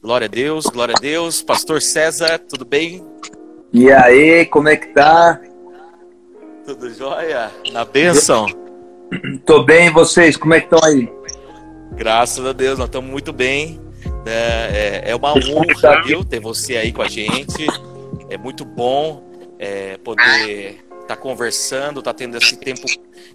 Glória 0.00 0.26
a 0.26 0.28
Deus, 0.28 0.66
glória 0.66 0.94
a 0.96 1.00
Deus. 1.00 1.42
Pastor 1.42 1.82
César, 1.82 2.38
tudo 2.38 2.64
bem? 2.64 3.04
E 3.72 3.90
aí, 3.90 4.46
como 4.46 4.68
é 4.68 4.76
que 4.76 4.86
tá? 4.94 5.40
Tudo 6.64 6.88
jóia? 6.94 7.50
Na 7.72 7.84
bênção? 7.84 8.46
Tô 9.44 9.64
bem, 9.64 9.88
e 9.88 9.90
vocês? 9.90 10.36
Como 10.36 10.54
é 10.54 10.60
que 10.60 10.72
estão 10.72 10.88
aí? 10.88 11.10
Graças 11.92 12.46
a 12.46 12.52
Deus, 12.52 12.78
nós 12.78 12.86
estamos 12.86 13.10
muito 13.10 13.32
bem. 13.32 13.80
É, 14.24 15.02
é, 15.06 15.10
é 15.10 15.16
uma 15.16 15.32
honra, 15.32 16.02
viu, 16.04 16.24
ter 16.24 16.38
você 16.38 16.76
aí 16.76 16.92
com 16.92 17.02
a 17.02 17.08
gente. 17.08 17.66
É 18.30 18.38
muito 18.38 18.64
bom 18.64 19.24
é, 19.58 19.96
poder 19.96 20.78
tá 21.08 21.16
conversando, 21.16 22.02
tá 22.02 22.12
tendo 22.12 22.36
esse 22.36 22.54
tempo 22.56 22.86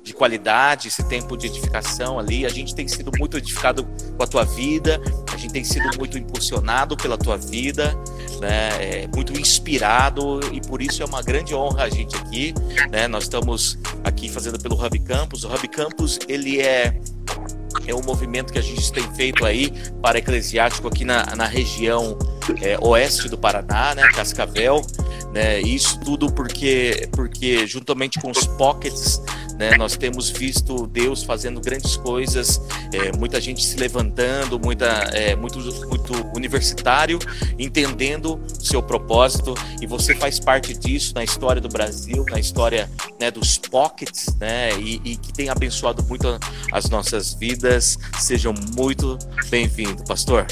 de 0.03 0.13
qualidade, 0.13 0.89
esse 0.89 1.03
tempo 1.03 1.35
de 1.35 1.47
edificação 1.47 2.19
ali. 2.19 2.45
A 2.45 2.49
gente 2.49 2.75
tem 2.75 2.87
sido 2.87 3.11
muito 3.17 3.35
edificado 3.37 3.83
com 4.15 4.23
a 4.23 4.27
tua 4.27 4.45
vida, 4.45 5.01
a 5.33 5.37
gente 5.37 5.51
tem 5.51 5.63
sido 5.63 5.97
muito 5.97 6.17
impulsionado 6.17 6.95
pela 6.95 7.17
tua 7.17 7.35
vida, 7.35 7.97
né? 8.39 8.69
É, 8.79 9.07
muito 9.07 9.33
inspirado 9.33 10.39
e 10.51 10.61
por 10.61 10.81
isso 10.81 11.01
é 11.01 11.05
uma 11.05 11.23
grande 11.23 11.55
honra 11.55 11.85
a 11.85 11.89
gente 11.89 12.15
aqui, 12.15 12.53
né? 12.91 13.07
Nós 13.07 13.23
estamos 13.23 13.77
aqui 14.03 14.29
fazendo 14.29 14.59
pelo 14.59 14.75
Hub 14.75 14.99
Campus. 14.99 15.43
O 15.43 15.47
Hub 15.51 15.67
Campus 15.67 16.19
ele 16.27 16.61
é 16.61 16.99
é 17.87 17.93
um 17.93 18.01
movimento 18.01 18.51
que 18.51 18.59
a 18.59 18.63
gente 18.63 18.91
tem 18.91 19.03
feito 19.15 19.45
aí 19.45 19.71
para 20.01 20.17
eclesiástico 20.17 20.87
aqui 20.87 21.03
na, 21.03 21.35
na 21.35 21.45
região 21.45 22.17
é, 22.61 22.77
oeste 22.81 23.29
do 23.29 23.37
Paraná, 23.37 23.95
né, 23.95 24.03
Cascavel, 24.09 24.81
né, 25.33 25.61
isso 25.61 25.99
tudo 26.01 26.31
porque, 26.31 27.07
porque 27.11 27.65
juntamente 27.65 28.19
com 28.19 28.29
os 28.29 28.45
pockets, 28.45 29.21
né, 29.57 29.77
nós 29.77 29.95
temos 29.95 30.29
visto 30.29 30.87
Deus 30.87 31.23
fazendo 31.23 31.61
grandes 31.61 31.95
coisas, 31.97 32.61
é, 32.91 33.15
muita 33.17 33.39
gente 33.39 33.63
se 33.63 33.77
levantando, 33.77 34.59
muita, 34.59 34.87
é, 35.13 35.35
muito, 35.35 35.59
muito 35.87 36.13
universitário, 36.35 37.19
entendendo 37.57 38.39
seu 38.59 38.81
propósito, 38.81 39.53
e 39.81 39.87
você 39.87 40.15
faz 40.15 40.39
parte 40.39 40.73
disso 40.73 41.13
na 41.15 41.23
história 41.23 41.61
do 41.61 41.69
Brasil, 41.69 42.25
na 42.29 42.39
história 42.39 42.89
né, 43.19 43.31
dos 43.31 43.57
pockets, 43.57 44.35
né, 44.39 44.71
e, 44.79 45.01
e 45.03 45.17
que 45.17 45.31
tem 45.31 45.49
abençoado 45.49 46.03
muito 46.03 46.27
as 46.71 46.89
nossas 46.89 47.33
vidas. 47.33 47.62
Sejam 48.19 48.53
muito 48.77 49.17
bem-vindos, 49.49 50.03
pastor. 50.07 50.45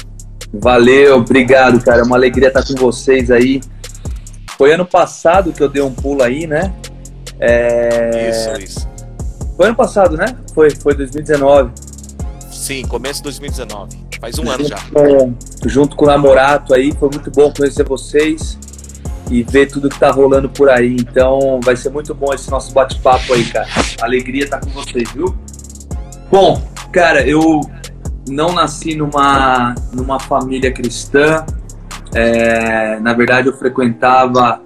Valeu, 0.52 1.16
obrigado, 1.16 1.82
cara. 1.82 2.00
É 2.00 2.04
uma 2.04 2.16
alegria 2.16 2.48
estar 2.48 2.64
com 2.64 2.74
vocês 2.74 3.30
aí. 3.30 3.60
Foi 4.56 4.72
ano 4.72 4.86
passado 4.86 5.52
que 5.52 5.62
eu 5.62 5.68
dei 5.68 5.82
um 5.82 5.92
pulo 5.92 6.22
aí, 6.22 6.46
né? 6.46 6.72
É... 7.38 8.30
Isso, 8.30 8.62
isso. 8.62 8.88
Foi 9.56 9.66
ano 9.66 9.76
passado, 9.76 10.16
né? 10.16 10.36
Foi, 10.54 10.70
foi 10.70 10.94
2019. 10.94 11.72
Sim, 12.50 12.82
começo 12.86 13.20
de 13.20 13.24
2019. 13.24 13.98
Faz 14.20 14.38
um 14.38 14.44
junto 14.44 14.52
ano 14.52 14.68
já. 14.68 14.78
Com, 14.92 15.34
junto 15.68 15.96
com 15.96 16.04
o 16.04 16.08
Namorato 16.08 16.74
aí, 16.74 16.92
foi 16.92 17.10
muito 17.10 17.30
bom 17.30 17.52
conhecer 17.52 17.84
vocês 17.84 18.58
e 19.30 19.42
ver 19.42 19.66
tudo 19.66 19.88
que 19.88 19.98
tá 19.98 20.10
rolando 20.10 20.48
por 20.48 20.70
aí. 20.70 20.96
Então 20.96 21.60
vai 21.62 21.76
ser 21.76 21.90
muito 21.90 22.14
bom 22.14 22.32
esse 22.32 22.50
nosso 22.50 22.72
bate-papo 22.72 23.34
aí, 23.34 23.44
cara. 23.46 23.68
Alegria 24.00 24.44
estar 24.44 24.60
com 24.60 24.70
vocês, 24.70 25.10
viu? 25.12 25.36
Bom, 26.30 26.62
cara, 26.92 27.26
eu 27.26 27.60
não 28.28 28.52
nasci 28.52 28.94
numa, 28.94 29.74
numa 29.92 30.20
família 30.20 30.70
cristã. 30.70 31.44
É, 32.14 33.00
na 33.00 33.14
verdade, 33.14 33.48
eu 33.48 33.56
frequentava. 33.56 34.60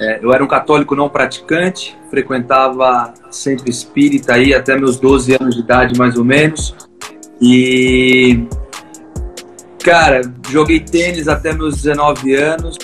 É, 0.00 0.20
eu 0.22 0.32
era 0.32 0.42
um 0.42 0.46
católico 0.48 0.96
não 0.96 1.08
praticante, 1.08 1.96
frequentava 2.10 3.14
centro 3.30 3.68
espírita 3.70 4.34
aí 4.34 4.52
até 4.52 4.76
meus 4.76 4.98
12 4.98 5.36
anos 5.40 5.54
de 5.56 5.60
idade, 5.60 5.98
mais 5.98 6.16
ou 6.16 6.24
menos. 6.24 6.74
E. 7.40 8.46
Cara, 9.82 10.22
joguei 10.48 10.80
tênis 10.80 11.28
até 11.28 11.52
meus 11.52 11.82
19 11.82 12.34
anos. 12.34 12.78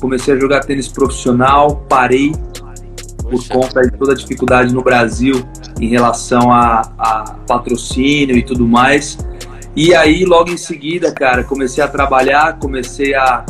Comecei 0.00 0.34
a 0.34 0.38
jogar 0.38 0.60
tênis 0.60 0.88
profissional, 0.88 1.84
parei 1.88 2.32
por 3.28 3.46
conta 3.48 3.82
de 3.82 3.92
toda 3.96 4.12
a 4.12 4.14
dificuldade 4.14 4.72
no 4.72 4.82
Brasil 4.82 5.44
em 5.80 5.88
relação 5.88 6.50
a, 6.50 6.82
a 6.98 7.36
patrocínio 7.46 8.36
e 8.36 8.42
tudo 8.42 8.66
mais. 8.66 9.18
E 9.74 9.94
aí, 9.94 10.24
logo 10.24 10.50
em 10.50 10.56
seguida, 10.56 11.12
cara, 11.12 11.44
comecei 11.44 11.84
a 11.84 11.88
trabalhar, 11.88 12.58
comecei 12.58 13.14
a, 13.14 13.44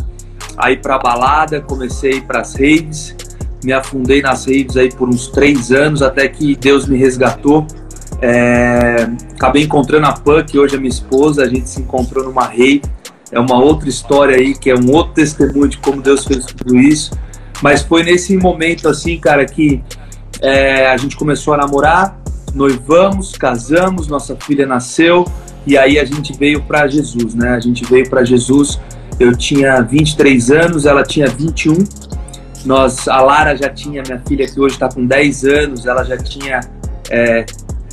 a 0.57 0.73
ir 0.73 0.81
pra 0.81 0.99
balada, 0.99 1.61
comecei 1.61 2.15
a 2.15 2.17
ir 2.17 2.23
pras 2.23 2.55
redes, 2.55 3.15
me 3.63 3.73
afundei 3.73 4.21
nas 4.21 4.45
redes 4.45 4.77
aí 4.77 4.93
por 4.93 5.09
uns 5.09 5.29
três 5.29 5.71
anos, 5.71 6.03
até 6.03 6.27
que 6.27 6.57
Deus 6.57 6.87
me 6.87 6.99
resgatou. 6.99 7.67
É, 8.21 9.09
acabei 9.35 9.65
encontrando 9.65 10.07
a 10.07 10.13
Pan, 10.13 10.43
que 10.43 10.59
hoje 10.59 10.75
é 10.75 10.79
minha 10.79 10.89
esposa, 10.89 11.45
a 11.45 11.49
gente 11.49 11.69
se 11.69 11.81
encontrou 11.81 12.25
numa 12.25 12.47
rede. 12.47 12.83
É 13.31 13.39
uma 13.39 13.59
outra 13.59 13.89
história 13.89 14.37
aí, 14.37 14.55
que 14.55 14.71
é 14.71 14.75
um 14.75 14.91
outro 14.93 15.15
testemunho 15.15 15.69
de 15.69 15.79
como 15.79 16.01
Deus 16.01 16.25
fez 16.25 16.45
tudo 16.45 16.77
isso. 16.77 17.13
Mas 17.63 17.83
foi 17.83 18.03
nesse 18.03 18.37
momento, 18.37 18.89
assim, 18.89 19.19
cara, 19.19 19.45
que 19.45 19.83
é, 20.41 20.89
a 20.89 20.97
gente 20.97 21.17
começou 21.17 21.55
a 21.55 21.57
namorar, 21.57 22.21
noivamos, 22.55 23.33
casamos, 23.33 24.09
nossa 24.09 24.37
filha 24.37 24.67
nasceu. 24.67 25.27
E 25.67 25.77
aí 25.77 25.99
a 25.99 26.05
gente 26.05 26.33
veio 26.37 26.63
para 26.63 26.87
Jesus, 26.87 27.35
né? 27.35 27.51
A 27.51 27.61
gente 27.61 27.85
veio 27.85 28.09
para 28.09 28.25
Jesus. 28.25 28.79
Eu 29.19 29.37
tinha 29.37 29.81
23 29.81 30.51
anos, 30.51 30.87
ela 30.87 31.03
tinha 31.03 31.27
21. 31.27 31.85
Nós, 32.65 33.09
a 33.09 33.21
Lara 33.21 33.57
já 33.57 33.69
tinha, 33.69 34.03
minha 34.07 34.21
filha 34.27 34.47
que 34.47 34.61
hoje 34.61 34.75
está 34.75 34.89
com 34.89 35.07
10 35.07 35.45
anos, 35.45 35.87
ela 35.87 36.05
já 36.05 36.17
tinha 36.17 36.61
é, 37.11 37.47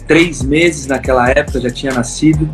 três 0.07 0.41
meses 0.41 0.87
naquela 0.87 1.29
época, 1.29 1.59
já 1.61 1.69
tinha 1.69 1.93
nascido. 1.93 2.49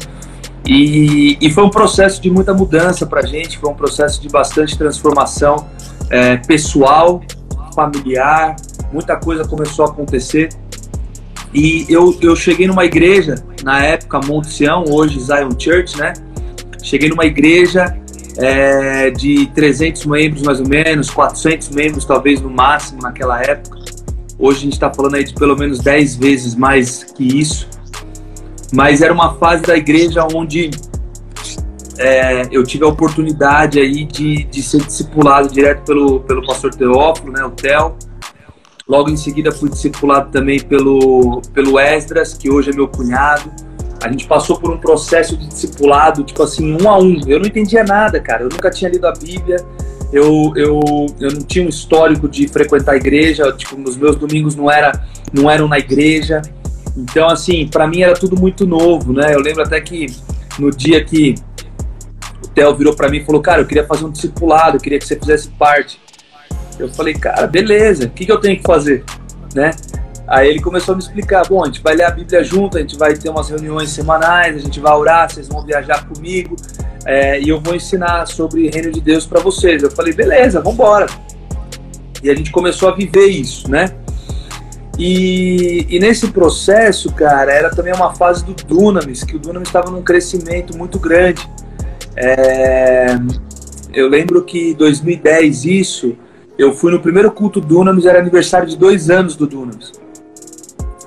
E, 0.70 1.36
e 1.42 1.50
foi 1.50 1.64
um 1.64 1.70
processo 1.72 2.22
de 2.22 2.30
muita 2.30 2.54
mudança 2.54 3.04
para 3.04 3.22
a 3.22 3.26
gente, 3.26 3.58
foi 3.58 3.72
um 3.72 3.74
processo 3.74 4.22
de 4.22 4.30
bastante 4.30 4.78
transformação 4.78 5.68
é, 6.12 6.38
pessoal, 6.38 7.24
familiar, 7.74 8.56
muita 8.94 9.18
coisa 9.18 9.44
começou 9.48 9.86
a 9.86 9.90
acontecer. 9.90 10.50
E 11.52 11.88
eu, 11.90 12.16
eu 12.22 12.36
cheguei 12.36 12.68
numa 12.68 12.86
igreja, 12.86 13.34
na 13.64 13.84
época 13.84 14.22
Monte 14.28 14.50
Sião, 14.50 14.84
hoje 14.88 15.20
Zion 15.20 15.50
Church, 15.58 15.98
né? 15.98 16.14
Cheguei 16.84 17.10
numa 17.10 17.26
igreja 17.26 17.98
é, 18.38 19.10
de 19.10 19.48
300 19.48 20.06
membros 20.06 20.44
mais 20.44 20.60
ou 20.60 20.68
menos, 20.68 21.10
400 21.10 21.70
membros 21.70 22.06
talvez 22.06 22.42
no 22.42 22.50
máximo 22.52 23.02
naquela 23.02 23.42
época. 23.42 23.76
Hoje 24.38 24.60
a 24.60 24.62
gente 24.62 24.74
está 24.74 24.94
falando 24.94 25.16
aí 25.16 25.24
de 25.24 25.34
pelo 25.34 25.58
menos 25.58 25.80
10 25.80 26.16
vezes 26.18 26.54
mais 26.54 27.04
que 27.06 27.24
isso. 27.40 27.68
Mas 28.74 29.02
era 29.02 29.14
uma 29.14 29.36
fase 29.36 29.64
da 29.64 29.76
igreja 29.76 30.28
onde 30.34 30.70
é, 31.98 32.44
eu 32.52 32.64
tive 32.64 32.84
a 32.84 32.88
oportunidade 32.88 33.80
aí 33.80 34.06
de, 34.06 34.44
de 34.46 34.64
ser 34.64 34.82
discipulado 34.82 35.50
direto 35.50 35.84
pelo, 35.84 36.20
pelo 36.22 36.46
pastor 36.46 36.74
Teófilo, 36.74 37.32
né, 37.34 37.44
o 37.44 37.52
Theo 37.52 37.96
Logo 38.90 39.12
em 39.12 39.16
seguida 39.16 39.52
fui 39.52 39.70
discipulado 39.70 40.32
também 40.32 40.60
pelo, 40.60 41.44
pelo 41.54 41.80
Esdras, 41.80 42.34
que 42.34 42.50
hoje 42.50 42.72
é 42.72 42.74
meu 42.74 42.88
cunhado. 42.88 43.52
A 44.04 44.10
gente 44.10 44.26
passou 44.26 44.60
por 44.60 44.72
um 44.72 44.80
processo 44.80 45.38
de 45.38 45.46
discipulado, 45.46 46.24
tipo 46.24 46.42
assim, 46.42 46.76
um 46.82 46.90
a 46.90 46.98
um. 46.98 47.22
Eu 47.28 47.40
não 47.40 47.46
entendia 47.46 47.84
nada, 47.84 48.20
cara. 48.20 48.42
Eu 48.42 48.50
nunca 48.50 48.72
tinha 48.72 48.90
lido 48.90 49.06
a 49.06 49.12
Bíblia. 49.12 49.58
Eu, 50.12 50.54
eu, 50.56 50.80
eu 51.20 51.32
não 51.32 51.42
tinha 51.42 51.64
um 51.64 51.70
histórico 51.70 52.28
de 52.28 52.48
frequentar 52.48 52.94
a 52.94 52.96
igreja. 52.96 53.52
Tipo, 53.52 53.80
os 53.80 53.96
meus 53.96 54.16
domingos 54.16 54.56
não, 54.56 54.72
era, 54.72 55.06
não 55.32 55.48
eram 55.52 55.68
na 55.68 55.78
igreja. 55.78 56.42
Então, 57.00 57.30
assim, 57.30 57.68
para 57.68 57.88
mim 57.88 58.02
era 58.02 58.14
tudo 58.14 58.38
muito 58.38 58.68
novo, 58.68 59.14
né? 59.14 59.34
Eu 59.34 59.40
lembro 59.40 59.64
até 59.64 59.80
que 59.80 60.08
no 60.58 60.70
dia 60.70 61.04
que 61.04 61.36
o 62.44 62.48
Theo 62.48 62.76
virou 62.76 62.94
para 62.94 63.08
mim 63.08 63.18
e 63.18 63.26
falou, 63.26 63.42
cara, 63.42 63.62
eu 63.62 63.66
queria 63.66 63.86
fazer 63.86 64.06
um 64.06 64.12
discipulado, 64.12 64.78
eu 64.78 64.82
queria 64.82 65.00
que 65.00 65.08
você 65.08 65.16
fizesse 65.16 65.48
parte. 65.50 66.00
Eu 66.78 66.90
falei, 66.90 67.14
cara, 67.14 67.48
beleza, 67.48 68.06
o 68.06 68.10
que, 68.10 68.26
que 68.26 68.32
eu 68.32 68.40
tenho 68.40 68.58
que 68.58 68.64
fazer? 68.64 69.04
Né? 69.56 69.72
Aí 70.28 70.50
ele 70.50 70.62
começou 70.62 70.94
a 70.94 70.98
me 70.98 71.02
explicar, 71.02 71.48
bom, 71.48 71.64
a 71.64 71.66
gente 71.66 71.82
vai 71.82 71.96
ler 71.96 72.04
a 72.04 72.12
Bíblia 72.12 72.44
junto, 72.44 72.78
a 72.78 72.82
gente 72.82 72.98
vai 72.98 73.16
ter 73.16 73.30
umas 73.30 73.50
reuniões 73.50 73.90
semanais, 73.90 74.58
a 74.58 74.60
gente 74.60 74.80
vai 74.80 74.94
orar, 74.94 75.32
vocês 75.32 75.48
vão 75.48 75.66
viajar 75.66 76.06
comigo 76.06 76.56
é, 77.06 77.40
e 77.40 77.50
eu 77.50 77.60
vou 77.60 77.76
ensinar 77.76 78.28
sobre 78.28 78.68
o 78.68 78.72
reino 78.72 78.92
de 78.92 79.02
Deus 79.02 79.26
para 79.26 79.40
vocês. 79.40 79.82
Eu 79.82 79.90
falei, 79.90 80.14
beleza, 80.14 80.60
vamos 80.60 80.76
embora. 80.76 81.08
E 82.22 82.30
a 82.30 82.36
gente 82.36 82.52
começou 82.52 82.90
a 82.90 82.92
viver 82.96 83.28
isso, 83.28 83.70
né? 83.72 83.86
E, 85.00 85.86
e, 85.90 85.98
nesse 85.98 86.28
processo, 86.28 87.10
cara, 87.14 87.54
era 87.54 87.70
também 87.70 87.94
uma 87.94 88.14
fase 88.14 88.44
do 88.44 88.54
Dunamis, 88.54 89.24
que 89.24 89.38
o 89.38 89.40
Dunamis 89.40 89.70
estava 89.70 89.90
num 89.90 90.02
crescimento 90.02 90.78
muito 90.78 91.00
grande. 91.00 91.50
É, 92.18 93.18
eu 93.94 94.10
lembro 94.10 94.44
que 94.44 94.72
em 94.72 94.74
2010 94.74 95.64
isso, 95.64 96.18
eu 96.58 96.74
fui 96.74 96.92
no 96.92 97.00
primeiro 97.00 97.32
culto 97.32 97.62
Dunamis, 97.62 98.06
era 98.06 98.20
aniversário 98.20 98.68
de 98.68 98.78
dois 98.78 99.10
anos 99.10 99.38
do 99.38 99.48
Dunamis. 99.48 99.94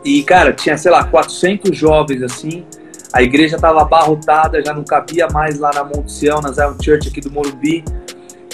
E, 0.02 0.22
cara, 0.22 0.54
tinha, 0.54 0.78
sei 0.78 0.90
lá, 0.90 1.04
400 1.04 1.76
jovens, 1.76 2.22
assim. 2.22 2.64
A 3.12 3.22
igreja 3.22 3.56
estava 3.56 3.82
abarrotada, 3.82 4.64
já 4.64 4.72
não 4.72 4.84
cabia 4.84 5.28
mais 5.30 5.58
lá 5.58 5.70
na 5.74 5.84
Monte 5.84 6.10
Sião, 6.10 6.40
na 6.40 6.50
Zion 6.50 6.76
Church 6.82 7.08
aqui 7.08 7.20
do 7.20 7.30
Morumbi. 7.30 7.84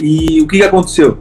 E 0.03 0.41
o 0.41 0.49
que, 0.49 0.59
que 0.59 0.65
aconteceu? 0.65 1.19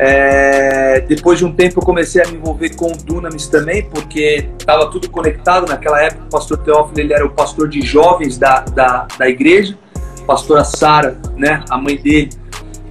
É, 0.00 1.00
depois 1.00 1.40
de 1.40 1.44
um 1.44 1.52
tempo 1.52 1.80
eu 1.80 1.84
comecei 1.84 2.22
a 2.22 2.28
me 2.28 2.36
envolver 2.36 2.76
com 2.76 2.92
o 2.92 2.96
Dunamis 2.96 3.48
também, 3.48 3.82
porque 3.82 4.48
estava 4.56 4.88
tudo 4.90 5.10
conectado. 5.10 5.68
Naquela 5.68 6.00
época 6.00 6.22
o 6.24 6.30
pastor 6.30 6.58
Teófilo 6.58 7.00
ele 7.00 7.12
era 7.12 7.26
o 7.26 7.30
pastor 7.30 7.68
de 7.68 7.80
jovens 7.80 8.38
da, 8.38 8.60
da, 8.60 9.08
da 9.18 9.28
igreja. 9.28 9.76
pastora 10.24 10.62
Sara, 10.62 11.18
né, 11.36 11.64
a 11.68 11.76
mãe 11.76 11.96
dele, 11.96 12.30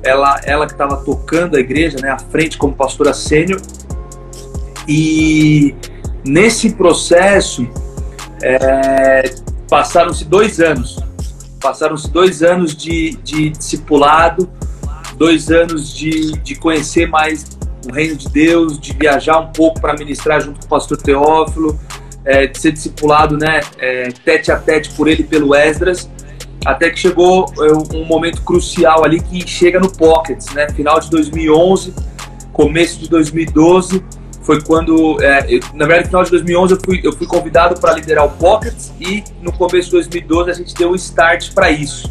ela, 0.03 0.41
ela 0.43 0.65
que 0.65 0.73
estava 0.73 0.97
tocando 0.97 1.55
a 1.55 1.59
igreja, 1.61 1.97
né, 2.01 2.09
à 2.09 2.19
frente 2.19 2.57
como 2.57 2.73
pastora 2.73 3.13
sênior. 3.13 3.61
E 4.85 5.75
nesse 6.25 6.71
processo 6.71 7.65
é, 8.43 9.33
passaram-se 9.69 10.25
dois 10.25 10.59
anos, 10.59 10.99
passaram-se 11.61 12.09
dois 12.09 12.43
anos 12.43 12.75
de, 12.75 13.11
de 13.23 13.49
discipulado, 13.49 14.49
dois 15.17 15.49
anos 15.49 15.93
de, 15.95 16.33
de 16.37 16.55
conhecer 16.55 17.07
mais 17.07 17.57
o 17.87 17.91
reino 17.91 18.15
de 18.15 18.29
Deus, 18.29 18.79
de 18.79 18.93
viajar 18.93 19.39
um 19.39 19.47
pouco 19.47 19.81
para 19.81 19.93
ministrar 19.93 20.41
junto 20.41 20.59
com 20.59 20.65
o 20.65 20.69
pastor 20.69 20.97
Teófilo, 20.97 21.79
é, 22.23 22.45
de 22.45 22.59
ser 22.59 22.73
discipulado 22.73 23.37
né, 23.37 23.61
é, 23.79 24.09
tete 24.23 24.51
a 24.51 24.57
tete 24.57 24.91
por 24.91 25.07
ele 25.07 25.21
e 25.21 25.25
pelo 25.25 25.55
Esdras, 25.55 26.09
até 26.65 26.89
que 26.89 26.99
chegou 26.99 27.51
é, 27.59 27.95
um 27.95 28.05
momento 28.05 28.41
crucial 28.41 29.05
ali 29.05 29.21
que 29.21 29.47
chega 29.47 29.79
no 29.79 29.89
Pockets, 29.89 30.53
né, 30.53 30.67
final 30.69 30.99
de 30.99 31.09
2011, 31.09 31.93
começo 32.51 32.99
de 32.99 33.09
2012, 33.09 34.03
foi 34.41 34.61
quando, 34.61 35.21
é, 35.21 35.45
eu, 35.47 35.59
na 35.73 35.85
verdade, 35.85 36.07
final 36.07 36.23
de 36.23 36.31
2011 36.31 36.73
eu 36.73 36.79
fui, 36.83 37.01
eu 37.03 37.13
fui 37.13 37.27
convidado 37.27 37.79
para 37.79 37.93
liderar 37.93 38.25
o 38.25 38.29
Pockets 38.31 38.93
e 38.99 39.23
no 39.41 39.51
começo 39.51 39.87
de 39.87 39.91
2012 39.91 40.51
a 40.51 40.53
gente 40.53 40.73
deu 40.73 40.91
o 40.91 40.95
start 40.95 41.53
para 41.53 41.69
isso. 41.71 42.09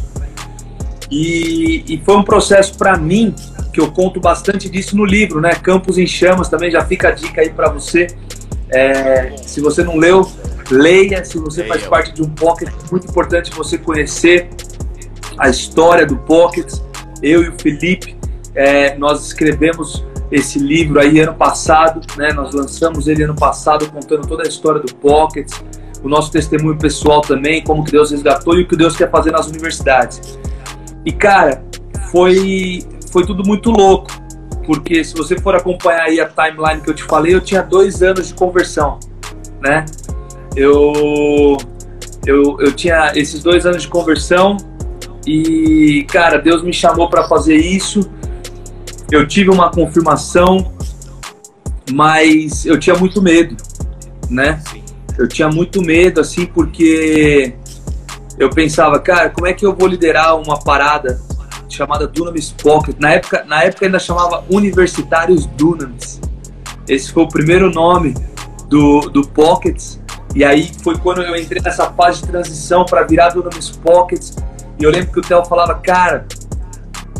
E, 1.09 1.83
e, 1.87 2.01
foi 2.03 2.17
um 2.17 2.23
processo 2.23 2.77
para 2.77 2.97
mim 2.97 3.33
que 3.71 3.79
eu 3.79 3.89
conto 3.91 4.19
bastante 4.19 4.69
disso 4.69 4.97
no 4.97 5.05
livro, 5.05 5.39
né? 5.39 5.51
Campos 5.51 5.97
em 5.97 6.05
Chamas 6.05 6.49
também 6.49 6.69
já 6.69 6.83
fica 6.83 7.09
a 7.09 7.11
dica 7.11 7.41
aí 7.41 7.49
para 7.49 7.69
você 7.69 8.07
é, 8.69 9.35
se 9.37 9.61
você 9.61 9.83
não 9.83 9.97
leu, 9.97 10.29
leia. 10.69 11.23
Se 11.23 11.37
você 11.37 11.61
leia. 11.61 11.73
faz 11.73 11.87
parte 11.87 12.13
de 12.13 12.21
um 12.21 12.29
Pocket, 12.29 12.69
é 12.69 12.91
muito 12.91 13.07
importante 13.07 13.51
você 13.51 13.77
conhecer 13.77 14.49
a 15.37 15.49
história 15.49 16.05
do 16.05 16.17
Pocket. 16.17 16.71
Eu 17.21 17.43
e 17.43 17.49
o 17.49 17.53
Felipe, 17.59 18.15
é, 18.53 18.95
nós 18.97 19.25
escrevemos 19.25 20.05
esse 20.29 20.59
livro 20.59 20.99
aí 20.99 21.19
ano 21.19 21.33
passado, 21.33 22.01
né? 22.17 22.31
Nós 22.33 22.53
lançamos 22.53 23.07
ele 23.07 23.23
ano 23.23 23.35
passado 23.35 23.89
contando 23.89 24.27
toda 24.27 24.43
a 24.43 24.47
história 24.47 24.81
do 24.81 24.93
Pocket, 24.95 25.49
o 26.03 26.09
nosso 26.09 26.31
testemunho 26.31 26.77
pessoal 26.77 27.21
também, 27.21 27.63
como 27.63 27.83
que 27.83 27.91
Deus 27.91 28.11
resgatou 28.11 28.57
e 28.57 28.63
o 28.63 28.67
que 28.67 28.75
Deus 28.75 28.95
quer 28.95 29.09
fazer 29.09 29.31
nas 29.31 29.47
universidades. 29.47 30.37
E 31.07 31.11
cara, 31.13 31.63
foi 32.11 32.83
foi 33.13 33.25
tudo 33.25 33.41
muito 33.47 33.71
louco 33.71 34.09
porque 34.65 35.01
se 35.05 35.15
você 35.15 35.39
for 35.39 35.55
acompanhar 35.55 36.01
aí 36.01 36.19
a 36.19 36.27
timeline 36.27 36.81
que 36.81 36.89
eu 36.89 36.93
te 36.93 37.03
falei, 37.03 37.33
eu 37.33 37.39
tinha 37.39 37.63
dois 37.63 38.03
anos 38.03 38.27
de 38.27 38.33
conversão, 38.33 38.99
né? 39.61 39.85
Eu, 40.53 41.57
eu, 42.25 42.57
eu 42.59 42.73
tinha 42.73 43.13
esses 43.15 43.41
dois 43.41 43.65
anos 43.65 43.83
de 43.83 43.87
conversão 43.87 44.57
e, 45.25 46.05
cara, 46.09 46.37
Deus 46.39 46.61
me 46.61 46.73
chamou 46.73 47.09
para 47.09 47.25
fazer 47.29 47.55
isso. 47.55 48.01
Eu 49.09 49.25
tive 49.25 49.49
uma 49.49 49.71
confirmação, 49.71 50.73
mas 51.93 52.65
eu 52.65 52.77
tinha 52.77 52.97
muito 52.97 53.21
medo, 53.21 53.55
né? 54.29 54.61
Eu 55.17 55.29
tinha 55.29 55.47
muito 55.47 55.81
medo, 55.81 56.19
assim, 56.19 56.45
porque 56.45 57.55
eu 58.37 58.49
pensava, 58.49 58.99
cara, 58.99 59.29
como 59.29 59.47
é 59.47 59.53
que 59.53 59.65
eu 59.65 59.75
vou 59.75 59.87
liderar 59.87 60.35
uma 60.35 60.59
parada 60.59 61.19
chamada 61.69 62.07
Dunamis 62.07 62.51
Pocket. 62.51 62.95
Na 62.99 63.13
época, 63.13 63.43
na 63.45 63.63
época 63.63 63.85
ainda 63.85 63.99
chamava 63.99 64.43
Universitários 64.49 65.45
Dunamis. 65.45 66.19
Esse 66.87 67.11
foi 67.11 67.23
o 67.23 67.27
primeiro 67.27 67.69
nome 67.71 68.13
do, 68.67 69.01
do 69.01 69.27
Pockets. 69.27 70.01
E 70.35 70.43
aí 70.43 70.71
foi 70.83 70.97
quando 70.97 71.21
eu 71.21 71.35
entrei 71.35 71.61
nessa 71.61 71.91
fase 71.91 72.21
de 72.21 72.27
transição 72.27 72.85
para 72.85 73.03
virar 73.03 73.29
Dunamis 73.29 73.69
Pockets. 73.69 74.35
E 74.79 74.83
eu 74.83 74.91
lembro 74.91 75.11
que 75.11 75.19
o 75.19 75.21
Theo 75.21 75.43
falava, 75.45 75.75
cara, 75.75 76.25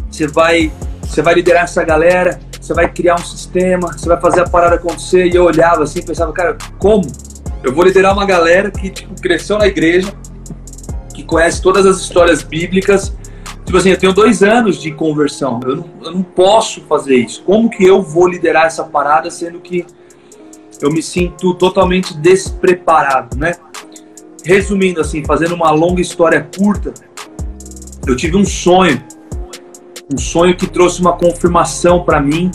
você 0.10 0.28
vai, 0.28 0.72
você 1.02 1.22
vai 1.22 1.34
liderar 1.34 1.64
essa 1.64 1.84
galera, 1.84 2.40
você 2.60 2.74
vai 2.74 2.88
criar 2.88 3.16
um 3.16 3.26
sistema, 3.26 3.92
você 3.92 4.08
vai 4.08 4.20
fazer 4.20 4.42
a 4.42 4.50
parada 4.50 4.76
acontecer. 4.76 5.28
E 5.28 5.36
eu 5.36 5.44
olhava 5.44 5.84
assim, 5.84 6.02
pensava, 6.02 6.32
cara, 6.32 6.58
como? 6.78 7.06
Eu 7.64 7.74
vou 7.74 7.84
liderar 7.84 8.14
uma 8.14 8.26
galera 8.26 8.70
que 8.70 8.90
tipo, 8.90 9.20
cresceu 9.20 9.58
na 9.58 9.68
igreja, 9.68 10.14
que 11.18 11.24
conhece 11.24 11.60
todas 11.60 11.84
as 11.84 12.00
histórias 12.00 12.44
bíblicas, 12.44 13.12
Tipo 13.66 13.80
assim, 13.80 13.90
eu 13.90 13.98
tenho 13.98 14.14
dois 14.14 14.42
anos 14.42 14.82
de 14.82 14.92
conversão, 14.92 15.60
eu 15.66 15.76
não, 15.76 15.90
eu 16.02 16.12
não 16.14 16.24
posso 16.24 16.80
fazer 16.84 17.18
isso. 17.18 17.44
Como 17.44 17.70
que 17.70 17.84
eu 17.84 18.02
vou 18.02 18.26
liderar 18.26 18.66
essa 18.66 18.86
parada 18.86 19.30
sendo 19.30 19.60
que 19.60 19.86
eu 20.82 20.90
me 20.90 21.04
sinto 21.04 21.54
totalmente 21.54 22.14
despreparado, 22.14 23.38
né? 23.38 23.56
Resumindo 24.46 25.02
assim, 25.02 25.22
fazendo 25.26 25.54
uma 25.54 25.70
longa 25.70 26.00
história 26.00 26.48
curta, 26.58 26.94
eu 28.08 28.16
tive 28.16 28.38
um 28.38 28.46
sonho, 28.46 29.04
um 30.14 30.18
sonho 30.18 30.56
que 30.56 30.66
trouxe 30.66 31.02
uma 31.02 31.18
confirmação 31.18 32.06
para 32.06 32.22
mim. 32.22 32.50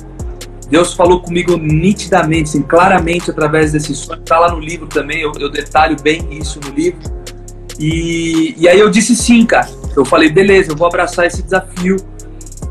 Deus 0.70 0.94
falou 0.94 1.20
comigo 1.20 1.58
nitidamente, 1.58 2.44
assim, 2.44 2.62
claramente 2.62 3.30
através 3.30 3.72
desse 3.72 3.94
sonho. 3.94 4.22
Tá 4.22 4.38
lá 4.38 4.50
no 4.50 4.58
livro 4.58 4.86
também, 4.86 5.20
eu, 5.20 5.30
eu 5.38 5.50
detalho 5.50 5.94
bem 6.02 6.26
isso 6.30 6.58
no 6.64 6.74
livro. 6.74 7.21
E, 7.82 8.54
e 8.56 8.68
aí 8.68 8.78
eu 8.78 8.88
disse 8.88 9.16
sim, 9.16 9.44
cara. 9.44 9.68
Eu 9.96 10.04
falei, 10.04 10.30
beleza, 10.30 10.70
eu 10.70 10.76
vou 10.76 10.86
abraçar 10.86 11.26
esse 11.26 11.42
desafio. 11.42 11.96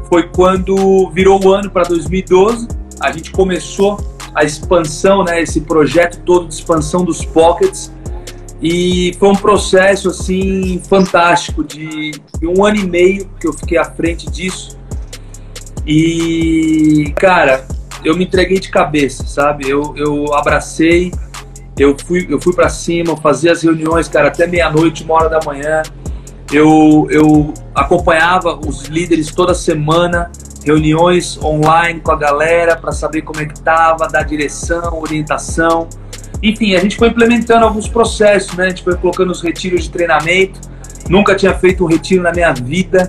Foi 0.07 0.23
quando 0.29 1.09
virou 1.09 1.43
o 1.43 1.51
ano 1.51 1.69
para 1.69 1.83
2012, 1.83 2.67
a 3.01 3.11
gente 3.11 3.29
começou 3.31 3.99
a 4.33 4.45
expansão, 4.45 5.23
né, 5.25 5.41
esse 5.41 5.61
projeto 5.61 6.21
todo 6.23 6.47
de 6.47 6.53
expansão 6.53 7.03
dos 7.03 7.25
pockets. 7.25 7.91
E 8.61 9.13
foi 9.19 9.29
um 9.29 9.35
processo 9.35 10.09
assim 10.09 10.81
fantástico 10.87 11.61
de, 11.61 12.11
de 12.39 12.47
um 12.47 12.63
ano 12.63 12.77
e 12.77 12.87
meio 12.87 13.29
que 13.37 13.47
eu 13.47 13.53
fiquei 13.53 13.77
à 13.77 13.83
frente 13.83 14.29
disso. 14.29 14.77
E 15.85 17.13
cara, 17.17 17.67
eu 18.05 18.15
me 18.15 18.23
entreguei 18.23 18.59
de 18.59 18.69
cabeça, 18.69 19.25
sabe? 19.25 19.67
Eu, 19.67 19.93
eu 19.97 20.33
abracei, 20.33 21.11
eu 21.81 21.97
fui, 21.97 22.27
eu 22.29 22.39
fui 22.39 22.53
para 22.53 22.69
cima, 22.69 23.17
fazia 23.17 23.51
as 23.51 23.63
reuniões, 23.63 24.07
cara, 24.07 24.27
até 24.27 24.45
meia-noite, 24.45 25.03
uma 25.03 25.15
hora 25.15 25.29
da 25.29 25.39
manhã. 25.43 25.81
Eu, 26.51 27.07
eu 27.09 27.53
acompanhava 27.73 28.59
os 28.67 28.85
líderes 28.85 29.31
toda 29.33 29.53
semana, 29.53 30.31
reuniões 30.63 31.41
online 31.41 31.99
com 32.01 32.11
a 32.11 32.15
galera 32.15 32.75
para 32.75 32.91
saber 32.91 33.23
como 33.23 33.41
é 33.41 33.45
que 33.45 33.53
estava, 33.53 34.07
dar 34.07 34.23
direção, 34.23 34.99
orientação. 34.99 35.87
Enfim, 36.43 36.75
a 36.75 36.79
gente 36.79 36.97
foi 36.97 37.07
implementando 37.07 37.65
alguns 37.65 37.87
processos, 37.87 38.55
né? 38.55 38.65
A 38.65 38.69
gente 38.69 38.83
foi 38.83 38.95
colocando 38.95 39.31
os 39.31 39.41
retiros 39.41 39.83
de 39.83 39.89
treinamento. 39.89 40.59
Nunca 41.09 41.35
tinha 41.35 41.53
feito 41.53 41.83
um 41.83 41.87
retiro 41.87 42.21
na 42.21 42.31
minha 42.31 42.53
vida. 42.53 43.07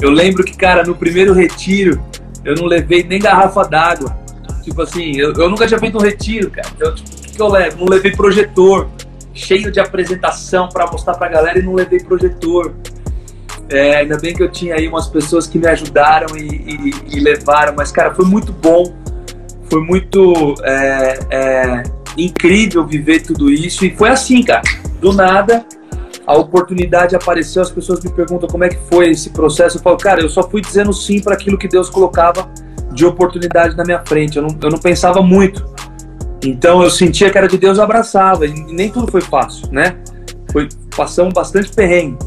Eu 0.00 0.10
lembro 0.10 0.44
que, 0.44 0.56
cara, 0.56 0.82
no 0.82 0.94
primeiro 0.94 1.32
retiro, 1.32 2.02
eu 2.44 2.54
não 2.56 2.66
levei 2.66 3.02
nem 3.02 3.18
garrafa 3.18 3.62
d'água. 3.62 4.16
Tipo 4.62 4.82
assim, 4.82 5.16
eu, 5.16 5.32
eu, 5.32 5.48
nunca 5.48 5.66
tinha 5.66 5.78
feito 5.78 5.96
um 5.96 6.00
retiro, 6.00 6.50
cara. 6.50 6.68
Então, 6.74 6.94
tipo, 6.94 7.15
que, 7.36 7.42
eu 7.42 7.48
levo? 7.48 7.78
Não 7.78 7.86
levei 7.86 8.12
projetor 8.12 8.88
cheio 9.32 9.70
de 9.70 9.78
apresentação 9.78 10.68
para 10.68 10.90
mostrar 10.90 11.14
para 11.14 11.26
a 11.26 11.30
galera 11.30 11.58
e 11.58 11.62
não 11.62 11.74
levei 11.74 12.00
projetor. 12.00 12.74
É, 13.68 13.96
ainda 13.96 14.16
bem 14.16 14.34
que 14.34 14.42
eu 14.42 14.50
tinha 14.50 14.76
aí 14.76 14.88
umas 14.88 15.08
pessoas 15.08 15.46
que 15.46 15.58
me 15.58 15.66
ajudaram 15.66 16.36
e, 16.36 16.42
e, 16.42 17.16
e 17.16 17.20
levaram, 17.20 17.74
mas 17.76 17.90
cara, 17.90 18.14
foi 18.14 18.24
muito 18.24 18.52
bom, 18.52 18.94
foi 19.68 19.82
muito 19.82 20.54
é, 20.62 21.18
é, 21.30 21.82
incrível 22.16 22.86
viver 22.86 23.20
tudo 23.20 23.50
isso 23.50 23.84
e 23.84 23.94
foi 23.94 24.08
assim, 24.08 24.42
cara. 24.42 24.62
Do 25.00 25.12
nada, 25.12 25.66
a 26.26 26.34
oportunidade 26.34 27.14
apareceu, 27.14 27.60
as 27.60 27.70
pessoas 27.70 28.02
me 28.02 28.10
perguntam 28.10 28.48
como 28.48 28.64
é 28.64 28.68
que 28.68 28.78
foi 28.88 29.10
esse 29.10 29.30
processo. 29.30 29.78
Eu 29.78 29.82
falo, 29.82 29.96
cara, 29.96 30.20
eu 30.20 30.28
só 30.28 30.42
fui 30.42 30.60
dizendo 30.60 30.92
sim 30.92 31.20
para 31.20 31.34
aquilo 31.34 31.58
que 31.58 31.68
Deus 31.68 31.90
colocava 31.90 32.48
de 32.92 33.04
oportunidade 33.04 33.76
na 33.76 33.84
minha 33.84 34.02
frente. 34.06 34.36
Eu 34.36 34.42
não, 34.42 34.58
eu 34.62 34.70
não 34.70 34.78
pensava 34.78 35.20
muito. 35.20 35.75
Então 36.44 36.82
eu 36.82 36.90
sentia 36.90 37.30
que 37.30 37.38
era 37.38 37.48
de 37.48 37.58
Deus, 37.58 37.78
eu 37.78 37.84
abraçava. 37.84 38.46
E 38.46 38.52
nem 38.72 38.90
tudo 38.90 39.10
foi 39.10 39.20
fácil, 39.20 39.68
né? 39.72 39.96
Foi, 40.52 40.68
passamos 40.96 41.32
bastante 41.32 41.70
perrengue. 41.70 42.18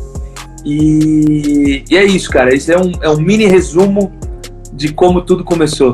E, 0.66 1.84
e 1.90 1.98
é 1.98 2.04
isso, 2.04 2.30
cara. 2.30 2.54
Esse 2.54 2.74
é 2.74 2.78
um, 2.78 2.92
é 3.02 3.10
um 3.10 3.18
mini 3.18 3.46
resumo 3.46 4.12
de 4.74 4.94
como 4.94 5.22
tudo 5.22 5.44
começou. 5.44 5.94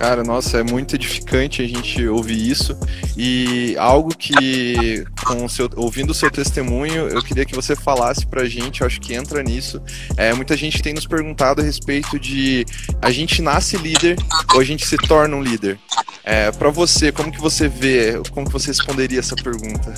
Cara, 0.00 0.24
nossa, 0.24 0.56
é 0.56 0.62
muito 0.62 0.94
edificante 0.94 1.60
a 1.60 1.68
gente 1.68 2.08
ouvir 2.08 2.50
isso. 2.50 2.74
E 3.18 3.76
algo 3.76 4.16
que, 4.16 5.04
com 5.26 5.46
seu, 5.46 5.68
ouvindo 5.76 6.08
o 6.08 6.14
seu 6.14 6.30
testemunho, 6.30 7.06
eu 7.08 7.22
queria 7.22 7.44
que 7.44 7.54
você 7.54 7.76
falasse 7.76 8.26
pra 8.26 8.46
gente, 8.46 8.80
eu 8.80 8.86
acho 8.86 8.98
que 8.98 9.12
entra 9.12 9.42
nisso. 9.42 9.78
É, 10.16 10.32
muita 10.32 10.56
gente 10.56 10.80
tem 10.80 10.94
nos 10.94 11.06
perguntado 11.06 11.60
a 11.60 11.64
respeito 11.64 12.18
de 12.18 12.64
a 13.02 13.10
gente 13.10 13.42
nasce 13.42 13.76
líder 13.76 14.16
ou 14.54 14.60
a 14.62 14.64
gente 14.64 14.86
se 14.86 14.96
torna 14.96 15.36
um 15.36 15.42
líder. 15.42 15.78
É, 16.24 16.50
para 16.50 16.70
você, 16.70 17.12
como 17.12 17.30
que 17.30 17.38
você 17.38 17.68
vê, 17.68 18.22
como 18.30 18.46
que 18.46 18.52
você 18.54 18.68
responderia 18.68 19.18
essa 19.18 19.36
pergunta? 19.36 19.92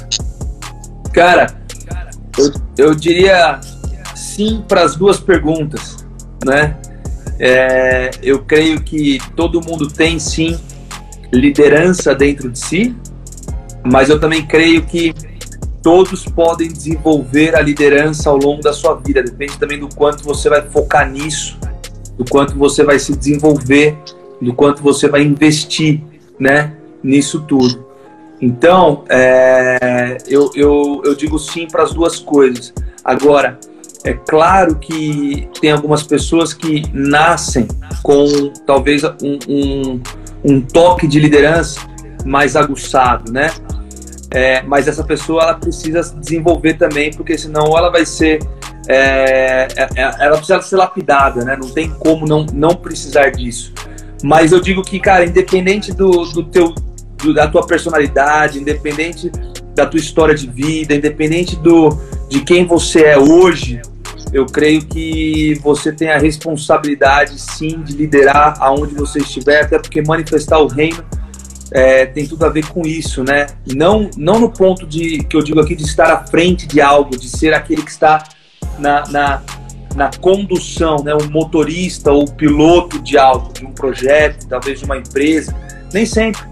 Cara, 1.12 1.47
eu, 2.37 2.87
eu 2.88 2.94
diria 2.97 3.61
sim 4.16 4.64
para 4.66 4.82
as 4.82 4.97
duas 4.97 5.21
perguntas, 5.21 6.04
né? 6.44 6.76
É, 7.44 8.12
eu 8.22 8.44
creio 8.44 8.80
que 8.80 9.18
todo 9.34 9.61
mundo 9.61 9.88
tem 9.88 10.16
sim 10.20 10.56
liderança 11.32 12.14
dentro 12.14 12.49
de 12.49 12.56
si, 12.56 12.96
mas 13.84 14.08
eu 14.08 14.20
também 14.20 14.46
creio 14.46 14.87
que 14.87 15.12
todos 15.82 16.25
podem 16.25 16.68
desenvolver 16.68 17.56
a 17.56 17.61
liderança 17.61 18.30
ao 18.30 18.37
longo 18.37 18.62
da 18.62 18.72
sua 18.72 18.94
vida. 18.94 19.25
Depende 19.25 19.58
também 19.58 19.76
do 19.76 19.88
quanto 19.88 20.22
você 20.22 20.49
vai 20.49 20.62
focar 20.62 21.11
nisso, 21.11 21.58
do 22.16 22.25
quanto 22.25 22.56
você 22.56 22.84
vai 22.84 23.00
se 23.00 23.16
desenvolver, 23.16 23.99
do 24.40 24.54
quanto 24.54 24.80
você 24.80 25.08
vai 25.08 25.25
investir, 25.25 26.00
né, 26.38 26.76
nisso 27.02 27.40
tudo. 27.40 27.84
Então, 28.40 29.02
é, 29.08 30.18
eu, 30.28 30.49
eu, 30.54 31.02
eu 31.04 31.14
digo 31.16 31.40
sim 31.40 31.66
para 31.66 31.82
as 31.82 31.92
duas 31.92 32.20
coisas. 32.20 32.72
Agora, 33.04 33.58
é 34.04 34.14
claro 34.14 34.76
que 34.76 35.49
tem 35.61 35.71
algumas 35.71 36.02
pessoas 36.02 36.52
que 36.52 36.82
nascem 36.92 37.68
com 38.02 38.52
talvez 38.66 39.04
um, 39.04 39.38
um, 39.49 40.00
um 40.44 40.61
toque 40.61 41.06
de 41.06 41.21
liderança 41.21 41.80
mais 42.25 42.56
aguçado, 42.56 43.32
né? 43.32 43.52
É, 44.30 44.62
mas 44.62 44.88
essa 44.88 45.04
pessoa 45.04 45.42
ela 45.42 45.54
precisa 45.54 46.02
se 46.02 46.16
desenvolver 46.16 46.75
também, 46.75 47.12
porque 47.12 47.37
senão 47.37 47.76
ela 47.76 47.90
vai 47.90 48.04
ser. 48.04 48.40
É, 48.88 49.68
é, 49.76 49.88
é, 49.94 50.02
ela 50.18 50.37
precisa 50.37 50.61
ser 50.62 50.76
lapidada, 50.76 51.44
né? 51.44 51.56
Não 51.61 51.68
tem 51.68 51.90
como 51.90 52.26
não, 52.26 52.44
não 52.52 52.75
precisar 52.75 53.30
disso. 53.30 53.73
Mas 54.25 54.50
eu 54.50 54.61
digo 54.61 54.82
que, 54.82 54.99
cara, 54.99 55.25
independente 55.25 55.92
do, 55.92 56.25
do 56.32 56.44
teu, 56.44 56.75
do, 57.18 57.35
da 57.35 57.47
tua 57.47 57.64
personalidade, 57.64 58.59
independente 58.59 59.30
da 59.75 59.87
tua 59.87 60.00
história 60.00 60.35
de 60.35 60.49
vida, 60.49 60.94
independente 60.94 61.54
do, 61.56 61.97
de 62.28 62.40
quem 62.40 62.66
você 62.66 63.04
é 63.04 63.18
hoje, 63.18 63.80
eu 64.32 64.46
creio 64.46 64.84
que 64.84 65.54
você 65.62 65.92
tem 65.92 66.10
a 66.10 66.18
responsabilidade, 66.18 67.38
sim, 67.38 67.82
de 67.82 67.94
liderar 67.94 68.56
aonde 68.60 68.94
você 68.94 69.18
estiver, 69.18 69.64
até 69.64 69.78
porque 69.78 70.00
manifestar 70.02 70.58
o 70.58 70.66
reino 70.66 71.04
é, 71.72 72.06
tem 72.06 72.26
tudo 72.26 72.44
a 72.44 72.48
ver 72.48 72.66
com 72.66 72.82
isso, 72.82 73.24
né? 73.24 73.46
Não, 73.74 74.10
não 74.16 74.38
no 74.38 74.50
ponto 74.50 74.86
de 74.86 75.18
que 75.24 75.36
eu 75.36 75.42
digo 75.42 75.60
aqui 75.60 75.74
de 75.74 75.84
estar 75.84 76.10
à 76.10 76.26
frente 76.26 76.66
de 76.66 76.80
algo, 76.80 77.16
de 77.16 77.28
ser 77.28 77.54
aquele 77.54 77.82
que 77.82 77.90
está 77.90 78.22
na, 78.78 79.06
na, 79.08 79.42
na 79.94 80.10
condução, 80.20 80.96
né? 81.02 81.14
O 81.14 81.30
motorista 81.30 82.12
ou 82.12 82.26
piloto 82.26 83.00
de 83.00 83.16
algo, 83.16 83.52
de 83.52 83.64
um 83.64 83.72
projeto, 83.72 84.46
talvez 84.46 84.78
de 84.78 84.84
uma 84.84 84.98
empresa. 84.98 85.54
Nem 85.92 86.04
sempre. 86.04 86.42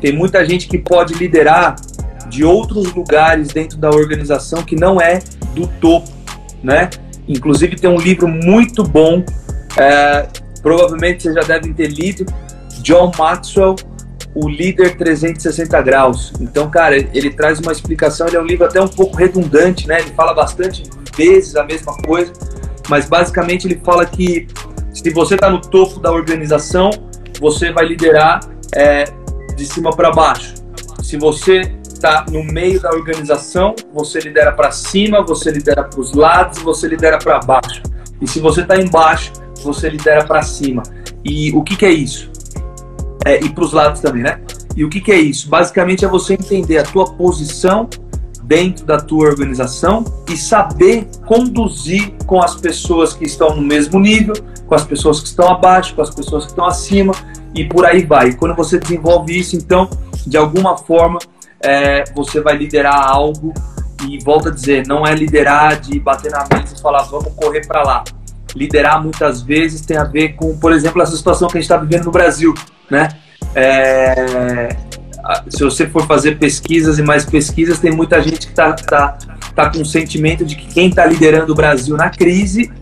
Tem 0.00 0.12
muita 0.12 0.44
gente 0.46 0.66
que 0.66 0.78
pode 0.78 1.12
liderar 1.14 1.76
de 2.28 2.42
outros 2.42 2.92
lugares 2.94 3.48
dentro 3.48 3.76
da 3.76 3.90
organização 3.90 4.62
que 4.62 4.76
não 4.76 5.00
é 5.00 5.18
do 5.54 5.66
topo, 5.66 6.08
né? 6.62 6.88
Inclusive 7.28 7.76
tem 7.76 7.88
um 7.88 7.98
livro 7.98 8.26
muito 8.26 8.82
bom, 8.82 9.24
é, 9.76 10.26
provavelmente 10.62 11.22
vocês 11.22 11.34
já 11.34 11.42
devem 11.42 11.72
ter 11.72 11.88
lido, 11.88 12.26
John 12.82 13.12
Maxwell, 13.16 13.76
O 14.34 14.48
Líder 14.48 14.96
360 14.96 15.80
Graus. 15.82 16.32
Então, 16.40 16.70
cara, 16.70 16.96
ele 16.96 17.30
traz 17.30 17.58
uma 17.60 17.72
explicação, 17.72 18.26
ele 18.26 18.36
é 18.36 18.40
um 18.40 18.46
livro 18.46 18.64
até 18.64 18.80
um 18.80 18.88
pouco 18.88 19.16
redundante, 19.16 19.86
né? 19.86 20.00
Ele 20.00 20.10
fala 20.10 20.32
bastante 20.32 20.84
vezes 21.16 21.56
a 21.56 21.64
mesma 21.64 21.96
coisa, 21.98 22.32
mas 22.88 23.08
basicamente 23.08 23.66
ele 23.66 23.80
fala 23.84 24.06
que 24.06 24.46
se 24.92 25.10
você 25.10 25.34
está 25.34 25.50
no 25.50 25.60
topo 25.60 26.00
da 26.00 26.12
organização, 26.12 26.90
você 27.40 27.72
vai 27.72 27.86
liderar 27.86 28.40
é, 28.74 29.04
de 29.56 29.64
cima 29.64 29.90
para 29.90 30.10
baixo. 30.10 30.54
Se 31.02 31.16
você 31.16 31.72
está 32.00 32.24
no 32.30 32.42
meio 32.42 32.80
da 32.80 32.90
organização, 32.90 33.74
você 33.92 34.18
lidera 34.18 34.52
para 34.52 34.70
cima, 34.72 35.22
você 35.22 35.50
lidera 35.50 35.84
para 35.84 36.00
os 36.00 36.14
lados, 36.14 36.58
você 36.60 36.88
lidera 36.88 37.18
para 37.18 37.38
baixo. 37.40 37.82
E 38.20 38.26
se 38.26 38.40
você 38.40 38.62
está 38.62 38.80
embaixo, 38.80 39.32
você 39.62 39.90
lidera 39.90 40.24
para 40.24 40.42
cima. 40.42 40.82
E 41.22 41.52
o 41.52 41.62
que, 41.62 41.76
que 41.76 41.84
é 41.84 41.92
isso? 41.92 42.30
É, 43.24 43.38
e 43.38 43.50
para 43.50 43.64
os 43.64 43.74
lados 43.74 44.00
também, 44.00 44.22
né? 44.22 44.40
E 44.74 44.82
o 44.82 44.88
que, 44.88 45.00
que 45.00 45.12
é 45.12 45.18
isso? 45.18 45.48
Basicamente 45.48 46.04
é 46.04 46.08
você 46.08 46.34
entender 46.34 46.78
a 46.78 46.82
tua 46.84 47.12
posição 47.12 47.88
dentro 48.44 48.86
da 48.86 48.98
tua 48.98 49.28
organização 49.28 50.02
e 50.28 50.36
saber 50.36 51.06
conduzir 51.26 52.12
com 52.26 52.42
as 52.42 52.56
pessoas 52.56 53.12
que 53.12 53.24
estão 53.24 53.54
no 53.54 53.62
mesmo 53.62 54.00
nível, 54.00 54.34
com 54.66 54.74
as 54.74 54.84
pessoas 54.84 55.20
que 55.20 55.26
estão 55.26 55.48
abaixo, 55.48 55.94
com 55.94 56.02
as 56.02 56.10
pessoas 56.10 56.44
que 56.44 56.50
estão 56.52 56.64
acima 56.64 57.12
e 57.54 57.64
por 57.64 57.84
aí 57.84 58.04
vai. 58.04 58.30
E 58.30 58.36
quando 58.36 58.54
você 58.54 58.78
desenvolve 58.78 59.38
isso, 59.38 59.54
então, 59.54 59.88
de 60.26 60.36
alguma 60.36 60.78
forma, 60.78 61.18
é, 61.62 62.04
você 62.14 62.40
vai 62.40 62.56
liderar 62.56 63.08
algo 63.08 63.52
e 64.08 64.18
volta 64.22 64.48
a 64.48 64.52
dizer, 64.52 64.86
não 64.86 65.06
é 65.06 65.14
liderar 65.14 65.78
de 65.80 65.98
bater 66.00 66.30
na 66.30 66.46
mesa 66.52 66.74
e 66.74 66.80
falar 66.80 67.02
vamos 67.04 67.32
correr 67.34 67.66
para 67.66 67.82
lá. 67.82 68.04
Liderar 68.56 69.02
muitas 69.02 69.42
vezes 69.42 69.82
tem 69.82 69.96
a 69.96 70.04
ver 70.04 70.30
com, 70.34 70.58
por 70.58 70.72
exemplo, 70.72 71.00
essa 71.02 71.16
situação 71.16 71.48
que 71.48 71.58
a 71.58 71.60
gente 71.60 71.70
está 71.70 71.76
vivendo 71.76 72.04
no 72.04 72.10
Brasil, 72.10 72.54
né? 72.90 73.08
É, 73.54 74.68
se 75.48 75.62
você 75.62 75.86
for 75.86 76.06
fazer 76.06 76.38
pesquisas 76.38 76.98
e 76.98 77.02
mais 77.02 77.24
pesquisas, 77.24 77.78
tem 77.78 77.90
muita 77.90 78.20
gente 78.22 78.46
que 78.46 78.52
está 78.52 78.72
tá, 78.72 79.18
tá 79.54 79.70
com 79.70 79.82
o 79.82 79.86
sentimento 79.86 80.44
de 80.44 80.56
que 80.56 80.66
quem 80.66 80.88
está 80.88 81.04
liderando 81.04 81.52
o 81.52 81.54
Brasil 81.54 81.96
na 81.96 82.10
crise 82.10 82.72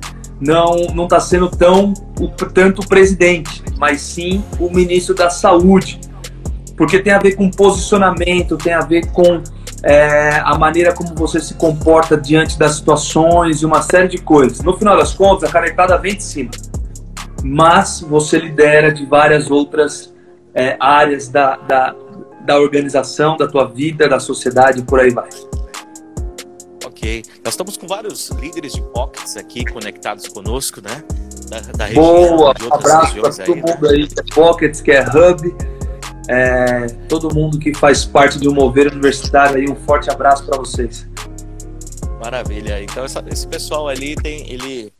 não 0.41 0.77
não 0.95 1.05
está 1.05 1.19
sendo 1.19 1.49
tão 1.49 1.93
o, 2.21 2.29
tanto 2.29 2.83
o 2.83 2.87
presidente, 2.87 3.63
mas 3.77 4.01
sim 4.01 4.43
o 4.59 4.71
ministro 4.71 5.15
da 5.15 5.31
Saúde, 5.31 6.01
porque 6.79 7.01
tem 7.01 7.13
a 7.13 7.19
ver 7.19 7.35
com 7.35 7.51
posicionamento, 7.51 8.57
tem 8.57 8.73
a 8.73 8.81
ver 8.81 9.09
com 9.09 9.43
é, 9.83 10.41
a 10.45 10.57
maneira 10.57 10.95
como 10.95 11.13
você 11.13 11.41
se 11.41 11.55
comporta 11.55 12.17
diante 12.17 12.57
das 12.57 12.77
situações 12.77 13.61
e 13.61 13.67
uma 13.67 13.83
série 13.83 14.07
de 14.07 14.19
coisas. 14.19 14.61
No 14.61 14.79
final 14.79 14.97
das 14.97 15.13
contas, 15.13 15.51
a 15.51 15.53
canetada 15.53 15.99
vem 15.99 16.17
de 16.17 16.23
cima, 16.23 16.51
mas 17.43 18.01
você 18.01 18.39
lidera 18.39 18.93
de 18.93 19.05
várias 19.05 19.51
outras 19.51 20.15
é, 20.55 20.77
áreas 20.79 21.29
da, 21.29 21.57
da, 21.57 21.97
da 22.47 22.61
organização, 22.61 23.37
da 23.37 23.49
tua 23.49 23.65
vida, 23.67 24.09
da 24.09 24.21
sociedade 24.21 24.79
e 24.79 24.83
por 24.83 25.01
aí 25.01 25.11
vai. 25.11 25.29
Ok. 26.87 27.25
Nós 27.45 27.55
estamos 27.55 27.77
com 27.77 27.89
vários 27.89 28.31
líderes 28.31 28.73
de 28.73 28.83
pockets 28.83 29.37
aqui 29.37 29.65
conectados 29.65 30.29
conosco, 30.29 30.81
né? 30.81 31.03
Da, 31.51 31.61
da 31.77 31.85
região, 31.87 32.05
Boa, 32.05 32.55
um 32.63 32.75
abraço 32.75 33.21
para 33.21 33.33
todo 33.33 33.53
aí, 33.53 33.63
mundo 33.63 33.83
né? 33.83 33.89
aí, 33.91 34.07
que 34.07 34.21
é 34.21 34.35
Pockets, 34.35 34.81
que 34.81 34.91
é 34.93 35.03
Hub 35.03 35.78
é, 36.29 36.87
todo 37.09 37.35
mundo 37.35 37.59
que 37.59 37.75
faz 37.75 38.05
parte 38.05 38.39
do 38.39 38.53
Mover 38.53 38.93
Universitário 38.93 39.57
aí, 39.57 39.69
um 39.69 39.75
forte 39.75 40.11
abraço 40.11 40.45
para 40.45 40.59
vocês. 40.59 41.09
Maravilha. 42.23 42.83
Então 42.83 43.05
essa, 43.05 43.25
esse 43.31 43.47
pessoal 43.47 43.89
ali 43.89 44.15
tem, 44.15 44.51
ele 44.53 44.93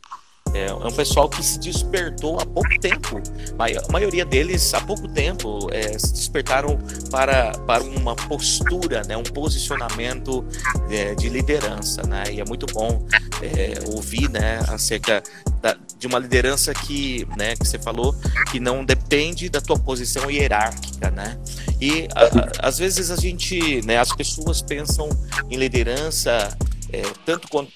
é, 0.53 0.65
é, 0.65 0.73
um 0.73 0.91
pessoal 0.91 1.29
que 1.29 1.43
se 1.43 1.59
despertou 1.59 2.39
há 2.39 2.45
pouco 2.45 2.79
tempo. 2.79 3.21
A 3.57 3.91
maioria 3.91 4.25
deles, 4.25 4.73
há 4.73 4.81
pouco 4.81 5.07
tempo, 5.07 5.69
é, 5.71 5.97
se 5.97 6.13
despertaram 6.13 6.77
para, 7.11 7.51
para 7.59 7.83
uma 7.83 8.15
postura, 8.15 9.01
né, 9.07 9.15
um 9.17 9.23
posicionamento 9.23 10.45
é, 10.89 11.15
de 11.15 11.29
liderança. 11.29 12.03
Né? 12.03 12.23
E 12.31 12.41
é 12.41 12.45
muito 12.45 12.65
bom 12.67 13.05
é, 13.41 13.73
ouvir 13.93 14.29
né, 14.29 14.59
acerca 14.67 15.21
da, 15.61 15.75
de 15.97 16.07
uma 16.07 16.19
liderança 16.19 16.73
que, 16.73 17.27
né, 17.37 17.55
que 17.55 17.67
você 17.67 17.77
falou, 17.77 18.15
que 18.51 18.59
não 18.59 18.83
depende 18.83 19.49
da 19.49 19.61
tua 19.61 19.77
posição 19.77 20.29
hierárquica. 20.29 21.11
Né? 21.11 21.37
E 21.81 22.07
a, 22.15 22.65
a, 22.65 22.67
às 22.67 22.77
vezes 22.77 23.11
a 23.11 23.15
gente, 23.15 23.85
né, 23.85 23.97
as 23.97 24.13
pessoas 24.13 24.61
pensam 24.61 25.09
em 25.49 25.57
liderança 25.57 26.57
é, 26.91 27.01
tanto 27.25 27.47
como, 27.47 27.67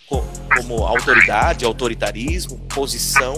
como, 0.55 0.85
autoridade, 0.85 1.65
autoritarismo, 1.65 2.57
posição, 2.73 3.35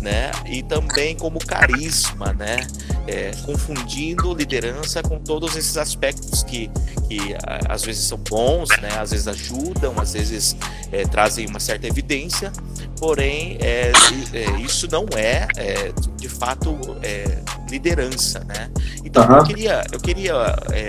né, 0.00 0.30
e 0.46 0.62
também 0.62 1.16
como 1.16 1.38
carisma, 1.38 2.32
né, 2.32 2.66
é, 3.06 3.30
confundindo 3.44 4.34
liderança 4.34 5.02
com 5.02 5.18
todos 5.18 5.56
esses 5.56 5.76
aspectos 5.76 6.42
que, 6.42 6.70
que 7.08 7.34
às 7.68 7.82
vezes 7.82 8.04
são 8.04 8.18
bons, 8.18 8.68
né, 8.80 8.90
às 8.98 9.10
vezes 9.12 9.28
ajudam, 9.28 9.94
às 9.98 10.12
vezes 10.12 10.56
é, 10.92 11.04
trazem 11.04 11.46
uma 11.46 11.60
certa 11.60 11.86
evidência, 11.86 12.52
porém 12.98 13.58
é, 13.60 13.92
é 14.32 14.60
isso 14.60 14.86
não 14.90 15.06
é, 15.16 15.46
é 15.56 15.92
de 16.16 16.28
fato 16.28 16.78
é, 17.02 17.38
liderança, 17.70 18.40
né? 18.44 18.70
Então 19.04 19.26
uhum. 19.26 19.38
eu 19.38 19.44
queria, 19.44 19.84
eu 19.92 20.00
queria 20.00 20.34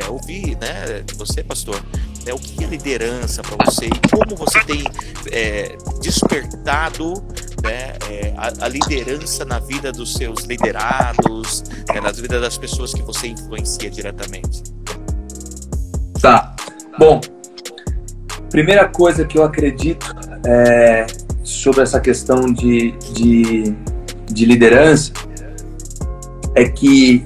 ouvir, 0.10 0.58
né, 0.58 1.04
de 1.06 1.14
você, 1.16 1.44
pastor, 1.44 1.82
né, 2.26 2.34
o 2.34 2.40
que 2.40 2.64
é 2.64 2.68
liderança 2.68 3.42
para 3.42 3.64
você 3.66 3.86
e 3.86 4.10
como 4.10 4.36
você 4.36 4.60
tem 4.64 4.84
é, 5.32 5.78
despertado 6.02 7.14
né, 7.64 7.94
é, 8.10 8.34
a, 8.36 8.66
a, 8.66 8.68
liderança 8.68 9.46
na 9.46 9.60
vida 9.60 9.92
dos 9.92 10.14
seus 10.14 10.44
liderados, 10.44 11.64
né, 11.88 12.02
na 12.02 12.12
vida 12.12 12.40
das 12.40 12.58
pessoas 12.58 12.94
que 12.94 13.02
você 13.04 13.28
influencia 13.28 13.90
diretamente. 13.90 14.64
Tá. 16.20 16.56
Bom, 16.98 17.22
primeira 18.50 18.88
coisa 18.88 19.24
que 19.26 19.38
eu 19.38 19.44
acredito 19.44 20.16
é, 20.46 21.06
sobre 21.44 21.82
essa 21.82 22.00
questão 22.00 22.52
de, 22.52 22.92
de, 23.14 23.76
de 24.32 24.46
liderança 24.46 25.12
é 26.56 26.68
que 26.68 27.26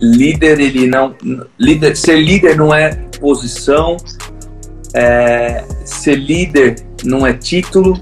líder 0.00 0.60
ele 0.60 0.86
não 0.86 1.14
líder 1.58 1.96
ser 1.96 2.16
líder 2.16 2.56
não 2.56 2.74
é 2.74 2.90
posição 3.20 3.96
é, 4.94 5.64
ser 5.84 6.16
líder 6.16 6.76
não 7.04 7.26
é 7.26 7.32
título 7.32 8.00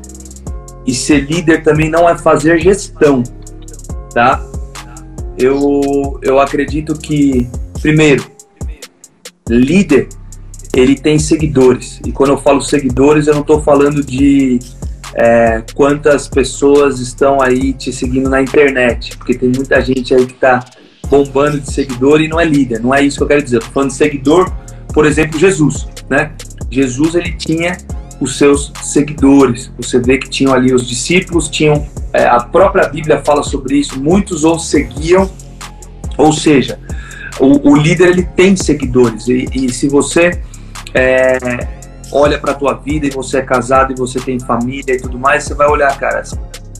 e 0.86 0.94
ser 0.94 1.20
líder 1.20 1.62
também 1.62 1.90
não 1.90 2.08
é 2.08 2.16
fazer 2.16 2.58
gestão, 2.58 3.22
tá? 4.12 4.44
Eu, 5.38 6.20
eu 6.22 6.38
acredito 6.38 6.94
que, 6.94 7.48
primeiro, 7.80 8.24
líder 9.48 10.08
ele 10.74 10.94
tem 10.96 11.18
seguidores. 11.18 12.00
E 12.06 12.12
quando 12.12 12.30
eu 12.30 12.38
falo 12.38 12.60
seguidores, 12.60 13.26
eu 13.26 13.34
não 13.34 13.42
estou 13.42 13.62
falando 13.62 14.02
de 14.02 14.58
é, 15.14 15.62
quantas 15.74 16.28
pessoas 16.28 16.98
estão 16.98 17.40
aí 17.40 17.72
te 17.72 17.92
seguindo 17.92 18.28
na 18.30 18.40
internet, 18.40 19.16
porque 19.16 19.34
tem 19.34 19.50
muita 19.50 19.80
gente 19.82 20.14
aí 20.14 20.26
que 20.26 20.32
está 20.32 20.64
bombando 21.08 21.60
de 21.60 21.70
seguidor 21.70 22.20
e 22.20 22.28
não 22.28 22.40
é 22.40 22.44
líder. 22.44 22.80
Não 22.80 22.94
é 22.94 23.02
isso 23.02 23.18
que 23.18 23.22
eu 23.22 23.28
quero 23.28 23.42
dizer. 23.42 23.60
Tô 23.60 23.66
falando 23.66 23.90
de 23.90 23.96
seguidor, 23.96 24.50
por 24.94 25.04
exemplo, 25.04 25.38
Jesus, 25.38 25.86
né? 26.08 26.32
Jesus 26.72 27.14
ele 27.14 27.32
tinha 27.32 27.76
os 28.20 28.38
seus 28.38 28.72
seguidores. 28.82 29.70
Você 29.76 29.98
vê 29.98 30.18
que 30.18 30.28
tinham 30.28 30.54
ali 30.54 30.72
os 30.72 30.88
discípulos, 30.88 31.48
tinham 31.48 31.86
é, 32.12 32.26
a 32.26 32.40
própria 32.40 32.88
Bíblia 32.88 33.22
fala 33.24 33.42
sobre 33.42 33.76
isso. 33.76 34.00
Muitos 34.00 34.44
o 34.44 34.58
seguiam, 34.58 35.30
ou 36.16 36.32
seja, 36.32 36.78
o, 37.40 37.70
o 37.70 37.76
líder 37.76 38.08
ele 38.08 38.22
tem 38.22 38.56
seguidores 38.56 39.28
e, 39.28 39.48
e 39.52 39.72
se 39.72 39.88
você 39.88 40.40
é, 40.94 41.38
olha 42.12 42.38
para 42.38 42.52
a 42.52 42.54
tua 42.54 42.74
vida 42.74 43.06
e 43.06 43.10
você 43.10 43.38
é 43.38 43.42
casado 43.42 43.92
e 43.92 43.96
você 43.96 44.20
tem 44.20 44.38
família 44.38 44.94
e 44.94 45.00
tudo 45.00 45.18
mais, 45.18 45.44
você 45.44 45.54
vai 45.54 45.66
olhar, 45.66 45.96
cara, 45.98 46.22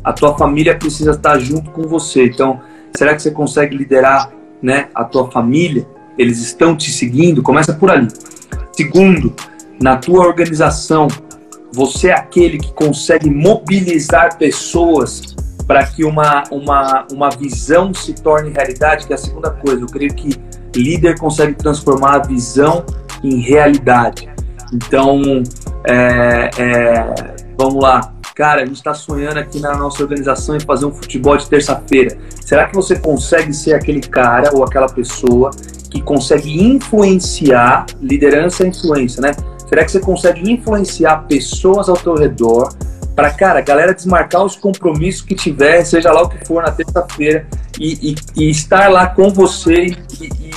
a 0.04 0.12
tua 0.12 0.36
família 0.36 0.76
precisa 0.76 1.12
estar 1.12 1.38
junto 1.38 1.70
com 1.70 1.82
você. 1.82 2.26
Então, 2.26 2.60
será 2.96 3.14
que 3.14 3.22
você 3.22 3.30
consegue 3.30 3.76
liderar, 3.76 4.30
né, 4.62 4.88
a 4.94 5.04
tua 5.04 5.30
família? 5.30 5.86
Eles 6.18 6.40
estão 6.40 6.76
te 6.76 6.90
seguindo? 6.90 7.42
Começa 7.42 7.72
por 7.72 7.90
ali. 7.90 8.08
Segundo, 8.72 9.34
na 9.80 9.96
tua 9.96 10.26
organização, 10.26 11.08
você 11.72 12.08
é 12.08 12.14
aquele 12.14 12.58
que 12.58 12.72
consegue 12.72 13.30
mobilizar 13.30 14.36
pessoas 14.36 15.34
para 15.66 15.86
que 15.86 16.04
uma, 16.04 16.44
uma, 16.50 17.06
uma 17.12 17.30
visão 17.30 17.94
se 17.94 18.12
torne 18.12 18.50
realidade, 18.50 19.06
que 19.06 19.12
é 19.12 19.16
a 19.16 19.18
segunda 19.18 19.50
coisa. 19.50 19.80
Eu 19.80 19.86
creio 19.86 20.12
que 20.14 20.30
líder 20.74 21.18
consegue 21.18 21.54
transformar 21.54 22.16
a 22.16 22.18
visão 22.18 22.84
em 23.22 23.40
realidade. 23.40 24.28
Então, 24.72 25.42
é, 25.84 26.50
é, 26.58 27.34
vamos 27.56 27.82
lá. 27.82 28.12
Cara, 28.34 28.62
a 28.62 28.66
gente 28.66 28.76
está 28.76 28.94
sonhando 28.94 29.38
aqui 29.38 29.60
na 29.60 29.76
nossa 29.76 30.02
organização 30.02 30.56
em 30.56 30.60
fazer 30.60 30.86
um 30.86 30.92
futebol 30.92 31.36
de 31.36 31.48
terça-feira. 31.48 32.16
Será 32.44 32.66
que 32.66 32.74
você 32.74 32.98
consegue 32.98 33.52
ser 33.52 33.74
aquele 33.74 34.00
cara 34.00 34.50
ou 34.54 34.64
aquela 34.64 34.88
pessoa 34.88 35.50
que 35.90 36.00
consegue 36.00 36.62
influenciar, 36.62 37.84
liderança 38.00 38.64
e 38.64 38.68
influência, 38.68 39.20
né? 39.20 39.32
Será 39.72 39.86
que 39.86 39.92
você 39.92 40.00
consegue 40.00 40.52
influenciar 40.52 41.22
pessoas 41.26 41.88
ao 41.88 41.96
teu 41.96 42.14
redor 42.14 42.76
para, 43.16 43.30
cara, 43.30 43.60
a 43.60 43.62
galera 43.62 43.94
desmarcar 43.94 44.44
os 44.44 44.54
compromissos 44.54 45.22
que 45.22 45.34
tiver, 45.34 45.82
seja 45.82 46.12
lá 46.12 46.20
o 46.20 46.28
que 46.28 46.46
for, 46.46 46.62
na 46.62 46.70
terça-feira, 46.70 47.46
e, 47.80 48.10
e, 48.10 48.14
e, 48.36 48.50
estar 48.50 48.90
lá 48.90 49.06
com 49.06 49.30
você 49.30 49.86
e, 49.86 49.96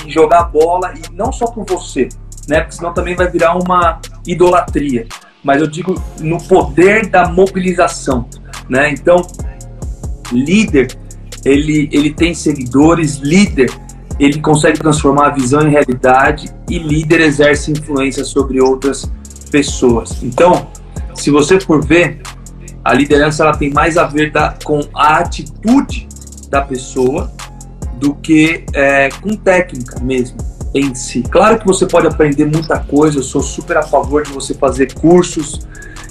e 0.04 0.10
jogar 0.10 0.44
bola, 0.44 0.92
e 0.92 1.14
não 1.14 1.32
só 1.32 1.46
por 1.46 1.64
você, 1.64 2.10
né? 2.46 2.60
Porque 2.60 2.76
senão 2.76 2.92
também 2.92 3.16
vai 3.16 3.30
virar 3.30 3.54
uma 3.54 4.02
idolatria. 4.26 5.06
Mas 5.42 5.62
eu 5.62 5.66
digo 5.66 5.94
no 6.20 6.36
poder 6.46 7.06
da 7.06 7.26
mobilização, 7.26 8.28
né? 8.68 8.90
Então, 8.90 9.26
líder, 10.30 10.94
ele, 11.42 11.88
ele 11.90 12.12
tem 12.12 12.34
seguidores, 12.34 13.16
líder, 13.16 13.72
ele 14.18 14.40
consegue 14.40 14.78
transformar 14.78 15.26
a 15.26 15.30
visão 15.30 15.66
em 15.66 15.70
realidade 15.70 16.50
e 16.68 16.78
líder 16.78 17.20
exerce 17.20 17.70
influência 17.70 18.24
sobre 18.24 18.60
outras 18.60 19.10
pessoas. 19.50 20.22
Então, 20.22 20.68
se 21.14 21.30
você 21.30 21.60
for 21.60 21.84
ver, 21.84 22.20
a 22.84 22.94
liderança 22.94 23.42
ela 23.42 23.56
tem 23.56 23.70
mais 23.70 23.98
a 23.98 24.04
ver 24.04 24.30
da, 24.30 24.54
com 24.64 24.80
a 24.94 25.18
atitude 25.18 26.08
da 26.48 26.62
pessoa 26.62 27.32
do 27.98 28.14
que 28.14 28.64
é, 28.72 29.08
com 29.20 29.34
técnica 29.36 29.98
mesmo 30.00 30.38
em 30.74 30.94
si. 30.94 31.22
Claro 31.22 31.58
que 31.58 31.66
você 31.66 31.86
pode 31.86 32.06
aprender 32.06 32.44
muita 32.44 32.78
coisa, 32.78 33.18
eu 33.18 33.22
sou 33.22 33.42
super 33.42 33.78
a 33.78 33.82
favor 33.82 34.22
de 34.22 34.30
você 34.30 34.54
fazer 34.54 34.92
cursos, 34.94 35.66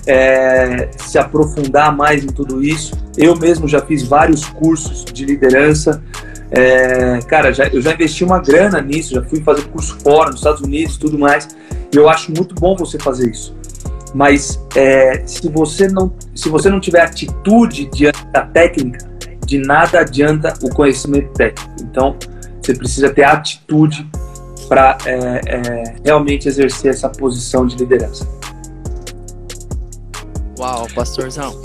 é, 0.08 0.90
se 0.98 1.18
aprofundar 1.18 1.96
mais 1.96 2.24
em 2.24 2.28
tudo 2.28 2.64
isso. 2.64 2.94
Eu 3.18 3.36
mesmo 3.36 3.68
já 3.68 3.82
fiz 3.82 4.04
vários 4.04 4.46
cursos 4.46 5.06
de 5.06 5.26
liderança. 5.26 6.04
É, 6.52 7.20
cara, 7.28 7.52
já, 7.52 7.68
eu 7.68 7.82
já 7.82 7.94
investi 7.94 8.24
uma 8.24 8.40
grana 8.40 8.82
nisso, 8.82 9.16
já 9.16 9.24
fui 9.24 9.42
fazer 9.42 9.64
curso 9.68 9.98
fora, 10.00 10.30
nos 10.30 10.40
Estados 10.40 10.62
Unidos 10.62 10.98
tudo 10.98 11.18
mais. 11.18 11.48
E 11.94 11.98
eu 11.98 12.10
acho 12.10 12.32
muito 12.32 12.56
bom 12.56 12.76
você 12.76 13.00
fazer 13.00 13.30
isso. 13.30 13.56
Mas 14.14 14.60
é, 14.76 15.24
se, 15.26 15.50
você 15.50 15.88
não, 15.88 16.14
se 16.34 16.48
você 16.50 16.70
não 16.70 16.80
tiver 16.80 17.02
atitude 17.02 17.86
diante 17.86 18.26
da 18.28 18.44
técnica, 18.44 19.06
de 19.46 19.60
nada 19.60 20.00
adianta 20.00 20.54
o 20.62 20.70
conhecimento 20.70 21.32
técnico. 21.34 21.76
Então, 21.82 22.16
você 22.62 22.74
precisa 22.74 23.10
ter 23.10 23.24
atitude 23.24 24.10
para 24.68 24.98
é, 25.06 25.42
é, 25.46 25.96
realmente 26.04 26.48
exercer 26.48 26.92
essa 26.92 27.10
posição 27.10 27.68
de 27.68 27.76
liderança. 27.76 28.28
Uau, 30.58 30.88
pastorzão. 30.96 31.62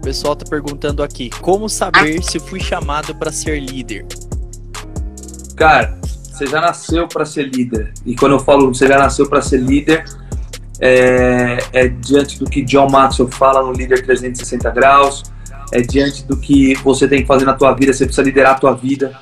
O 0.00 0.02
pessoal 0.02 0.32
está 0.32 0.46
perguntando 0.48 1.02
aqui: 1.02 1.28
como 1.42 1.68
saber 1.68 2.22
se 2.22 2.40
fui 2.40 2.58
chamado 2.58 3.14
para 3.14 3.30
ser 3.30 3.60
líder? 3.60 4.06
Cara, 5.54 5.98
você 6.02 6.46
já 6.46 6.58
nasceu 6.58 7.06
para 7.06 7.26
ser 7.26 7.42
líder. 7.42 7.92
E 8.06 8.16
quando 8.16 8.32
eu 8.32 8.40
falo 8.40 8.72
você 8.72 8.88
já 8.88 8.96
nasceu 8.98 9.28
para 9.28 9.42
ser 9.42 9.58
líder, 9.58 10.04
é, 10.80 11.58
é, 11.74 11.88
diante 11.88 12.38
do 12.38 12.46
que 12.46 12.62
John 12.62 12.88
Maxwell 12.88 13.28
fala 13.28 13.62
no 13.62 13.72
Líder 13.72 14.02
360 14.02 14.70
Graus, 14.70 15.22
é 15.70 15.82
diante 15.82 16.24
do 16.24 16.34
que 16.34 16.74
você 16.76 17.06
tem 17.06 17.20
que 17.20 17.26
fazer 17.26 17.44
na 17.44 17.52
tua 17.52 17.74
vida, 17.74 17.92
você 17.92 18.06
precisa 18.06 18.22
liderar 18.22 18.52
a 18.52 18.58
tua 18.58 18.74
vida. 18.74 19.12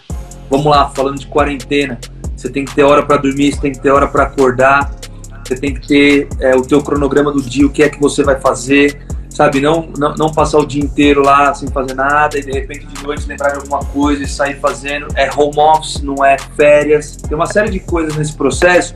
Vamos 0.49 0.67
lá, 0.67 0.89
falando 0.91 1.19
de 1.19 1.27
quarentena 1.27 1.99
você 2.39 2.49
tem 2.49 2.65
que 2.65 2.73
ter 2.73 2.85
hora 2.85 3.05
para 3.05 3.17
dormir, 3.17 3.53
você 3.53 3.61
tem 3.61 3.73
que 3.73 3.81
ter 3.81 3.91
hora 3.91 4.07
para 4.07 4.23
acordar, 4.23 4.95
você 5.45 5.57
tem 5.57 5.75
que 5.75 5.89
ter 5.89 6.29
é, 6.39 6.55
o 6.55 6.63
teu 6.63 6.81
cronograma 6.81 7.33
do 7.33 7.43
dia, 7.43 7.67
o 7.67 7.71
que 7.71 7.83
é 7.83 7.89
que 7.89 8.01
você 8.01 8.23
vai 8.23 8.41
fazer, 8.41 9.05
sabe? 9.39 9.61
Não, 9.61 9.89
não, 9.97 10.15
não 10.17 10.33
passar 10.33 10.59
o 10.59 10.67
dia 10.67 10.83
inteiro 10.83 11.23
lá 11.23 11.55
sem 11.55 11.69
fazer 11.69 11.95
nada 11.95 12.37
e 12.37 12.43
de 12.43 12.51
repente 12.51 12.85
de 12.87 13.05
noite 13.05 13.25
lembrar 13.25 13.51
de 13.51 13.59
alguma 13.59 13.79
coisa 13.85 14.25
e 14.25 14.27
sair 14.27 14.59
fazendo. 14.59 15.07
É 15.15 15.31
home 15.31 15.57
office, 15.57 16.03
não 16.03 16.25
é 16.25 16.37
férias. 16.57 17.15
Tem 17.15 17.37
uma 17.37 17.47
série 17.47 17.71
de 17.71 17.79
coisas 17.79 18.17
nesse 18.17 18.33
processo 18.33 18.95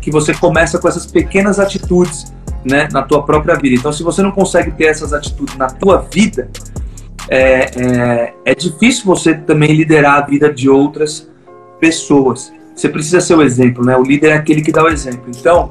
que 0.00 0.08
você 0.08 0.32
começa 0.32 0.78
com 0.78 0.86
essas 0.86 1.06
pequenas 1.06 1.58
atitudes 1.58 2.32
né, 2.64 2.86
na 2.92 3.02
tua 3.02 3.24
própria 3.24 3.56
vida. 3.56 3.74
Então, 3.74 3.92
se 3.92 4.04
você 4.04 4.22
não 4.22 4.30
consegue 4.30 4.70
ter 4.70 4.84
essas 4.84 5.12
atitudes 5.12 5.56
na 5.56 5.66
tua 5.66 6.06
vida, 6.12 6.48
é, 7.28 7.70
é, 7.76 8.34
é 8.44 8.54
difícil 8.54 9.04
você 9.04 9.34
também 9.34 9.72
liderar 9.72 10.18
a 10.18 10.20
vida 10.20 10.52
de 10.54 10.70
outras 10.70 11.28
pessoas 11.80 12.52
você 12.80 12.88
precisa 12.88 13.20
ser 13.20 13.34
o 13.34 13.42
exemplo, 13.42 13.84
né? 13.84 13.94
O 13.94 14.02
líder 14.02 14.28
é 14.28 14.34
aquele 14.34 14.62
que 14.62 14.72
dá 14.72 14.82
o 14.82 14.88
exemplo. 14.88 15.24
Então, 15.28 15.70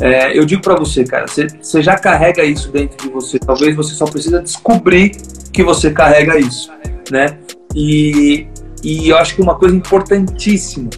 é, 0.00 0.36
eu 0.36 0.44
digo 0.44 0.62
para 0.62 0.74
você, 0.76 1.04
cara, 1.04 1.26
você, 1.26 1.82
já 1.82 1.96
carrega 1.98 2.44
isso 2.44 2.70
dentro 2.70 3.06
de 3.06 3.12
você. 3.12 3.38
Talvez 3.38 3.76
você 3.76 3.94
só 3.94 4.04
precisa 4.06 4.40
descobrir 4.40 5.10
que 5.52 5.62
você 5.62 5.90
carrega 5.90 6.38
isso, 6.38 6.70
né? 7.10 7.38
E, 7.74 8.46
e 8.82 9.08
eu 9.08 9.16
acho 9.16 9.34
que 9.34 9.42
uma 9.42 9.54
coisa 9.54 9.74
importantíssima, 9.74 10.90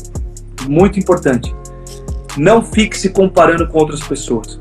muito 0.68 0.98
importante, 0.98 1.54
não 2.36 2.62
fique 2.62 2.96
se 2.96 3.10
comparando 3.10 3.68
com 3.68 3.78
outras 3.78 4.00
pessoas. 4.00 4.60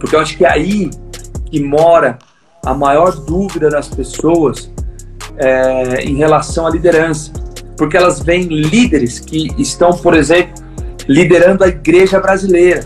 Porque 0.00 0.16
eu 0.16 0.20
acho 0.20 0.36
que 0.36 0.44
é 0.44 0.50
aí 0.50 0.90
que 1.50 1.60
mora 1.60 2.18
a 2.64 2.74
maior 2.74 3.12
dúvida 3.12 3.68
das 3.68 3.88
pessoas 3.88 4.72
é, 5.36 6.02
em 6.02 6.16
relação 6.16 6.66
à 6.66 6.70
liderança 6.70 7.32
porque 7.76 7.96
elas 7.96 8.20
veem 8.20 8.44
líderes 8.44 9.20
que 9.20 9.48
estão, 9.58 9.90
por 9.90 10.14
exemplo, 10.14 10.54
liderando 11.06 11.62
a 11.62 11.68
igreja 11.68 12.18
brasileira. 12.18 12.84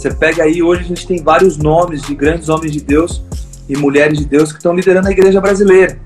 Você 0.00 0.10
pega 0.10 0.44
aí, 0.44 0.62
hoje 0.62 0.80
a 0.80 0.84
gente 0.84 1.06
tem 1.06 1.22
vários 1.22 1.58
nomes 1.58 2.00
de 2.00 2.14
grandes 2.14 2.48
homens 2.48 2.72
de 2.72 2.80
Deus 2.80 3.22
e 3.68 3.76
mulheres 3.76 4.18
de 4.18 4.24
Deus 4.24 4.50
que 4.50 4.56
estão 4.56 4.74
liderando 4.74 5.08
a 5.08 5.10
igreja 5.10 5.42
brasileira, 5.42 6.00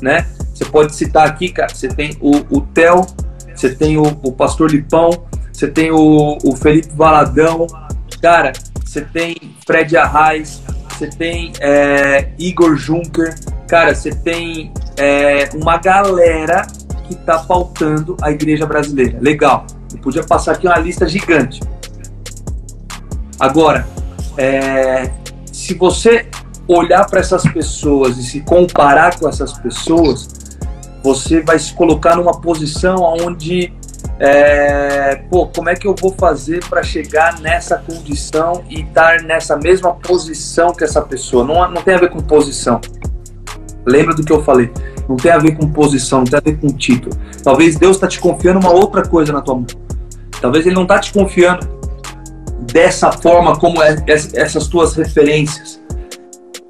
né? 0.00 0.26
Você 0.54 0.64
pode 0.64 0.94
citar 0.96 1.26
aqui, 1.26 1.50
cara, 1.50 1.68
você 1.68 1.86
tem 1.88 2.16
o, 2.22 2.36
o 2.48 2.62
Theo, 2.62 3.04
você 3.54 3.74
tem 3.74 3.98
o, 3.98 4.02
o 4.22 4.32
Pastor 4.32 4.70
Lipão, 4.70 5.10
você 5.52 5.68
tem 5.68 5.90
o, 5.90 6.38
o 6.42 6.56
Felipe 6.56 6.88
Valadão, 6.94 7.66
cara, 8.22 8.50
você 8.82 9.02
tem 9.02 9.36
Fred 9.66 9.94
Arraes, 9.94 10.62
você 10.88 11.06
tem 11.08 11.52
é, 11.60 12.30
Igor 12.38 12.76
Juncker, 12.76 13.34
cara, 13.68 13.94
você 13.94 14.08
tem 14.08 14.72
é, 14.96 15.50
uma 15.52 15.76
galera 15.76 16.66
que 17.06 17.12
está 17.12 17.40
pautando 17.40 18.16
a 18.22 18.30
igreja 18.30 18.64
brasileira. 18.64 19.18
Legal. 19.20 19.66
Eu 19.92 19.98
podia 19.98 20.24
passar 20.24 20.52
aqui 20.52 20.66
uma 20.66 20.78
lista 20.78 21.06
gigante. 21.06 21.60
Agora, 23.38 23.86
é, 24.36 25.10
se 25.52 25.74
você 25.74 26.26
olhar 26.66 27.04
para 27.06 27.20
essas 27.20 27.42
pessoas 27.42 28.16
e 28.16 28.22
se 28.22 28.40
comparar 28.40 29.18
com 29.18 29.28
essas 29.28 29.52
pessoas, 29.58 30.28
você 31.02 31.40
vai 31.42 31.58
se 31.58 31.74
colocar 31.74 32.16
numa 32.16 32.40
posição 32.40 32.96
onde, 33.20 33.72
é, 34.18 35.16
pô, 35.30 35.46
como 35.48 35.68
é 35.68 35.74
que 35.74 35.86
eu 35.86 35.94
vou 35.94 36.14
fazer 36.16 36.64
para 36.66 36.82
chegar 36.82 37.40
nessa 37.40 37.76
condição 37.76 38.64
e 38.70 38.80
estar 38.80 39.22
nessa 39.22 39.56
mesma 39.56 39.94
posição 39.94 40.72
que 40.72 40.84
essa 40.84 41.02
pessoa? 41.02 41.44
Não, 41.44 41.70
não 41.70 41.82
tem 41.82 41.94
a 41.94 41.98
ver 41.98 42.10
com 42.10 42.20
posição. 42.20 42.80
Lembra 43.84 44.14
do 44.14 44.24
que 44.24 44.32
eu 44.32 44.42
falei? 44.42 44.72
Não 45.06 45.16
tem 45.16 45.30
a 45.30 45.38
ver 45.38 45.56
com 45.58 45.70
posição, 45.70 46.20
não 46.20 46.24
tem 46.24 46.38
a 46.38 46.42
ver 46.42 46.58
com 46.58 46.68
título. 46.68 47.14
Talvez 47.42 47.76
Deus 47.76 47.96
está 47.96 48.08
te 48.08 48.18
confiando 48.18 48.60
uma 48.60 48.72
outra 48.72 49.06
coisa 49.06 49.30
na 49.30 49.42
tua 49.42 49.56
mão. 49.56 49.66
Talvez 50.40 50.64
Ele 50.64 50.74
não 50.74 50.84
está 50.84 50.98
te 50.98 51.12
confiando 51.12 51.68
dessa 52.74 53.12
forma 53.12 53.56
como 53.56 53.80
é, 53.80 53.96
essas 54.34 54.66
tuas 54.66 54.96
referências. 54.96 55.80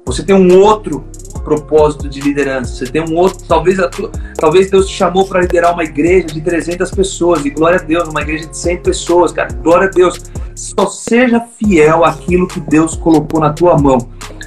Você 0.05 0.21
tem 0.21 0.35
um 0.35 0.61
outro 0.61 1.03
propósito 1.43 2.07
de 2.07 2.21
liderança. 2.21 2.75
Você 2.75 2.91
tem 2.91 3.01
um 3.01 3.15
outro, 3.15 3.43
talvez, 3.47 3.79
tua, 3.89 4.11
talvez 4.37 4.69
Deus 4.69 4.87
te 4.87 4.93
chamou 4.93 5.25
para 5.25 5.41
liderar 5.41 5.73
uma 5.73 5.83
igreja 5.83 6.27
de 6.27 6.41
300 6.41 6.91
pessoas, 6.91 7.43
e 7.43 7.49
glória 7.49 7.79
a 7.79 7.83
Deus, 7.83 8.07
uma 8.07 8.21
igreja 8.21 8.47
de 8.47 8.55
100 8.55 8.77
pessoas, 8.83 9.31
cara, 9.31 9.51
glória 9.63 9.87
a 9.87 9.91
Deus. 9.91 10.21
Só 10.53 10.85
seja 10.85 11.41
fiel 11.57 12.05
àquilo 12.05 12.47
que 12.47 12.59
Deus 12.59 12.95
colocou 12.95 13.39
na 13.39 13.51
tua 13.51 13.75
mão. 13.75 13.97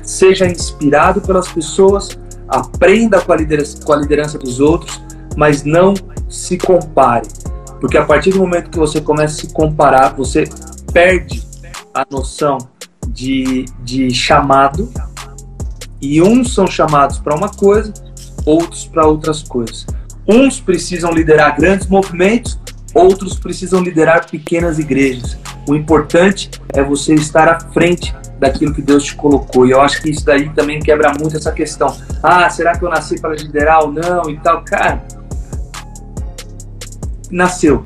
Seja 0.04 0.46
inspirado 0.46 1.20
pelas 1.20 1.48
pessoas, 1.48 2.16
aprenda 2.48 3.20
com 3.20 3.32
a 3.32 3.36
liderança, 3.36 3.84
com 3.84 3.92
a 3.92 3.96
liderança 3.96 4.38
dos 4.38 4.60
outros, 4.60 5.02
mas 5.36 5.64
não 5.64 5.92
se 6.28 6.56
compare. 6.56 7.26
Porque 7.80 7.98
a 7.98 8.04
partir 8.04 8.30
do 8.30 8.38
momento 8.38 8.70
que 8.70 8.78
você 8.78 9.00
começa 9.00 9.34
a 9.34 9.48
se 9.48 9.52
comparar, 9.52 10.14
você 10.14 10.48
perde 10.92 11.47
a 11.98 12.06
noção 12.08 12.58
de, 13.08 13.64
de 13.82 14.14
chamado, 14.14 14.88
e 16.00 16.22
uns 16.22 16.54
são 16.54 16.64
chamados 16.64 17.18
para 17.18 17.34
uma 17.34 17.48
coisa, 17.48 17.92
outros 18.46 18.86
para 18.86 19.04
outras 19.04 19.42
coisas. 19.42 19.84
Uns 20.26 20.60
precisam 20.60 21.10
liderar 21.10 21.56
grandes 21.56 21.88
movimentos, 21.88 22.56
outros 22.94 23.36
precisam 23.36 23.82
liderar 23.82 24.30
pequenas 24.30 24.78
igrejas. 24.78 25.36
O 25.68 25.74
importante 25.74 26.50
é 26.72 26.82
você 26.84 27.14
estar 27.14 27.48
à 27.48 27.58
frente 27.58 28.14
daquilo 28.38 28.72
que 28.72 28.80
Deus 28.80 29.02
te 29.02 29.16
colocou. 29.16 29.66
E 29.66 29.72
eu 29.72 29.80
acho 29.80 30.00
que 30.00 30.10
isso 30.10 30.24
daí 30.24 30.48
também 30.50 30.78
quebra 30.78 31.12
muito 31.18 31.36
essa 31.36 31.50
questão. 31.50 31.96
Ah, 32.22 32.48
será 32.48 32.78
que 32.78 32.84
eu 32.84 32.88
nasci 32.88 33.20
para 33.20 33.34
liderar 33.34 33.82
ou 33.82 33.92
não 33.92 34.30
e 34.30 34.38
tal? 34.38 34.62
Cara, 34.62 35.02
nasceu. 37.28 37.84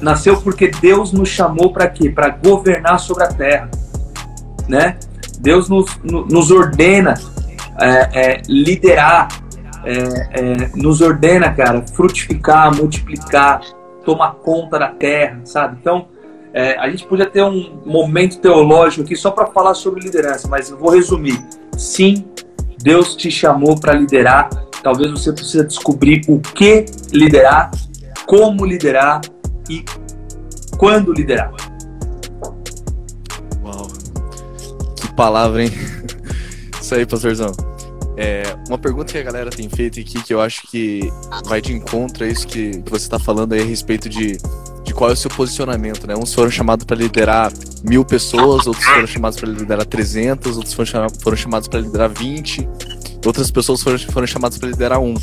Nasceu 0.00 0.40
porque 0.40 0.68
Deus 0.68 1.12
nos 1.12 1.28
chamou 1.28 1.72
para 1.72 1.88
quê? 1.88 2.10
Para 2.10 2.28
governar 2.28 2.98
sobre 2.98 3.24
a 3.24 3.28
terra, 3.28 3.70
né? 4.68 4.96
Deus 5.40 5.68
nos, 5.68 5.98
nos 6.02 6.50
ordena 6.50 7.14
é, 7.80 8.08
é, 8.12 8.42
liderar, 8.48 9.28
é, 9.84 9.92
é, 10.40 10.70
nos 10.74 11.00
ordena, 11.00 11.52
cara, 11.52 11.84
frutificar, 11.86 12.74
multiplicar, 12.74 13.60
tomar 14.04 14.34
conta 14.34 14.78
da 14.78 14.88
terra, 14.88 15.40
sabe? 15.44 15.78
Então, 15.80 16.08
é, 16.52 16.78
a 16.78 16.88
gente 16.88 17.04
podia 17.06 17.26
ter 17.26 17.42
um 17.42 17.82
momento 17.84 18.38
teológico 18.38 19.02
aqui 19.02 19.16
só 19.16 19.30
para 19.30 19.46
falar 19.46 19.74
sobre 19.74 20.00
liderança, 20.00 20.46
mas 20.46 20.70
eu 20.70 20.78
vou 20.78 20.90
resumir. 20.90 21.38
Sim, 21.76 22.24
Deus 22.80 23.16
te 23.16 23.30
chamou 23.30 23.78
para 23.78 23.92
liderar. 23.92 24.48
Talvez 24.82 25.10
você 25.10 25.32
precisa 25.32 25.64
descobrir 25.64 26.22
o 26.28 26.38
que 26.38 26.84
liderar, 27.12 27.70
como 28.26 28.64
liderar 28.64 29.20
e 29.68 29.84
quando 30.76 31.12
liderar. 31.12 31.52
Uau, 33.62 33.88
que 34.96 35.14
palavra, 35.14 35.64
hein? 35.64 35.70
Isso 36.80 36.94
aí, 36.94 37.06
pastorzão. 37.06 37.52
É, 38.16 38.44
uma 38.68 38.78
pergunta 38.78 39.12
que 39.12 39.18
a 39.18 39.22
galera 39.22 39.50
tem 39.50 39.68
feito 39.68 39.98
aqui, 39.98 40.22
que 40.22 40.32
eu 40.32 40.40
acho 40.40 40.66
que 40.68 41.12
vai 41.46 41.60
de 41.60 41.72
encontro 41.72 42.24
a 42.24 42.28
isso 42.28 42.46
que, 42.46 42.82
você 42.88 43.06
está 43.06 43.18
falando 43.18 43.54
aí 43.54 43.60
a 43.60 43.64
respeito 43.64 44.08
de, 44.08 44.36
de 44.84 44.94
qual 44.94 45.10
é 45.10 45.14
o 45.14 45.16
seu 45.16 45.30
posicionamento, 45.30 46.06
né? 46.06 46.14
Uns 46.14 46.32
foram 46.32 46.50
chamados 46.50 46.84
para 46.84 46.96
liderar 46.96 47.52
mil 47.82 48.04
pessoas, 48.04 48.68
outros 48.68 48.84
foram 48.84 49.06
chamados 49.06 49.40
para 49.40 49.48
liderar 49.48 49.84
300, 49.84 50.56
outros 50.56 50.74
foram 50.74 51.36
chamados 51.36 51.66
para 51.66 51.80
liderar 51.80 52.08
20, 52.08 52.68
outras 53.26 53.50
pessoas 53.50 53.82
foram, 53.82 53.98
foram 53.98 54.26
chamadas 54.26 54.58
para 54.58 54.68
liderar 54.68 55.00
um. 55.00 55.14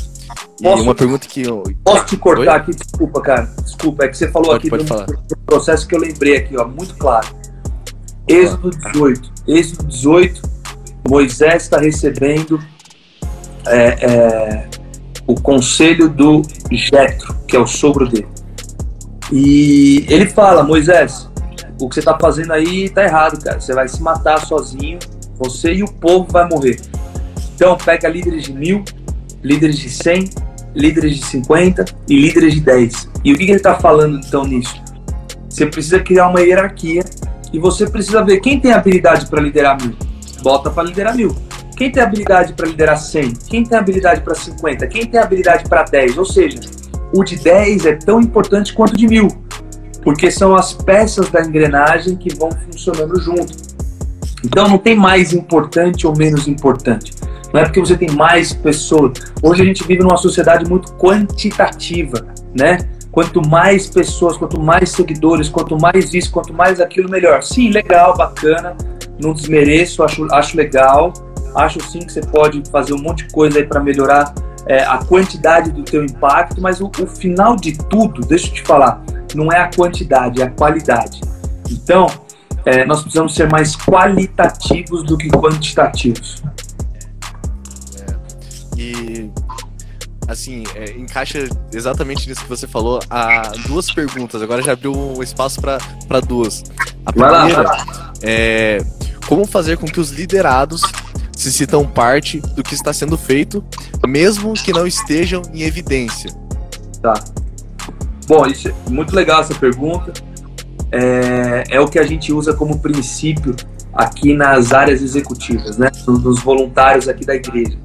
E 0.60 0.64
posso, 0.64 0.82
uma 0.82 0.94
pergunta 0.94 1.26
que 1.26 1.42
eu... 1.42 1.62
Posso 1.84 2.06
te 2.06 2.16
cortar 2.16 2.40
Oi? 2.40 2.48
aqui? 2.48 2.70
Desculpa, 2.74 3.20
cara. 3.20 3.50
Desculpa, 3.62 4.04
é 4.04 4.08
que 4.08 4.16
você 4.16 4.30
falou 4.30 4.50
pode, 4.50 4.58
aqui 4.58 4.70
pode 4.70 4.84
do, 4.84 5.22
do 5.28 5.36
processo 5.44 5.86
que 5.86 5.94
eu 5.94 6.00
lembrei 6.00 6.36
aqui, 6.36 6.56
ó, 6.56 6.66
muito 6.66 6.94
claro. 6.96 7.26
Êxodo 8.28 8.70
18. 8.70 9.32
Êxodo 9.48 9.84
18 9.86 10.52
Moisés 11.08 11.64
está 11.64 11.78
recebendo 11.78 12.60
é, 13.66 14.06
é, 14.06 14.68
o 15.26 15.34
conselho 15.34 16.08
do 16.08 16.42
Jetro, 16.70 17.34
que 17.46 17.56
é 17.56 17.58
o 17.58 17.66
sogro 17.66 18.08
dele. 18.08 18.28
E 19.30 20.06
ele 20.08 20.26
fala, 20.26 20.62
Moisés, 20.62 21.28
o 21.80 21.88
que 21.88 21.94
você 21.94 22.00
está 22.00 22.18
fazendo 22.18 22.52
aí 22.52 22.84
está 22.84 23.02
errado, 23.02 23.42
cara. 23.42 23.60
Você 23.60 23.74
vai 23.74 23.88
se 23.88 24.00
matar 24.02 24.44
sozinho, 24.46 24.98
você 25.36 25.74
e 25.74 25.82
o 25.82 25.92
povo 25.92 26.26
vai 26.30 26.48
morrer. 26.48 26.80
Então 27.62 27.76
pega 27.76 28.08
líderes 28.08 28.42
de 28.42 28.52
mil, 28.52 28.84
líderes 29.40 29.78
de 29.78 29.88
cem, 29.88 30.28
líderes 30.74 31.14
de 31.14 31.24
cinquenta 31.24 31.84
e 32.08 32.18
líderes 32.18 32.54
de 32.54 32.60
dez. 32.60 33.08
E 33.24 33.32
o 33.32 33.38
que, 33.38 33.44
que 33.44 33.52
ele 33.52 33.58
está 33.58 33.76
falando 33.76 34.18
então 34.18 34.42
nisso? 34.42 34.82
Você 35.48 35.66
precisa 35.66 36.00
criar 36.00 36.26
uma 36.26 36.40
hierarquia 36.40 37.04
e 37.52 37.60
você 37.60 37.88
precisa 37.88 38.24
ver 38.24 38.40
quem 38.40 38.58
tem 38.58 38.72
habilidade 38.72 39.26
para 39.26 39.40
liderar 39.40 39.80
mil 39.80 39.94
bota 40.42 40.70
para 40.70 40.82
liderar 40.82 41.14
mil. 41.14 41.36
Quem 41.76 41.88
tem 41.92 42.02
habilidade 42.02 42.52
para 42.52 42.66
liderar 42.66 42.98
100? 42.98 43.32
Quem 43.48 43.62
tem 43.62 43.78
habilidade 43.78 44.22
para 44.22 44.34
50? 44.34 44.84
Quem 44.88 45.06
tem 45.06 45.20
habilidade 45.20 45.68
para 45.68 45.84
10? 45.84 46.18
Ou 46.18 46.24
seja, 46.24 46.58
o 47.14 47.22
de 47.22 47.36
10 47.36 47.86
é 47.86 47.94
tão 47.94 48.20
importante 48.20 48.72
quanto 48.72 48.94
o 48.94 48.96
de 48.96 49.06
mil, 49.06 49.28
porque 50.02 50.32
são 50.32 50.56
as 50.56 50.72
peças 50.72 51.30
da 51.30 51.40
engrenagem 51.40 52.16
que 52.16 52.34
vão 52.34 52.50
funcionando 52.50 53.20
junto. 53.20 53.54
Então 54.44 54.68
não 54.68 54.78
tem 54.78 54.96
mais 54.96 55.32
importante 55.32 56.08
ou 56.08 56.16
menos 56.16 56.48
importante. 56.48 57.21
Não 57.52 57.60
é 57.60 57.64
porque 57.64 57.80
você 57.80 57.96
tem 57.96 58.10
mais 58.10 58.52
pessoas. 58.52 59.12
Hoje 59.42 59.62
a 59.62 59.64
gente 59.64 59.86
vive 59.86 60.02
numa 60.02 60.16
sociedade 60.16 60.68
muito 60.68 60.92
quantitativa, 60.94 62.26
né? 62.54 62.78
Quanto 63.10 63.46
mais 63.46 63.86
pessoas, 63.88 64.38
quanto 64.38 64.58
mais 64.58 64.90
seguidores, 64.90 65.48
quanto 65.48 65.78
mais 65.78 66.14
isso, 66.14 66.30
quanto 66.30 66.54
mais 66.54 66.80
aquilo, 66.80 67.10
melhor. 67.10 67.42
Sim, 67.42 67.70
legal, 67.70 68.16
bacana 68.16 68.74
não 69.22 69.32
desmereço, 69.32 70.02
acho, 70.02 70.26
acho 70.32 70.56
legal. 70.56 71.12
Acho 71.54 71.80
sim 71.82 72.00
que 72.00 72.12
você 72.12 72.20
pode 72.20 72.62
fazer 72.70 72.94
um 72.94 72.98
monte 72.98 73.26
de 73.26 73.32
coisa 73.32 73.58
aí 73.58 73.66
para 73.66 73.80
melhorar 73.80 74.34
é, 74.66 74.82
a 74.84 74.98
quantidade 74.98 75.70
do 75.70 75.82
teu 75.82 76.04
impacto, 76.04 76.60
mas 76.60 76.80
o, 76.80 76.90
o, 77.00 77.06
final 77.06 77.56
de 77.56 77.76
tudo, 77.76 78.22
deixa 78.22 78.48
eu 78.48 78.54
te 78.54 78.62
falar, 78.62 79.02
não 79.34 79.52
é 79.52 79.58
a 79.58 79.70
quantidade, 79.74 80.40
é 80.40 80.46
a 80.46 80.50
qualidade. 80.50 81.20
Então, 81.70 82.06
é, 82.64 82.84
nós 82.84 83.02
precisamos 83.02 83.34
ser 83.34 83.50
mais 83.50 83.76
qualitativos 83.76 85.02
do 85.02 85.18
que 85.18 85.28
quantitativos. 85.28 86.42
E 88.76 89.30
assim, 90.28 90.64
é, 90.74 90.92
encaixa 90.92 91.48
exatamente 91.72 92.28
nisso 92.28 92.42
que 92.42 92.48
você 92.48 92.66
falou. 92.66 93.00
Há 93.10 93.52
duas 93.66 93.90
perguntas, 93.92 94.42
agora 94.42 94.62
já 94.62 94.72
abriu 94.72 94.92
um 94.92 95.22
espaço 95.22 95.60
para 95.60 96.20
duas. 96.20 96.62
A 97.04 97.12
primeira 97.12 97.84
é 98.22 98.78
como 99.26 99.46
fazer 99.46 99.76
com 99.76 99.86
que 99.86 100.00
os 100.00 100.10
liderados 100.10 100.82
se 101.36 101.52
sintam 101.52 101.86
parte 101.86 102.40
do 102.40 102.62
que 102.62 102.74
está 102.74 102.92
sendo 102.92 103.16
feito, 103.18 103.64
mesmo 104.06 104.52
que 104.54 104.72
não 104.72 104.86
estejam 104.86 105.42
em 105.52 105.62
evidência? 105.62 106.30
Tá. 107.00 107.14
Bom, 108.26 108.46
isso 108.46 108.68
é 108.68 108.90
muito 108.90 109.14
legal 109.14 109.40
essa 109.40 109.54
pergunta. 109.54 110.12
É, 110.92 111.64
é 111.70 111.80
o 111.80 111.88
que 111.88 111.98
a 111.98 112.04
gente 112.04 112.32
usa 112.32 112.54
como 112.54 112.78
princípio 112.78 113.56
aqui 113.92 114.34
nas 114.34 114.72
áreas 114.72 115.02
executivas, 115.02 115.78
né? 115.78 115.90
Nos 116.06 116.40
voluntários 116.40 117.08
aqui 117.08 117.24
da 117.24 117.34
igreja. 117.34 117.78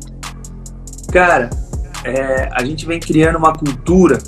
Cara, 1.17 1.49
é, 2.03 2.47
a 2.51 2.63
gente 2.63 2.85
vem 2.85 2.99
criando 2.99 3.39
uma 3.39 3.51
cultura 3.51 4.19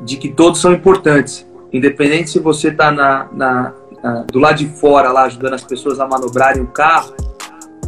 de 0.00 0.16
que 0.16 0.28
todos 0.28 0.60
são 0.60 0.72
importantes, 0.72 1.46
independente 1.72 2.28
se 2.28 2.40
você 2.40 2.70
está 2.70 2.90
na, 2.90 3.28
na, 3.32 3.72
ah, 4.02 4.24
do 4.32 4.40
lado 4.40 4.56
de 4.56 4.66
fora 4.66 5.12
lá 5.12 5.26
ajudando 5.26 5.54
as 5.54 5.62
pessoas 5.62 6.00
a 6.00 6.08
manobrarem 6.08 6.60
o 6.60 6.66
carro 6.66 7.14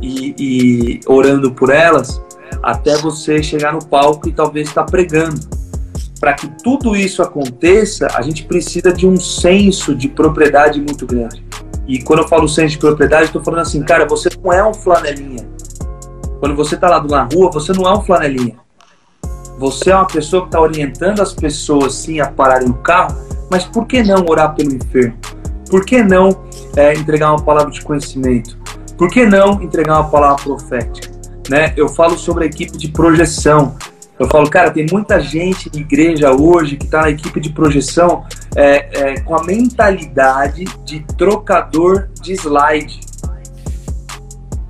e, 0.00 0.32
e 0.38 1.00
orando 1.08 1.50
por 1.50 1.70
elas, 1.70 2.22
até 2.62 2.96
você 2.96 3.42
chegar 3.42 3.72
no 3.72 3.84
palco 3.84 4.28
e 4.28 4.32
talvez 4.32 4.68
estar 4.68 4.84
tá 4.84 4.90
pregando. 4.92 5.40
Para 6.20 6.34
que 6.34 6.46
tudo 6.62 6.94
isso 6.94 7.22
aconteça, 7.22 8.06
a 8.14 8.22
gente 8.22 8.44
precisa 8.44 8.92
de 8.92 9.08
um 9.08 9.16
senso 9.16 9.92
de 9.92 10.06
propriedade 10.06 10.80
muito 10.80 11.04
grande. 11.04 11.44
E 11.88 12.00
quando 12.00 12.20
eu 12.20 12.28
falo 12.28 12.48
senso 12.48 12.74
de 12.74 12.78
propriedade, 12.78 13.24
estou 13.24 13.42
falando 13.42 13.62
assim, 13.62 13.82
cara, 13.82 14.06
você 14.06 14.28
não 14.40 14.52
é 14.52 14.64
um 14.64 14.72
flanelinha. 14.72 15.55
Quando 16.40 16.54
você 16.54 16.74
está 16.74 16.88
lá 16.88 17.02
na 17.02 17.24
rua, 17.24 17.50
você 17.50 17.72
não 17.72 17.86
é 17.86 17.96
um 17.96 18.02
flanelinha. 18.02 18.56
Você 19.58 19.90
é 19.90 19.94
uma 19.94 20.06
pessoa 20.06 20.42
que 20.42 20.48
está 20.48 20.60
orientando 20.60 21.20
as 21.20 21.32
pessoas 21.32 21.94
sim 21.94 22.20
a 22.20 22.30
pararem 22.30 22.68
o 22.68 22.74
carro, 22.74 23.16
mas 23.50 23.64
por 23.64 23.86
que 23.86 24.02
não 24.02 24.24
orar 24.28 24.54
pelo 24.54 24.74
enfermo? 24.74 25.16
Por 25.70 25.84
que 25.84 26.02
não 26.02 26.28
é, 26.76 26.94
entregar 26.94 27.30
uma 27.32 27.42
palavra 27.42 27.70
de 27.70 27.80
conhecimento? 27.80 28.56
Por 28.98 29.08
que 29.10 29.24
não 29.24 29.62
entregar 29.62 30.00
uma 30.00 30.10
palavra 30.10 30.42
profética? 30.42 31.10
Né? 31.48 31.72
Eu 31.76 31.88
falo 31.88 32.18
sobre 32.18 32.44
a 32.44 32.46
equipe 32.46 32.76
de 32.76 32.88
projeção. 32.88 33.76
Eu 34.18 34.28
falo, 34.28 34.48
cara, 34.48 34.70
tem 34.70 34.86
muita 34.90 35.20
gente 35.20 35.68
de 35.68 35.80
igreja 35.80 36.32
hoje 36.32 36.76
que 36.76 36.84
está 36.84 37.02
na 37.02 37.10
equipe 37.10 37.38
de 37.40 37.50
projeção 37.50 38.24
é, 38.54 38.88
é, 39.00 39.20
com 39.20 39.34
a 39.34 39.44
mentalidade 39.44 40.64
de 40.84 41.00
trocador 41.16 42.08
de 42.20 42.32
slide. 42.32 43.00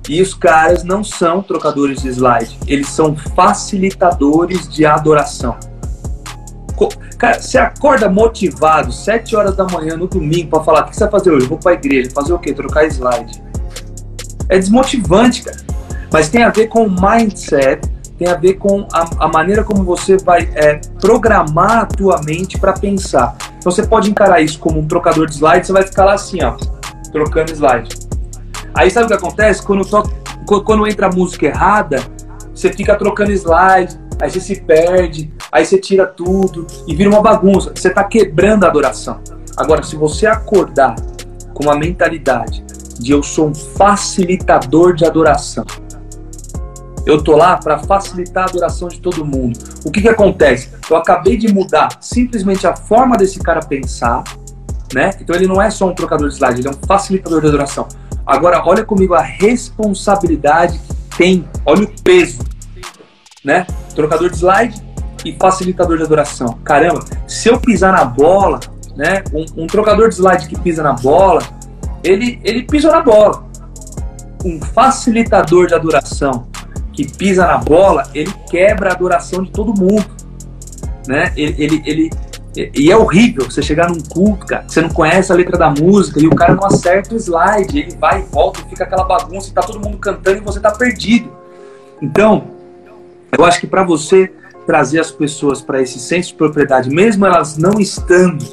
E 0.09 0.21
os 0.21 0.33
caras 0.33 0.83
não 0.83 1.03
são 1.03 1.41
trocadores 1.41 2.01
de 2.01 2.09
slide, 2.09 2.57
eles 2.67 2.87
são 2.89 3.15
facilitadores 3.35 4.69
de 4.69 4.85
adoração. 4.85 5.57
Cara, 7.17 7.41
você 7.41 7.57
acorda 7.57 8.07
motivado, 8.07 8.91
7 8.91 9.35
horas 9.35 9.55
da 9.55 9.65
manhã 9.65 9.97
no 9.97 10.07
domingo, 10.07 10.51
para 10.51 10.63
falar: 10.63 10.81
o 10.81 10.89
que 10.89 10.95
você 10.95 11.03
vai 11.05 11.11
fazer 11.11 11.31
hoje? 11.31 11.45
Eu 11.45 11.49
vou 11.49 11.57
pra 11.57 11.73
igreja. 11.73 12.11
Fazer 12.11 12.33
o 12.33 12.39
quê? 12.39 12.53
Trocar 12.53 12.85
slide. 12.85 13.41
É 14.47 14.57
desmotivante, 14.59 15.41
cara. 15.41 15.57
Mas 16.11 16.29
tem 16.29 16.43
a 16.43 16.49
ver 16.49 16.67
com 16.67 16.85
o 16.85 16.89
mindset, 16.89 17.81
tem 18.17 18.27
a 18.27 18.35
ver 18.35 18.53
com 18.53 18.87
a, 18.93 19.25
a 19.25 19.27
maneira 19.27 19.63
como 19.63 19.83
você 19.83 20.15
vai 20.17 20.49
é, 20.53 20.79
programar 21.01 21.79
a 21.79 21.85
tua 21.85 22.21
mente 22.23 22.57
para 22.59 22.73
pensar. 22.73 23.35
Então 23.57 23.71
você 23.71 23.85
pode 23.85 24.09
encarar 24.09 24.39
isso 24.39 24.59
como 24.59 24.79
um 24.79 24.87
trocador 24.87 25.25
de 25.25 25.33
slide, 25.33 25.65
você 25.65 25.73
vai 25.73 25.83
ficar 25.83 26.05
lá 26.05 26.13
assim, 26.13 26.41
ó, 26.43 26.55
trocando 27.11 27.51
slide. 27.51 28.06
Aí 28.77 28.91
sabe 28.91 29.05
o 29.05 29.07
que 29.07 29.15
acontece? 29.15 29.63
Quando, 29.63 29.83
to... 29.83 30.03
quando 30.63 30.87
entra 30.87 31.07
a 31.07 31.11
música 31.11 31.47
errada, 31.47 31.99
você 32.53 32.71
fica 32.71 32.95
trocando 32.95 33.31
slide, 33.31 33.99
aí 34.21 34.29
você 34.29 34.39
se 34.39 34.61
perde, 34.61 35.33
aí 35.51 35.65
você 35.65 35.79
tira 35.79 36.05
tudo 36.05 36.67
e 36.87 36.95
vira 36.95 37.09
uma 37.09 37.21
bagunça. 37.21 37.71
Você 37.75 37.87
está 37.87 38.03
quebrando 38.03 38.65
a 38.65 38.67
adoração. 38.67 39.19
Agora, 39.57 39.81
se 39.81 39.95
você 39.95 40.27
acordar 40.27 40.95
com 41.55 41.63
uma 41.63 41.75
mentalidade 41.75 42.63
de 42.99 43.11
eu 43.11 43.23
sou 43.23 43.49
um 43.49 43.55
facilitador 43.55 44.93
de 44.93 45.05
adoração, 45.05 45.65
eu 47.03 47.23
tô 47.23 47.35
lá 47.35 47.57
para 47.57 47.79
facilitar 47.79 48.43
a 48.43 48.49
adoração 48.49 48.89
de 48.89 48.99
todo 48.99 49.25
mundo. 49.25 49.57
O 49.83 49.89
que 49.89 50.01
que 50.01 50.09
acontece? 50.09 50.69
Eu 50.87 50.97
acabei 50.97 51.35
de 51.35 51.51
mudar 51.51 51.89
simplesmente 51.99 52.67
a 52.67 52.75
forma 52.75 53.17
desse 53.17 53.39
cara 53.39 53.61
pensar, 53.61 54.23
né? 54.93 55.09
Então 55.19 55.35
ele 55.35 55.47
não 55.47 55.59
é 55.59 55.71
só 55.71 55.87
um 55.87 55.95
trocador 55.95 56.27
de 56.27 56.35
slide, 56.35 56.59
ele 56.59 56.67
é 56.67 56.71
um 56.71 56.87
facilitador 56.87 57.41
de 57.41 57.47
adoração. 57.47 57.87
Agora 58.27 58.61
olha 58.65 58.83
comigo 58.83 59.13
a 59.13 59.21
responsabilidade 59.21 60.77
que 60.79 61.17
tem, 61.17 61.49
olha 61.65 61.85
o 61.85 62.01
peso, 62.03 62.39
né? 63.41 63.65
Trocador 63.95 64.29
de 64.29 64.35
slide 64.35 64.81
e 65.23 65.33
facilitador 65.39 65.95
de 65.97 66.03
adoração. 66.03 66.59
Caramba, 66.61 67.05
se 67.25 67.47
eu 67.47 67.57
pisar 67.57 67.93
na 67.93 68.03
bola, 68.03 68.59
né? 68.97 69.23
Um, 69.33 69.63
um 69.63 69.67
trocador 69.67 70.09
de 70.09 70.15
slide 70.15 70.45
que 70.45 70.59
pisa 70.59 70.83
na 70.83 70.91
bola, 70.91 71.41
ele 72.03 72.41
ele 72.43 72.63
pisou 72.63 72.91
na 72.91 73.01
bola. 73.01 73.47
Um 74.43 74.59
facilitador 74.61 75.67
de 75.67 75.73
adoração 75.73 76.47
que 76.91 77.09
pisa 77.09 77.47
na 77.47 77.59
bola, 77.59 78.09
ele 78.13 78.33
quebra 78.49 78.89
a 78.89 78.93
adoração 78.93 79.43
de 79.43 79.51
todo 79.51 79.73
mundo. 79.73 80.05
Né? 81.07 81.31
Ele, 81.37 81.55
ele, 81.63 81.83
ele, 81.85 82.09
e 82.73 82.91
é 82.91 82.97
horrível 82.97 83.45
você 83.45 83.61
chegar 83.61 83.89
num 83.89 83.99
culto, 83.99 84.45
cara, 84.45 84.65
você 84.67 84.81
não 84.81 84.89
conhece 84.89 85.31
a 85.31 85.35
letra 85.35 85.57
da 85.57 85.69
música 85.69 86.19
e 86.19 86.27
o 86.27 86.35
cara 86.35 86.55
não 86.55 86.65
acerta 86.65 87.13
o 87.13 87.17
slide, 87.17 87.79
ele 87.79 87.95
vai 87.99 88.21
e 88.21 88.23
volta 88.23 88.61
fica 88.67 88.83
aquela 88.83 89.03
bagunça 89.03 89.53
tá 89.53 89.61
todo 89.61 89.79
mundo 89.79 89.97
cantando 89.97 90.37
e 90.37 90.41
você 90.41 90.59
tá 90.59 90.71
perdido. 90.71 91.31
Então, 92.01 92.47
eu 93.37 93.45
acho 93.45 93.59
que 93.59 93.67
para 93.67 93.83
você 93.83 94.31
trazer 94.65 94.99
as 94.99 95.11
pessoas 95.11 95.61
para 95.61 95.81
esse 95.81 95.99
senso 95.99 96.29
de 96.29 96.35
propriedade, 96.35 96.89
mesmo 96.89 97.25
elas 97.25 97.57
não 97.57 97.79
estando 97.79 98.45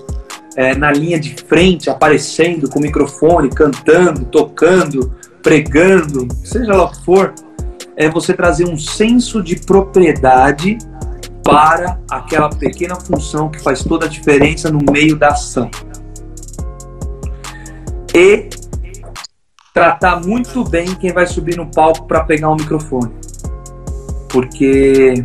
é, 0.56 0.74
na 0.74 0.92
linha 0.92 1.18
de 1.18 1.34
frente, 1.34 1.90
aparecendo 1.90 2.68
com 2.68 2.78
o 2.78 2.82
microfone, 2.82 3.50
cantando, 3.50 4.24
tocando, 4.24 5.12
pregando, 5.42 6.28
seja 6.44 6.72
lá 6.72 6.84
o 6.84 6.90
que 6.90 7.04
for, 7.04 7.34
é 7.96 8.08
você 8.08 8.32
trazer 8.32 8.66
um 8.68 8.78
senso 8.78 9.42
de 9.42 9.56
propriedade 9.56 10.78
para 11.44 12.00
aquela 12.10 12.48
pequena 12.48 12.96
função 12.96 13.50
que 13.50 13.60
faz 13.60 13.84
toda 13.84 14.06
a 14.06 14.08
diferença 14.08 14.70
no 14.70 14.80
meio 14.90 15.14
da 15.14 15.28
ação. 15.28 15.70
E 18.14 18.48
tratar 19.74 20.20
muito 20.24 20.64
bem 20.64 20.94
quem 20.94 21.12
vai 21.12 21.26
subir 21.26 21.56
no 21.56 21.66
palco 21.70 22.06
para 22.06 22.24
pegar 22.24 22.50
um 22.50 22.56
microfone. 22.56 23.12
Porque 24.30 25.24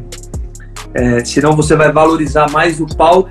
é, 0.94 1.24
senão 1.24 1.56
você 1.56 1.76
vai 1.76 1.92
valorizar 1.92 2.52
mais 2.52 2.82
o 2.82 2.86
palco 2.86 3.30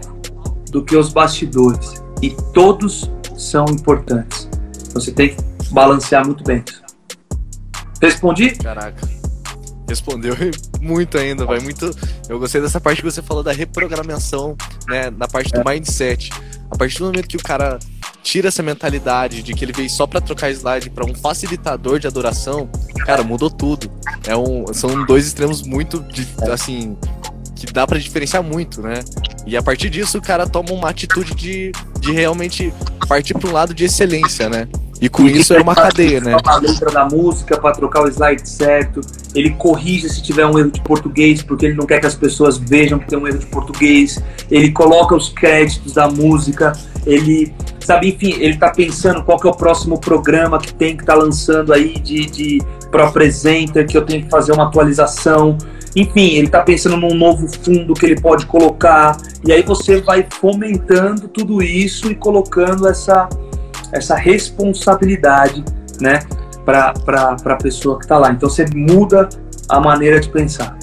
do 0.71 0.83
que 0.83 0.97
os 0.97 1.13
bastidores. 1.13 2.03
E 2.23 2.31
todos 2.55 3.11
são 3.37 3.67
importantes. 3.67 4.49
Você 4.95 5.13
tem 5.13 5.29
que 5.29 5.37
balancear 5.71 6.25
muito 6.25 6.43
bem. 6.43 6.65
Respondi? 8.01 8.53
Caraca. 8.53 9.18
Respondeu 9.89 10.35
muito 10.81 11.17
ainda, 11.17 11.45
vai 11.47 11.59
muito. 11.61 11.91
Eu 12.29 12.39
gostei 12.39 12.61
dessa 12.61 12.81
parte 12.81 13.03
que 13.03 13.11
você 13.11 13.23
falou 13.23 13.43
da 13.43 13.53
reprogramação, 13.53 14.57
né? 14.87 15.11
Na 15.11 15.27
parte 15.27 15.51
do 15.51 15.65
mindset. 15.69 16.31
A 16.71 16.77
partir 16.77 16.99
do 16.99 17.07
momento 17.07 17.27
que 17.27 17.37
o 17.37 17.43
cara 17.43 17.79
tira 18.23 18.49
essa 18.49 18.63
mentalidade 18.63 19.43
de 19.43 19.55
que 19.55 19.65
ele 19.65 19.73
veio 19.73 19.89
só 19.89 20.07
para 20.07 20.21
trocar 20.21 20.51
slide 20.51 20.91
para 20.91 21.05
um 21.05 21.15
facilitador 21.15 21.99
de 21.99 22.07
adoração, 22.07 22.69
cara, 23.07 23.23
mudou 23.23 23.51
tudo. 23.51 23.91
É 24.27 24.37
um, 24.37 24.67
são 24.75 25.07
dois 25.07 25.27
extremos 25.27 25.63
muito, 25.63 26.05
assim, 26.53 26.95
que 27.57 27.73
dá 27.73 27.87
para 27.87 27.99
diferenciar 27.99 28.43
muito, 28.43 28.83
né? 28.83 29.03
E 29.47 29.57
a 29.57 29.63
partir 29.63 29.89
disso 29.89 30.19
o 30.19 30.23
cara 30.23 30.47
toma 30.47 30.73
uma 30.73 30.91
atitude 30.91 31.35
de, 31.35 31.73
de 32.01 32.13
realmente 32.13 32.73
partir 33.09 33.33
para 33.33 33.49
um 33.49 33.53
lado 33.53 33.73
de 33.73 33.85
excelência, 33.85 34.49
né? 34.49 34.69
E 35.01 35.09
com 35.09 35.27
isso 35.27 35.55
é 35.55 35.61
uma 35.61 35.75
cadeia, 35.75 36.21
né? 36.21 36.37
A 36.45 36.57
letra 36.57 36.91
da 36.91 37.05
música 37.05 37.59
para 37.59 37.73
trocar 37.75 38.03
o 38.03 38.09
slide 38.09 38.49
certo. 38.49 39.01
Ele 39.35 39.51
corrige 39.51 40.09
se 40.09 40.23
tiver 40.23 40.45
um 40.45 40.59
erro 40.59 40.71
de 40.71 40.81
português, 40.81 41.43
porque 41.43 41.67
ele 41.67 41.75
não 41.75 41.87
quer 41.87 42.01
que 42.01 42.07
as 42.07 42.17
pessoas 42.17 42.59
vejam 42.59 42.99
que 42.99 43.07
tem 43.07 43.19
um 43.19 43.27
erro 43.27 43.39
de 43.39 43.47
português. 43.47 44.23
Ele 44.51 44.73
coloca 44.73 45.15
os 45.15 45.29
créditos 45.29 45.93
da 45.93 46.09
música. 46.09 46.73
Ele, 47.07 47.53
sabe, 47.79 48.09
enfim, 48.09 48.35
ele 48.41 48.57
tá 48.57 48.71
pensando 48.71 49.23
qual 49.23 49.39
que 49.39 49.47
é 49.47 49.51
o 49.51 49.55
próximo 49.55 50.01
programa 50.01 50.59
que 50.59 50.75
tem 50.75 50.97
que 50.97 51.03
estar 51.05 51.15
tá 51.15 51.19
lançando 51.19 51.73
aí 51.73 51.99
de, 52.01 52.27
de 52.27 52.59
Pro 52.91 53.13
que 53.87 53.97
eu 53.97 54.05
tenho 54.05 54.25
que 54.25 54.31
fazer 54.31 54.53
uma 54.53 54.65
atualização. 54.65 55.57
Enfim, 55.95 56.37
ele 56.37 56.49
tá 56.49 56.63
pensando 56.63 56.97
num 56.97 57.15
novo 57.15 57.47
fundo 57.63 57.95
que 57.95 58.07
ele 58.07 58.21
pode 58.21 58.47
colocar. 58.47 59.17
E 59.47 59.53
aí 59.53 59.63
você 59.63 60.01
vai 60.01 60.27
fomentando 60.29 61.29
tudo 61.29 61.63
isso 61.63 62.11
e 62.11 62.15
colocando 62.15 62.89
essa 62.89 63.29
essa 63.93 64.15
responsabilidade, 64.15 65.65
né, 66.01 66.21
para 66.65 66.93
a 67.45 67.57
pessoa 67.57 67.99
que 67.99 68.05
está 68.05 68.19
lá. 68.19 68.31
Então 68.31 68.49
você 68.49 68.67
muda 68.75 69.29
a 69.69 69.81
maneira 69.81 70.21
de 70.21 70.29
pensar. 70.29 70.79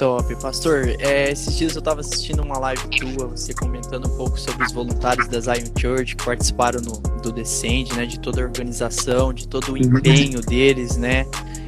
Top. 0.00 0.34
Pastor, 0.36 0.96
é, 0.98 1.30
esses 1.30 1.58
dias 1.58 1.74
eu 1.74 1.80
estava 1.80 2.00
assistindo 2.00 2.42
uma 2.42 2.58
live 2.58 2.88
tua, 2.88 3.26
você 3.26 3.52
comentando 3.52 4.06
um 4.08 4.16
pouco 4.16 4.40
sobre 4.40 4.64
os 4.64 4.72
voluntários 4.72 5.28
da 5.28 5.38
Zion 5.40 5.66
Church 5.78 6.16
que 6.16 6.24
participaram 6.24 6.80
no, 6.80 6.96
do 7.20 7.30
Descend, 7.30 7.92
né? 7.94 8.06
De 8.06 8.18
toda 8.18 8.40
a 8.40 8.44
organização, 8.44 9.30
de 9.30 9.46
todo 9.46 9.68
o 9.68 9.72
uhum. 9.72 9.76
empenho 9.76 10.40
deles, 10.40 10.96
né? 10.96 11.26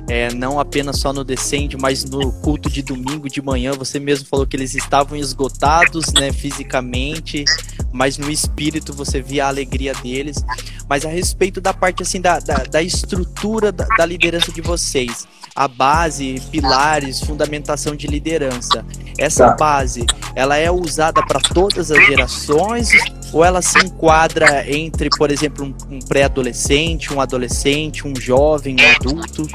É, 0.09 0.33
não 0.33 0.59
apenas 0.59 0.99
só 0.99 1.12
no 1.12 1.23
Descend, 1.23 1.77
mas 1.77 2.05
no 2.05 2.33
culto 2.40 2.71
de 2.71 2.81
domingo 2.81 3.29
de 3.29 3.42
manhã. 3.42 3.73
Você 3.73 4.01
mesmo 4.01 4.27
falou 4.27 4.47
que 4.47 4.57
eles 4.57 4.75
estavam 4.75 5.18
esgotados, 5.18 6.11
né? 6.14 6.33
Fisicamente, 6.33 7.45
mas 7.92 8.16
no 8.16 8.31
espírito 8.31 8.95
você 8.95 9.21
via 9.21 9.45
a 9.45 9.49
alegria 9.49 9.92
deles. 9.92 10.42
Mas 10.88 11.05
a 11.05 11.09
respeito 11.09 11.61
da 11.61 11.75
parte 11.75 12.03
assim 12.03 12.21
da, 12.21 12.38
da, 12.38 12.64
da 12.64 12.83
estrutura 12.83 13.71
da, 13.71 13.87
da, 13.87 14.07
liderança 14.07 14.51
de 14.51 14.61
vocês, 14.61 15.27
a 15.55 15.69
base, 15.69 16.41
pilares, 16.51 17.21
fundamentação 17.21 17.95
de 17.95 18.07
liderança. 18.07 18.85
Essa 19.19 19.49
tá. 19.49 19.57
base, 19.57 20.07
ela 20.35 20.57
é 20.57 20.71
usada 20.71 21.25
para 21.27 21.41
todas 21.41 21.91
as 21.91 22.07
gerações 22.07 22.91
ou 23.33 23.45
ela 23.45 23.61
se 23.61 23.79
enquadra 23.79 24.65
entre, 24.71 25.11
por 25.11 25.31
exemplo, 25.31 25.65
um, 25.65 25.97
um 25.97 25.99
pré-adolescente, 25.99 27.12
um 27.12 27.21
adolescente, 27.21 28.07
um 28.07 28.15
jovem, 28.19 28.77
um 28.81 28.91
adulto? 28.97 29.47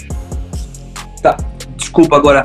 Tá. 1.22 1.36
Desculpa 1.76 2.16
agora. 2.16 2.44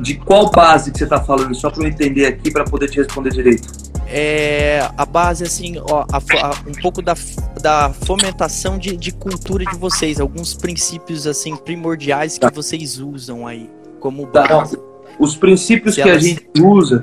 De 0.00 0.14
qual 0.14 0.50
base 0.50 0.90
que 0.90 0.98
você 0.98 1.04
está 1.04 1.20
falando? 1.20 1.54
Só 1.54 1.70
para 1.70 1.82
eu 1.82 1.88
entender 1.88 2.26
aqui 2.26 2.50
para 2.50 2.64
poder 2.64 2.90
te 2.90 2.98
responder 2.98 3.30
direito 3.30 3.66
é, 4.08 4.88
a 4.96 5.04
base, 5.04 5.44
assim, 5.44 5.76
ó, 5.78 6.04
a, 6.12 6.18
a, 6.18 6.50
um 6.68 6.80
pouco 6.80 7.02
da, 7.02 7.14
da 7.60 7.92
fomentação 7.92 8.78
de, 8.78 8.96
de 8.96 9.12
cultura 9.12 9.64
de 9.64 9.76
vocês, 9.76 10.20
alguns 10.20 10.54
princípios, 10.54 11.26
assim, 11.26 11.56
primordiais 11.56 12.34
que 12.34 12.40
tá. 12.40 12.50
vocês 12.50 12.98
usam 12.98 13.46
aí 13.46 13.68
como 14.00 14.26
tá, 14.26 14.46
base. 14.46 14.78
Os 15.18 15.36
princípios 15.36 15.94
Se 15.94 16.02
que 16.02 16.08
elas... 16.08 16.22
a 16.22 16.26
gente 16.26 16.46
usa, 16.60 17.00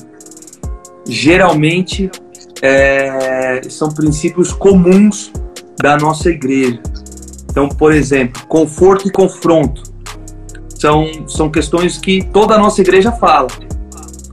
geralmente, 1.08 2.10
é, 2.62 3.62
são 3.70 3.90
princípios 3.90 4.54
comuns 4.54 5.32
da 5.82 5.98
nossa 5.98 6.30
igreja. 6.30 6.82
Então, 7.50 7.68
por 7.68 7.94
exemplo, 7.94 8.46
conforto 8.48 9.08
e 9.08 9.12
confronto. 9.12 9.84
São, 10.80 11.28
são 11.28 11.50
questões 11.50 11.98
que 11.98 12.24
toda 12.32 12.56
a 12.56 12.58
nossa 12.58 12.82
igreja 12.82 13.12
fala 13.12 13.48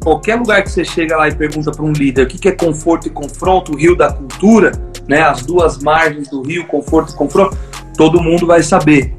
qualquer 0.01 0.37
lugar 0.37 0.63
que 0.63 0.71
você 0.71 0.85
chega 0.85 1.17
lá 1.17 1.29
e 1.29 1.35
pergunta 1.35 1.71
para 1.71 1.85
um 1.85 1.93
líder 1.93 2.25
o 2.25 2.27
que, 2.27 2.39
que 2.39 2.49
é 2.49 2.53
conforto 2.53 3.07
e 3.07 3.11
confronto, 3.11 3.73
o 3.73 3.77
rio 3.77 3.95
da 3.95 4.13
cultura, 4.13 4.73
né, 5.07 5.21
as 5.23 5.43
duas 5.43 5.79
margens 5.79 6.29
do 6.29 6.43
rio, 6.43 6.67
conforto 6.67 7.13
e 7.13 7.17
confronto, 7.17 7.57
todo 7.97 8.21
mundo 8.23 8.47
vai 8.47 8.63
saber. 8.63 9.15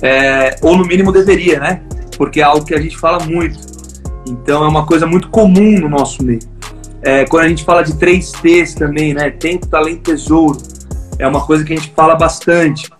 É, 0.00 0.56
ou 0.62 0.76
no 0.76 0.84
mínimo 0.84 1.12
deveria, 1.12 1.60
né? 1.60 1.82
Porque 2.16 2.40
é 2.40 2.42
algo 2.42 2.64
que 2.64 2.74
a 2.74 2.80
gente 2.80 2.96
fala 2.96 3.24
muito. 3.24 3.58
Então 4.26 4.64
é 4.64 4.68
uma 4.68 4.86
coisa 4.86 5.06
muito 5.06 5.28
comum 5.28 5.78
no 5.78 5.88
nosso 5.88 6.24
meio. 6.24 6.40
É, 7.02 7.24
quando 7.24 7.44
a 7.44 7.48
gente 7.48 7.64
fala 7.64 7.82
de 7.82 7.96
três 7.96 8.32
T's 8.32 8.74
também, 8.74 9.14
né? 9.14 9.30
Tempo, 9.30 9.66
talento, 9.66 10.02
tesouro. 10.02 10.58
É 11.18 11.26
uma 11.26 11.44
coisa 11.44 11.64
que 11.64 11.72
a 11.72 11.76
gente 11.76 11.92
fala 11.94 12.14
bastante. 12.14 12.90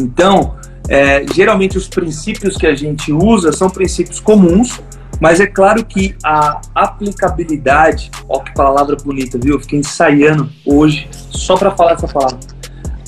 Então, 0.00 0.56
é, 0.88 1.24
geralmente 1.32 1.76
os 1.78 1.88
princípios 1.88 2.56
que 2.56 2.66
a 2.66 2.74
gente 2.74 3.12
usa 3.12 3.52
são 3.52 3.68
princípios 3.70 4.18
comuns 4.18 4.80
Mas 5.20 5.38
é 5.38 5.46
claro 5.46 5.84
que 5.84 6.16
a 6.24 6.60
aplicabilidade, 6.74 8.10
ó 8.26 8.38
que 8.40 8.54
palavra 8.54 8.96
bonita, 8.96 9.38
viu? 9.38 9.54
Eu 9.54 9.60
fiquei 9.60 9.78
ensaiando 9.78 10.50
hoje 10.64 11.08
só 11.12 11.56
para 11.56 11.70
falar 11.72 11.92
essa 11.92 12.08
palavra. 12.08 12.38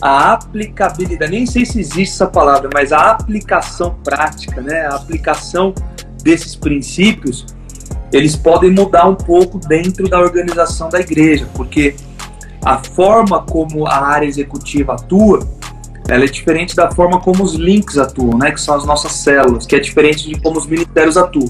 A 0.00 0.32
aplicabilidade, 0.32 1.30
nem 1.30 1.46
sei 1.46 1.64
se 1.64 1.80
existe 1.80 2.14
essa 2.14 2.26
palavra, 2.26 2.68
mas 2.74 2.92
a 2.92 3.12
aplicação 3.12 3.96
prática, 4.04 4.60
né? 4.60 4.86
A 4.86 4.96
aplicação 4.96 5.72
desses 6.22 6.54
princípios, 6.54 7.46
eles 8.12 8.36
podem 8.36 8.70
mudar 8.70 9.08
um 9.08 9.14
pouco 9.14 9.58
dentro 9.58 10.06
da 10.08 10.20
organização 10.20 10.90
da 10.90 11.00
igreja, 11.00 11.48
porque 11.54 11.94
a 12.62 12.78
forma 12.78 13.42
como 13.42 13.86
a 13.86 14.04
área 14.04 14.26
executiva 14.26 14.94
atua, 14.94 15.48
ela 16.08 16.24
é 16.24 16.26
diferente 16.26 16.76
da 16.76 16.90
forma 16.90 17.20
como 17.20 17.42
os 17.42 17.54
links 17.54 17.96
atuam, 17.96 18.36
né? 18.36 18.50
Que 18.50 18.60
são 18.60 18.74
as 18.74 18.84
nossas 18.84 19.12
células, 19.12 19.64
que 19.64 19.76
é 19.76 19.80
diferente 19.80 20.28
de 20.28 20.38
como 20.42 20.58
os 20.58 20.66
ministérios 20.66 21.16
atuam. 21.16 21.48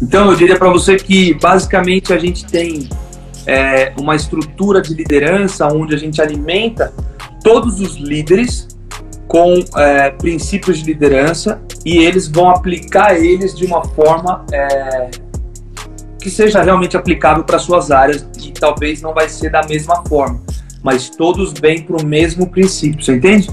Então, 0.00 0.30
eu 0.30 0.36
diria 0.36 0.56
para 0.56 0.70
você 0.70 0.96
que 0.96 1.34
basicamente 1.34 2.12
a 2.12 2.18
gente 2.18 2.44
tem 2.44 2.88
é, 3.46 3.92
uma 3.98 4.14
estrutura 4.14 4.80
de 4.80 4.94
liderança 4.94 5.66
onde 5.66 5.94
a 5.94 5.98
gente 5.98 6.20
alimenta 6.20 6.92
todos 7.42 7.80
os 7.80 7.96
líderes 7.96 8.68
com 9.26 9.62
é, 9.76 10.10
princípios 10.10 10.78
de 10.78 10.84
liderança 10.84 11.60
e 11.84 11.98
eles 11.98 12.28
vão 12.28 12.50
aplicar 12.50 13.16
eles 13.16 13.56
de 13.56 13.66
uma 13.66 13.84
forma 13.84 14.44
é, 14.52 15.10
que 16.20 16.30
seja 16.30 16.62
realmente 16.62 16.96
aplicável 16.96 17.44
para 17.44 17.58
suas 17.58 17.90
áreas 17.90 18.26
e 18.42 18.52
talvez 18.52 19.00
não 19.00 19.14
vai 19.14 19.28
ser 19.28 19.50
da 19.50 19.62
mesma 19.62 20.02
forma, 20.06 20.40
mas 20.82 21.10
todos 21.10 21.52
vêm 21.52 21.82
para 21.82 21.96
o 21.96 22.04
mesmo 22.04 22.48
princípio, 22.48 23.02
você 23.02 23.16
entende? 23.16 23.48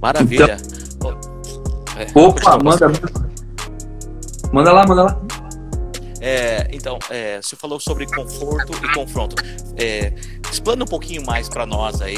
Maravilha. 0.00 0.56
Então, 0.96 1.18
é, 1.96 2.06
opa, 2.14 2.58
manda, 2.62 2.88
manda. 2.88 3.27
Manda 4.52 4.72
lá, 4.72 4.86
manda 4.86 5.02
lá. 5.02 5.20
É, 6.20 6.68
então, 6.72 6.98
é, 7.10 7.40
você 7.40 7.54
falou 7.54 7.78
sobre 7.78 8.06
conforto 8.06 8.72
e 8.84 8.92
confronto. 8.92 9.36
É, 9.76 10.12
explana 10.50 10.84
um 10.84 10.86
pouquinho 10.86 11.24
mais 11.24 11.48
para 11.48 11.64
nós 11.64 12.00
aí, 12.02 12.16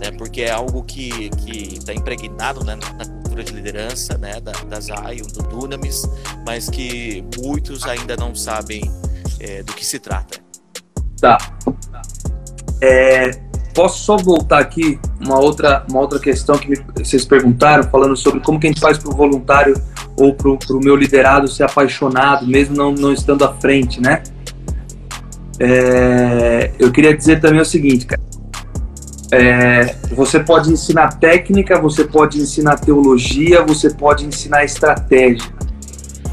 né, 0.00 0.10
porque 0.16 0.42
é 0.42 0.50
algo 0.50 0.84
que 0.84 1.30
está 1.72 1.92
impregnado 1.92 2.64
né, 2.64 2.76
na 2.76 3.04
cultura 3.04 3.42
de 3.42 3.52
liderança 3.52 4.16
né, 4.18 4.40
da, 4.40 4.52
da 4.52 4.80
Zion, 4.80 5.26
do 5.34 5.42
Dunamis, 5.42 6.02
mas 6.46 6.68
que 6.68 7.24
muitos 7.38 7.84
ainda 7.84 8.16
não 8.16 8.34
sabem 8.34 8.82
é, 9.40 9.62
do 9.62 9.72
que 9.72 9.84
se 9.84 9.98
trata. 9.98 10.38
Tá. 11.20 11.38
É, 12.80 13.30
Posso 13.74 14.04
só 14.04 14.16
voltar 14.16 14.58
aqui 14.58 14.98
uma 15.20 15.38
outra, 15.38 15.84
uma 15.90 16.00
outra 16.00 16.18
questão 16.18 16.56
que 16.56 16.74
vocês 16.94 17.24
perguntaram, 17.24 17.84
falando 17.84 18.16
sobre 18.16 18.40
como 18.40 18.60
que 18.60 18.66
a 18.66 18.70
gente 18.70 18.80
faz 18.80 18.98
para 18.98 19.10
o 19.10 19.16
voluntário 19.16 19.74
ou 20.16 20.34
para 20.34 20.50
o 20.50 20.80
meu 20.80 20.94
liderado 20.94 21.48
ser 21.48 21.64
apaixonado, 21.64 22.46
mesmo 22.46 22.76
não, 22.76 22.92
não 22.92 23.12
estando 23.12 23.44
à 23.44 23.54
frente, 23.54 24.00
né? 24.00 24.22
É, 25.58 26.72
eu 26.78 26.90
queria 26.90 27.16
dizer 27.16 27.40
também 27.40 27.60
o 27.60 27.64
seguinte, 27.64 28.06
cara. 28.06 28.20
É, 29.32 29.94
você 30.14 30.38
pode 30.38 30.70
ensinar 30.70 31.18
técnica, 31.18 31.80
você 31.80 32.04
pode 32.04 32.38
ensinar 32.38 32.78
teologia, 32.78 33.62
você 33.62 33.88
pode 33.88 34.26
ensinar 34.26 34.64
estratégia, 34.64 35.50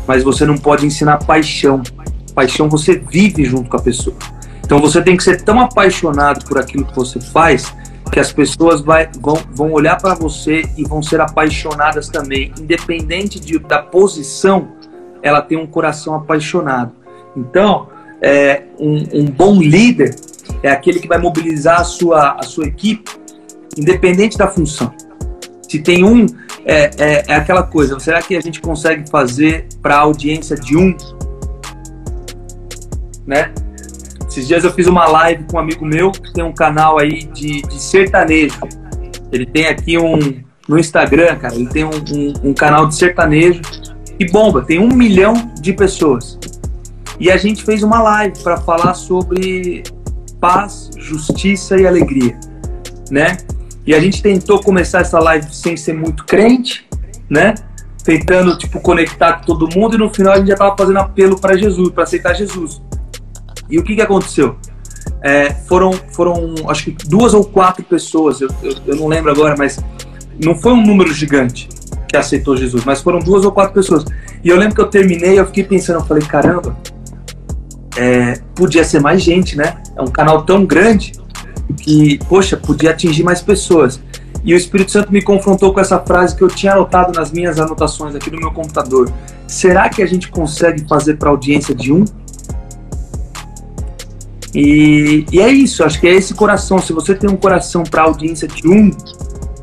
mas 0.05 0.21
você 0.21 0.45
não 0.45 0.57
pode 0.57 0.85
ensinar 0.85 1.19
paixão. 1.19 1.81
Paixão 2.35 2.67
você 2.67 2.95
vive 2.95 3.45
junto 3.45 3.69
com 3.69 3.77
a 3.77 3.81
pessoa. 3.81 4.17
Então 4.69 4.77
você 4.77 5.01
tem 5.01 5.17
que 5.17 5.23
ser 5.23 5.41
tão 5.41 5.59
apaixonado 5.59 6.45
por 6.45 6.59
aquilo 6.59 6.85
que 6.85 6.95
você 6.95 7.19
faz 7.19 7.73
que 8.11 8.19
as 8.19 8.31
pessoas 8.31 8.81
vai, 8.81 9.09
vão, 9.19 9.35
vão 9.51 9.71
olhar 9.71 9.99
para 9.99 10.13
você 10.13 10.63
e 10.77 10.83
vão 10.83 11.01
ser 11.01 11.19
apaixonadas 11.19 12.07
também, 12.07 12.53
independente 12.59 13.39
de, 13.39 13.57
da 13.57 13.79
posição, 13.79 14.67
ela 15.23 15.41
tem 15.41 15.57
um 15.57 15.65
coração 15.65 16.13
apaixonado. 16.13 16.91
Então, 17.35 17.87
é, 18.21 18.61
um, 18.79 19.21
um 19.21 19.25
bom 19.25 19.59
líder 19.59 20.15
é 20.61 20.69
aquele 20.69 20.99
que 20.99 21.07
vai 21.07 21.17
mobilizar 21.17 21.81
a 21.81 21.83
sua, 21.83 22.33
a 22.39 22.43
sua 22.43 22.67
equipe, 22.67 23.09
independente 23.75 24.37
da 24.37 24.47
função. 24.47 24.93
Se 25.67 25.79
tem 25.79 26.03
um, 26.03 26.27
é, 26.63 26.91
é, 26.97 27.23
é 27.27 27.33
aquela 27.33 27.63
coisa, 27.63 27.99
será 27.99 28.21
que 28.21 28.35
a 28.37 28.41
gente 28.41 28.61
consegue 28.61 29.09
fazer 29.09 29.67
para 29.81 29.95
a 29.95 29.99
audiência 30.01 30.55
de 30.55 30.77
um? 30.77 30.95
Né? 33.25 33.51
Esses 34.39 34.47
dias 34.47 34.63
eu 34.63 34.71
fiz 34.71 34.87
uma 34.87 35.05
live 35.05 35.43
com 35.43 35.57
um 35.57 35.59
amigo 35.59 35.85
meu 35.85 36.11
que 36.11 36.31
tem 36.31 36.41
um 36.41 36.53
canal 36.53 36.97
aí 36.97 37.25
de, 37.25 37.61
de 37.61 37.77
sertanejo. 37.77 38.57
Ele 39.33 39.45
tem 39.45 39.67
aqui 39.67 39.97
um. 39.97 40.41
No 40.65 40.79
Instagram, 40.79 41.35
cara, 41.35 41.55
ele 41.55 41.67
tem 41.67 41.83
um, 41.83 41.89
um, 41.89 42.49
um 42.49 42.53
canal 42.53 42.87
de 42.87 42.95
sertanejo 42.95 43.59
e 44.17 44.25
bomba, 44.31 44.61
tem 44.61 44.79
um 44.79 44.87
milhão 44.87 45.33
de 45.59 45.73
pessoas. 45.73 46.39
E 47.19 47.29
a 47.29 47.35
gente 47.35 47.63
fez 47.63 47.83
uma 47.83 48.01
live 48.01 48.37
para 48.41 48.55
falar 48.57 48.93
sobre 48.93 49.83
paz, 50.39 50.89
justiça 50.95 51.75
e 51.75 51.85
alegria, 51.85 52.39
né? 53.11 53.35
E 53.85 53.93
a 53.93 53.99
gente 53.99 54.21
tentou 54.21 54.63
começar 54.63 54.99
essa 54.99 55.19
live 55.19 55.53
sem 55.53 55.75
ser 55.75 55.93
muito 55.93 56.23
crente, 56.23 56.87
né? 57.29 57.55
Tentando 58.05 58.57
tipo 58.57 58.79
conectar 58.79 59.33
com 59.33 59.45
todo 59.45 59.67
mundo 59.75 59.95
e 59.95 59.97
no 59.97 60.09
final 60.13 60.33
a 60.33 60.37
gente 60.37 60.47
já 60.47 60.55
tava 60.55 60.77
fazendo 60.77 60.99
apelo 60.99 61.37
para 61.37 61.57
Jesus, 61.57 61.89
para 61.89 62.03
aceitar 62.03 62.33
Jesus. 62.35 62.79
E 63.69 63.77
o 63.77 63.83
que, 63.83 63.95
que 63.95 64.01
aconteceu? 64.01 64.55
É, 65.21 65.53
foram, 65.53 65.91
foram, 66.11 66.55
acho 66.67 66.85
que 66.85 66.91
duas 67.07 67.33
ou 67.33 67.43
quatro 67.43 67.83
pessoas, 67.83 68.41
eu, 68.41 68.49
eu, 68.63 68.73
eu, 68.87 68.95
não 68.95 69.07
lembro 69.07 69.31
agora, 69.31 69.55
mas 69.57 69.79
não 70.43 70.55
foi 70.55 70.71
um 70.71 70.81
número 70.81 71.13
gigante 71.13 71.67
que 72.07 72.15
aceitou 72.15 72.55
Jesus, 72.55 72.83
mas 72.85 73.01
foram 73.01 73.19
duas 73.19 73.45
ou 73.45 73.51
quatro 73.51 73.73
pessoas. 73.73 74.05
E 74.43 74.49
eu 74.49 74.57
lembro 74.57 74.75
que 74.75 74.81
eu 74.81 74.87
terminei, 74.87 75.39
eu 75.39 75.45
fiquei 75.45 75.63
pensando, 75.63 75.99
eu 75.99 76.05
falei, 76.05 76.23
caramba, 76.23 76.75
é, 77.97 78.39
podia 78.55 78.83
ser 78.83 79.01
mais 79.01 79.21
gente, 79.21 79.57
né? 79.57 79.75
É 79.95 80.01
um 80.01 80.07
canal 80.07 80.43
tão 80.43 80.65
grande 80.65 81.11
que, 81.77 82.17
poxa, 82.29 82.57
podia 82.57 82.91
atingir 82.91 83.23
mais 83.23 83.41
pessoas. 83.41 84.01
E 84.43 84.53
o 84.53 84.57
Espírito 84.57 84.91
Santo 84.91 85.11
me 85.11 85.21
confrontou 85.21 85.73
com 85.73 85.79
essa 85.79 85.99
frase 85.99 86.35
que 86.35 86.41
eu 86.41 86.47
tinha 86.47 86.71
anotado 86.71 87.11
nas 87.13 87.31
minhas 87.31 87.59
anotações 87.59 88.15
aqui 88.15 88.31
no 88.31 88.39
meu 88.39 88.51
computador. 88.51 89.11
Será 89.45 89.89
que 89.89 90.01
a 90.01 90.05
gente 90.05 90.29
consegue 90.29 90.87
fazer 90.87 91.17
para 91.17 91.29
audiência 91.29 91.75
de 91.75 91.91
um? 91.91 92.05
E, 94.53 95.25
e 95.31 95.39
é 95.39 95.49
isso, 95.49 95.83
acho 95.83 95.99
que 95.99 96.07
é 96.07 96.13
esse 96.13 96.33
coração. 96.33 96.79
Se 96.79 96.93
você 96.93 97.13
tem 97.13 97.29
um 97.29 97.35
coração 97.35 97.83
para 97.83 98.03
audiência 98.03 98.47
de 98.47 98.67
um, 98.67 98.91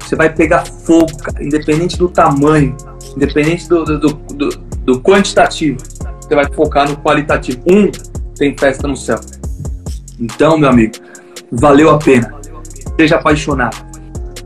você 0.01 0.15
vai 0.15 0.33
pegar 0.33 0.65
fogo, 0.65 1.11
independente 1.41 1.99
do 1.99 2.09
tamanho, 2.09 2.77
independente 3.17 3.69
do, 3.69 3.85
do, 3.85 3.99
do, 3.99 4.49
do 4.85 5.01
quantitativo. 5.01 5.79
Você 6.21 6.35
vai 6.35 6.47
focar 6.53 6.89
no 6.89 6.97
qualitativo. 6.99 7.61
Um 7.67 7.91
tem 8.37 8.57
festa 8.57 8.87
no 8.87 8.97
céu. 8.97 9.19
Então, 10.19 10.57
meu 10.59 10.69
amigo, 10.69 10.95
valeu 11.51 11.91
a 11.91 11.99
pena. 11.99 12.35
Seja 12.99 13.17
apaixonado. 13.17 13.85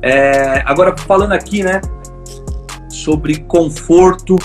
É, 0.03 0.63
agora, 0.65 0.97
falando 0.97 1.33
aqui, 1.33 1.63
né, 1.63 1.81
sobre 2.89 3.41
conforto 3.41 4.39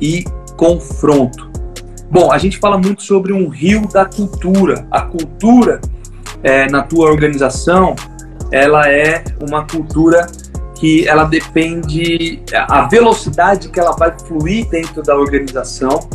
e 0.00 0.24
confronto. 0.56 1.49
Bom, 2.10 2.32
a 2.32 2.38
gente 2.38 2.58
fala 2.58 2.76
muito 2.76 3.02
sobre 3.02 3.32
um 3.32 3.48
rio 3.48 3.86
da 3.88 4.04
cultura. 4.04 4.86
A 4.90 5.02
cultura 5.02 5.80
é, 6.42 6.68
na 6.70 6.82
tua 6.82 7.08
organização, 7.08 7.94
ela 8.50 8.90
é 8.90 9.22
uma 9.48 9.66
cultura 9.66 10.26
que 10.74 11.06
ela 11.06 11.24
depende 11.24 12.42
a 12.54 12.88
velocidade 12.88 13.68
que 13.68 13.78
ela 13.78 13.92
vai 13.92 14.18
fluir 14.18 14.66
dentro 14.68 15.02
da 15.02 15.14
organização 15.14 16.08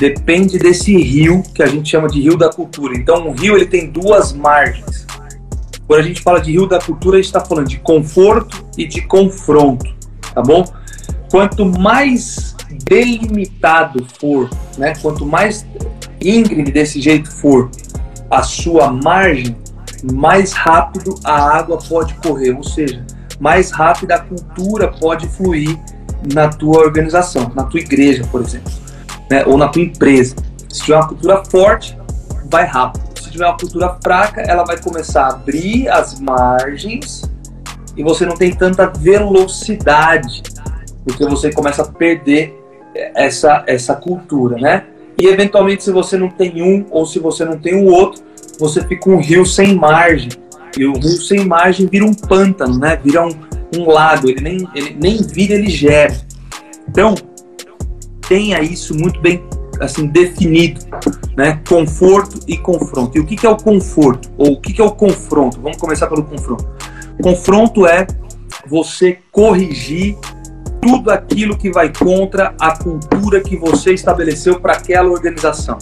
depende 0.00 0.58
desse 0.58 0.96
rio 0.96 1.42
que 1.54 1.62
a 1.62 1.66
gente 1.66 1.90
chama 1.90 2.08
de 2.08 2.22
rio 2.22 2.36
da 2.36 2.48
cultura. 2.50 2.96
Então, 2.96 3.28
um 3.28 3.32
rio 3.32 3.54
ele 3.54 3.66
tem 3.66 3.90
duas 3.90 4.32
margens. 4.32 5.06
Quando 5.86 6.00
a 6.00 6.02
gente 6.02 6.22
fala 6.22 6.40
de 6.40 6.52
rio 6.52 6.66
da 6.66 6.78
cultura, 6.78 7.16
a 7.16 7.20
gente 7.20 7.26
está 7.26 7.40
falando 7.40 7.68
de 7.68 7.78
conforto 7.80 8.64
e 8.78 8.86
de 8.86 9.02
confronto, 9.02 9.84
tá 10.34 10.40
bom? 10.40 10.64
Quanto 11.30 11.66
mais 11.66 12.49
delimitado 12.84 14.06
for, 14.18 14.48
né, 14.78 14.94
quanto 15.00 15.26
mais 15.26 15.66
íngreme 16.20 16.70
desse 16.70 17.00
jeito 17.00 17.30
for 17.30 17.70
a 18.30 18.42
sua 18.42 18.92
margem, 18.92 19.56
mais 20.12 20.52
rápido 20.52 21.14
a 21.24 21.56
água 21.56 21.78
pode 21.78 22.14
correr, 22.14 22.52
ou 22.52 22.62
seja, 22.62 23.04
mais 23.38 23.70
rápido 23.70 24.12
a 24.12 24.18
cultura 24.18 24.88
pode 24.88 25.26
fluir 25.28 25.78
na 26.32 26.48
tua 26.48 26.80
organização, 26.80 27.50
na 27.54 27.64
tua 27.64 27.80
igreja, 27.80 28.24
por 28.30 28.40
exemplo, 28.40 28.72
né, 29.30 29.44
ou 29.46 29.56
na 29.56 29.68
tua 29.68 29.82
empresa. 29.82 30.36
Se 30.68 30.82
tiver 30.82 30.96
uma 30.96 31.08
cultura 31.08 31.44
forte, 31.44 31.98
vai 32.50 32.64
rápido. 32.66 33.02
Se 33.20 33.30
tiver 33.30 33.46
uma 33.46 33.56
cultura 33.56 33.98
fraca, 34.02 34.42
ela 34.42 34.64
vai 34.64 34.78
começar 34.78 35.24
a 35.24 35.30
abrir 35.30 35.88
as 35.88 36.20
margens 36.20 37.22
e 37.96 38.02
você 38.02 38.24
não 38.24 38.36
tem 38.36 38.52
tanta 38.52 38.86
velocidade, 38.86 40.42
porque 41.04 41.24
você 41.26 41.52
começa 41.52 41.82
a 41.82 41.86
perder 41.86 42.59
essa, 42.94 43.64
essa 43.66 43.94
cultura, 43.94 44.56
né? 44.56 44.84
E 45.18 45.26
eventualmente, 45.26 45.84
se 45.84 45.92
você 45.92 46.16
não 46.16 46.30
tem 46.30 46.62
um 46.62 46.86
ou 46.90 47.04
se 47.04 47.18
você 47.18 47.44
não 47.44 47.58
tem 47.58 47.74
o 47.74 47.86
outro, 47.86 48.22
você 48.58 48.82
fica 48.84 49.10
um 49.10 49.20
rio 49.20 49.44
sem 49.44 49.74
margem. 49.74 50.30
E 50.78 50.84
o 50.86 50.92
rio 50.92 51.16
sem 51.20 51.44
margem 51.44 51.86
vira 51.86 52.04
um 52.04 52.14
pântano, 52.14 52.78
né? 52.78 52.98
Vira 53.02 53.26
um, 53.26 53.30
um 53.76 53.90
lago, 53.90 54.28
ele 54.28 54.40
nem, 54.40 54.68
ele 54.74 54.96
nem 54.98 55.22
vira, 55.22 55.54
ele 55.54 55.68
gera. 55.68 56.16
Então, 56.88 57.14
tenha 58.28 58.60
isso 58.62 58.94
muito 58.94 59.20
bem 59.20 59.42
assim 59.80 60.06
definido, 60.06 60.80
né? 61.36 61.60
Conforto 61.68 62.38
e 62.46 62.56
confronto. 62.56 63.16
E 63.16 63.20
o 63.20 63.26
que, 63.26 63.36
que 63.36 63.46
é 63.46 63.50
o 63.50 63.56
conforto? 63.56 64.30
Ou 64.36 64.52
o 64.52 64.60
que, 64.60 64.72
que 64.72 64.80
é 64.80 64.84
o 64.84 64.90
confronto? 64.90 65.60
Vamos 65.60 65.78
começar 65.78 66.06
pelo 66.06 66.22
confronto. 66.22 66.68
Confronto 67.22 67.86
é 67.86 68.06
você 68.66 69.18
corrigir 69.32 70.16
tudo 70.80 71.10
aquilo 71.10 71.56
que 71.56 71.70
vai 71.70 71.92
contra 71.92 72.54
a 72.60 72.76
cultura 72.76 73.40
que 73.40 73.56
você 73.56 73.92
estabeleceu 73.92 74.60
para 74.60 74.74
aquela 74.74 75.10
organização. 75.10 75.78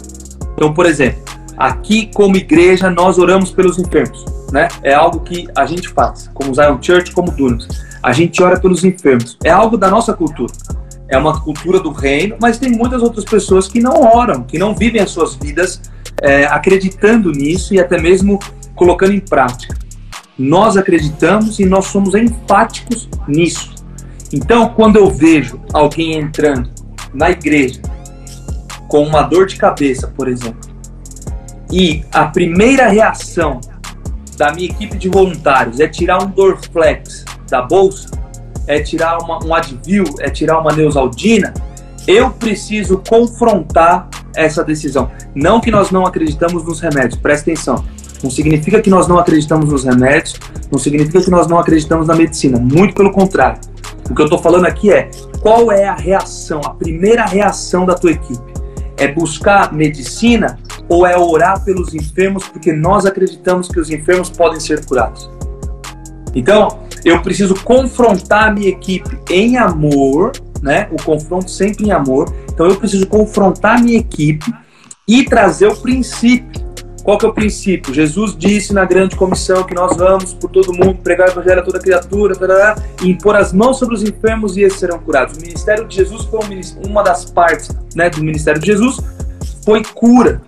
Então, 0.54 0.72
por 0.72 0.86
exemplo, 0.86 1.22
aqui 1.56 2.10
como 2.14 2.36
igreja 2.36 2.90
nós 2.90 3.18
oramos 3.18 3.50
pelos 3.52 3.78
enfermos, 3.78 4.24
né? 4.52 4.68
É 4.82 4.94
algo 4.94 5.20
que 5.20 5.46
a 5.56 5.66
gente 5.66 5.88
faz, 5.88 6.28
como 6.34 6.54
Zion 6.54 6.78
Church, 6.80 7.12
como 7.12 7.30
Dunamis. 7.30 7.68
A 8.02 8.12
gente 8.12 8.42
ora 8.42 8.58
pelos 8.58 8.84
enfermos. 8.84 9.36
É 9.44 9.50
algo 9.50 9.76
da 9.76 9.88
nossa 9.88 10.12
cultura 10.12 10.52
é 11.08 11.16
uma 11.16 11.40
cultura 11.40 11.80
do 11.80 11.90
reino, 11.90 12.36
mas 12.40 12.58
tem 12.58 12.70
muitas 12.70 13.02
outras 13.02 13.24
pessoas 13.24 13.66
que 13.66 13.80
não 13.80 14.02
oram, 14.14 14.42
que 14.42 14.58
não 14.58 14.74
vivem 14.74 15.00
as 15.00 15.10
suas 15.10 15.34
vidas 15.34 15.80
é, 16.22 16.44
acreditando 16.44 17.32
nisso 17.32 17.74
e 17.74 17.80
até 17.80 17.98
mesmo 17.98 18.38
colocando 18.74 19.12
em 19.12 19.20
prática. 19.20 19.74
Nós 20.38 20.76
acreditamos 20.76 21.58
e 21.58 21.64
nós 21.64 21.86
somos 21.86 22.14
enfáticos 22.14 23.08
nisso. 23.26 23.74
Então, 24.32 24.68
quando 24.70 24.96
eu 24.96 25.10
vejo 25.10 25.60
alguém 25.72 26.14
entrando 26.14 26.70
na 27.14 27.30
igreja 27.30 27.80
com 28.86 29.02
uma 29.02 29.22
dor 29.22 29.46
de 29.46 29.56
cabeça, 29.56 30.08
por 30.08 30.28
exemplo, 30.28 30.68
e 31.70 32.04
a 32.12 32.24
primeira 32.26 32.88
reação 32.88 33.60
da 34.36 34.52
minha 34.52 34.68
equipe 34.68 34.96
de 34.96 35.08
voluntários 35.08 35.80
é 35.80 35.88
tirar 35.88 36.22
um 36.22 36.30
Dorflex 36.30 37.24
da 37.50 37.62
bolsa, 37.62 38.10
é 38.66 38.80
tirar 38.80 39.18
uma, 39.18 39.44
um 39.44 39.54
Advil, 39.54 40.04
é 40.20 40.30
tirar 40.30 40.60
uma 40.60 40.72
Neusaldina, 40.72 41.52
eu 42.06 42.30
preciso 42.30 43.02
confrontar 43.06 44.08
essa 44.34 44.62
decisão. 44.62 45.10
Não 45.34 45.60
que 45.60 45.70
nós 45.70 45.90
não 45.90 46.06
acreditamos 46.06 46.64
nos 46.64 46.80
remédios, 46.80 47.16
presta 47.20 47.50
atenção. 47.50 47.84
Não 48.22 48.30
significa 48.30 48.80
que 48.80 48.90
nós 48.90 49.06
não 49.06 49.18
acreditamos 49.18 49.70
nos 49.70 49.84
remédios, 49.84 50.38
não 50.70 50.78
significa 50.78 51.20
que 51.20 51.30
nós 51.30 51.46
não 51.46 51.58
acreditamos 51.58 52.06
na 52.06 52.14
medicina. 52.14 52.58
Muito 52.58 52.94
pelo 52.94 53.12
contrário. 53.12 53.60
O 54.10 54.14
que 54.14 54.22
eu 54.22 54.26
estou 54.26 54.38
falando 54.38 54.66
aqui 54.66 54.90
é 54.90 55.10
qual 55.40 55.70
é 55.70 55.86
a 55.86 55.94
reação, 55.94 56.60
a 56.64 56.70
primeira 56.70 57.24
reação 57.24 57.84
da 57.84 57.94
tua 57.94 58.12
equipe? 58.12 58.52
É 58.96 59.08
buscar 59.08 59.72
medicina 59.72 60.58
ou 60.88 61.06
é 61.06 61.16
orar 61.16 61.62
pelos 61.64 61.94
enfermos 61.94 62.48
porque 62.48 62.72
nós 62.72 63.04
acreditamos 63.04 63.68
que 63.68 63.78
os 63.78 63.90
enfermos 63.90 64.30
podem 64.30 64.58
ser 64.58 64.84
curados? 64.84 65.30
Então, 66.34 66.80
eu 67.04 67.20
preciso 67.22 67.54
confrontar 67.62 68.48
a 68.48 68.50
minha 68.50 68.68
equipe 68.68 69.18
em 69.30 69.56
amor, 69.56 70.32
né? 70.62 70.88
O 70.90 71.02
confronto 71.02 71.50
sempre 71.50 71.86
em 71.86 71.92
amor. 71.92 72.32
Então 72.52 72.66
eu 72.66 72.76
preciso 72.76 73.06
confrontar 73.06 73.78
a 73.78 73.80
minha 73.80 73.98
equipe 73.98 74.52
e 75.06 75.24
trazer 75.24 75.68
o 75.68 75.76
princípio. 75.76 76.67
Qual 77.08 77.16
que 77.16 77.24
é 77.24 77.28
o 77.30 77.32
princípio? 77.32 77.94
Jesus 77.94 78.36
disse 78.36 78.74
na 78.74 78.84
grande 78.84 79.16
comissão 79.16 79.64
que 79.64 79.74
nós 79.74 79.96
vamos 79.96 80.34
por 80.34 80.50
todo 80.50 80.74
mundo 80.74 80.98
pregar 80.98 81.28
o 81.28 81.30
evangelho 81.30 81.60
a 81.60 81.64
toda 81.64 81.78
criatura 81.78 82.36
tarará, 82.36 82.76
e 83.02 83.08
impor 83.08 83.34
as 83.34 83.50
mãos 83.50 83.78
sobre 83.78 83.94
os 83.94 84.02
enfermos 84.02 84.58
e 84.58 84.60
esses 84.60 84.78
serão 84.78 84.98
curados. 84.98 85.38
O 85.38 85.40
ministério 85.40 85.88
de 85.88 85.96
Jesus 85.96 86.26
foi 86.26 86.40
uma 86.86 87.02
das 87.02 87.24
partes 87.24 87.70
né, 87.96 88.10
do 88.10 88.22
ministério 88.22 88.60
de 88.60 88.66
Jesus 88.66 88.98
foi 89.64 89.82
cura. 89.82 90.42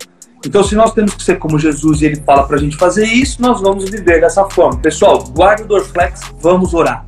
Então, 0.44 0.62
se 0.62 0.74
nós 0.74 0.92
temos 0.92 1.14
que 1.14 1.22
ser 1.22 1.38
como 1.38 1.58
Jesus 1.58 2.02
e 2.02 2.04
ele 2.04 2.16
fala 2.16 2.42
para 2.42 2.56
a 2.56 2.60
gente 2.60 2.76
fazer 2.76 3.06
isso, 3.06 3.40
nós 3.40 3.62
vamos 3.62 3.88
viver 3.88 4.20
dessa 4.20 4.44
forma. 4.50 4.78
Pessoal, 4.80 5.24
guarde 5.30 5.62
o 5.62 5.66
Dorflex, 5.66 6.20
vamos 6.42 6.74
orar. 6.74 7.06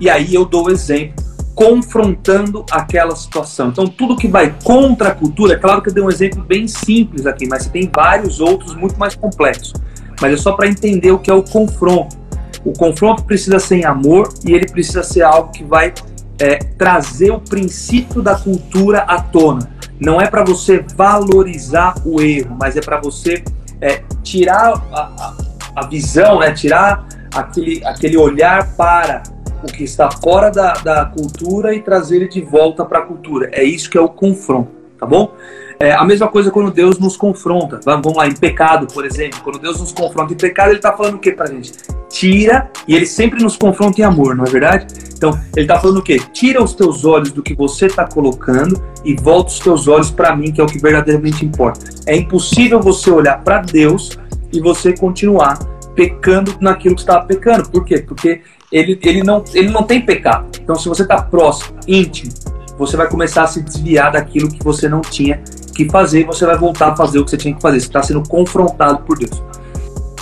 E 0.00 0.08
aí 0.08 0.34
eu 0.34 0.46
dou 0.46 0.68
o 0.68 0.70
exemplo, 0.70 1.25
confrontando 1.56 2.64
aquela 2.70 3.16
situação. 3.16 3.70
Então, 3.70 3.88
tudo 3.88 4.14
que 4.14 4.28
vai 4.28 4.54
contra 4.62 5.08
a 5.08 5.14
cultura, 5.14 5.54
é 5.54 5.56
claro 5.56 5.82
que 5.82 5.88
eu 5.88 5.94
dei 5.94 6.04
um 6.04 6.10
exemplo 6.10 6.44
bem 6.44 6.68
simples 6.68 7.26
aqui, 7.26 7.48
mas 7.48 7.66
tem 7.66 7.90
vários 7.92 8.38
outros 8.38 8.76
muito 8.76 8.96
mais 8.96 9.16
complexos. 9.16 9.72
Mas 10.20 10.34
é 10.34 10.36
só 10.36 10.52
para 10.52 10.68
entender 10.68 11.10
o 11.10 11.18
que 11.18 11.30
é 11.30 11.34
o 11.34 11.42
confronto. 11.42 12.16
O 12.64 12.72
confronto 12.72 13.24
precisa 13.24 13.58
ser 13.58 13.76
em 13.76 13.84
amor 13.84 14.28
e 14.44 14.52
ele 14.52 14.66
precisa 14.66 15.02
ser 15.02 15.22
algo 15.22 15.50
que 15.50 15.64
vai 15.64 15.92
é, 16.38 16.56
trazer 16.56 17.30
o 17.32 17.40
princípio 17.40 18.22
da 18.22 18.36
cultura 18.36 19.00
à 19.00 19.20
tona 19.20 19.76
não 19.98 20.20
é 20.20 20.28
para 20.28 20.44
você 20.44 20.84
valorizar 20.94 21.94
o 22.04 22.20
erro, 22.20 22.56
mas 22.58 22.76
é 22.76 22.80
para 22.80 23.00
você 23.00 23.42
é, 23.80 24.02
tirar 24.22 24.74
a, 24.92 25.00
a, 25.00 25.36
a, 25.76 25.86
visão, 25.86 26.40
né? 26.40 26.52
tirar 26.52 27.06
aquele, 27.34 27.84
aquele 27.84 28.16
olhar 28.16 28.74
para 28.76 29.22
o 29.62 29.66
que 29.66 29.84
está 29.84 30.10
fora 30.10 30.50
da, 30.50 30.74
da 30.74 31.04
cultura 31.06 31.74
e 31.74 31.80
trazer 31.80 32.16
ele 32.16 32.28
de 32.28 32.40
volta 32.40 32.84
para 32.84 33.00
a 33.00 33.02
cultura. 33.02 33.50
É 33.52 33.62
isso 33.62 33.90
que 33.90 33.98
é 33.98 34.00
o 34.00 34.08
confronto, 34.08 34.70
tá 34.98 35.06
bom? 35.06 35.34
É 35.78 35.92
a 35.92 36.04
mesma 36.04 36.26
coisa 36.28 36.50
quando 36.50 36.70
Deus 36.70 36.98
nos 36.98 37.16
confronta. 37.16 37.80
Vamos 37.84 38.14
lá, 38.16 38.26
em 38.26 38.34
pecado, 38.34 38.86
por 38.86 39.04
exemplo. 39.04 39.40
Quando 39.44 39.58
Deus 39.58 39.78
nos 39.78 39.92
confronta 39.92 40.32
em 40.32 40.36
pecado, 40.36 40.70
Ele 40.70 40.76
está 40.76 40.92
falando 40.92 41.16
o 41.16 41.18
que 41.18 41.32
para 41.32 41.46
gente? 41.46 41.72
Tira, 42.08 42.70
e 42.88 42.94
Ele 42.94 43.04
sempre 43.04 43.42
nos 43.42 43.56
confronta 43.56 44.00
em 44.00 44.04
amor, 44.04 44.34
não 44.34 44.44
é 44.44 44.48
verdade? 44.48 44.86
Então, 45.14 45.38
Ele 45.54 45.66
está 45.66 45.78
falando 45.78 45.98
o 45.98 46.02
quê? 46.02 46.18
Tira 46.32 46.62
os 46.62 46.74
teus 46.74 47.04
olhos 47.04 47.30
do 47.30 47.42
que 47.42 47.54
você 47.54 47.86
está 47.86 48.06
colocando 48.06 48.82
e 49.04 49.14
volta 49.14 49.50
os 49.50 49.58
teus 49.58 49.86
olhos 49.86 50.10
para 50.10 50.34
mim, 50.34 50.50
que 50.50 50.60
é 50.62 50.64
o 50.64 50.66
que 50.66 50.78
verdadeiramente 50.78 51.44
importa. 51.44 51.90
É 52.06 52.16
impossível 52.16 52.80
você 52.80 53.10
olhar 53.10 53.42
para 53.44 53.60
Deus 53.60 54.18
e 54.50 54.60
você 54.60 54.96
continuar 54.96 55.58
pecando 55.94 56.54
naquilo 56.60 56.94
que 56.94 57.02
estava 57.02 57.26
pecando. 57.26 57.68
Por 57.68 57.84
quê? 57.84 57.98
Porque 57.98 58.40
ele, 58.76 58.98
ele, 59.02 59.22
não, 59.22 59.42
ele 59.54 59.70
não 59.70 59.82
tem 59.82 60.00
pecado. 60.00 60.48
Então, 60.62 60.76
se 60.76 60.88
você 60.88 61.02
está 61.02 61.22
próximo, 61.22 61.78
íntimo, 61.86 62.32
você 62.78 62.96
vai 62.96 63.08
começar 63.08 63.44
a 63.44 63.46
se 63.46 63.62
desviar 63.62 64.12
daquilo 64.12 64.48
que 64.48 64.62
você 64.62 64.88
não 64.88 65.00
tinha 65.00 65.42
que 65.74 65.88
fazer, 65.88 66.24
você 66.24 66.44
vai 66.44 66.58
voltar 66.58 66.92
a 66.92 66.96
fazer 66.96 67.18
o 67.18 67.24
que 67.24 67.30
você 67.30 67.36
tinha 67.36 67.54
que 67.54 67.62
fazer. 67.62 67.80
Você 67.80 67.86
está 67.86 68.02
sendo 68.02 68.22
confrontado 68.28 68.98
por 69.04 69.18
Deus. 69.18 69.42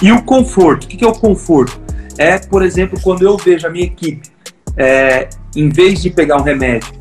E 0.00 0.12
o 0.12 0.22
conforto, 0.22 0.84
o 0.84 0.86
que 0.86 1.04
é 1.04 1.08
o 1.08 1.12
conforto? 1.12 1.80
É, 2.16 2.38
por 2.38 2.62
exemplo, 2.62 2.98
quando 3.02 3.22
eu 3.22 3.36
vejo 3.36 3.66
a 3.66 3.70
minha 3.70 3.86
equipe, 3.86 4.28
é, 4.76 5.28
em 5.56 5.68
vez 5.68 6.02
de 6.02 6.10
pegar 6.10 6.36
um 6.36 6.42
remédio, 6.42 6.92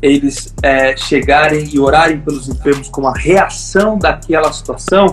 eles 0.00 0.54
é, 0.62 0.96
chegarem 0.96 1.68
e 1.72 1.78
orarem 1.78 2.20
pelos 2.20 2.48
enfermos 2.48 2.88
como 2.88 3.08
a 3.08 3.14
reação 3.14 3.98
daquela 3.98 4.52
situação, 4.52 5.06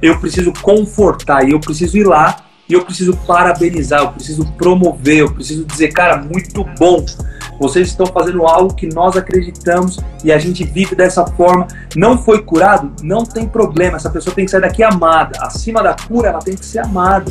eu 0.00 0.18
preciso 0.18 0.52
confortar 0.60 1.48
e 1.48 1.52
eu 1.52 1.60
preciso 1.60 1.96
ir 1.96 2.04
lá 2.04 2.36
e 2.68 2.74
eu 2.74 2.84
preciso 2.84 3.16
parabenizar, 3.26 4.02
eu 4.02 4.12
preciso 4.12 4.44
promover, 4.52 5.18
eu 5.18 5.32
preciso 5.32 5.64
dizer, 5.64 5.88
cara, 5.88 6.16
muito 6.16 6.64
bom. 6.78 7.04
Vocês 7.58 7.88
estão 7.88 8.06
fazendo 8.06 8.46
algo 8.46 8.74
que 8.74 8.86
nós 8.86 9.16
acreditamos 9.16 9.98
e 10.24 10.32
a 10.32 10.38
gente 10.38 10.64
vive 10.64 10.94
dessa 10.94 11.26
forma. 11.26 11.66
Não 11.94 12.18
foi 12.18 12.42
curado? 12.42 12.92
Não 13.02 13.24
tem 13.24 13.46
problema. 13.46 13.96
Essa 13.96 14.10
pessoa 14.10 14.34
tem 14.34 14.44
que 14.44 14.50
sair 14.50 14.62
daqui 14.62 14.82
amada. 14.82 15.38
Acima 15.40 15.82
da 15.82 15.94
cura, 15.94 16.30
ela 16.30 16.40
tem 16.40 16.56
que 16.56 16.64
ser 16.64 16.80
amada. 16.80 17.30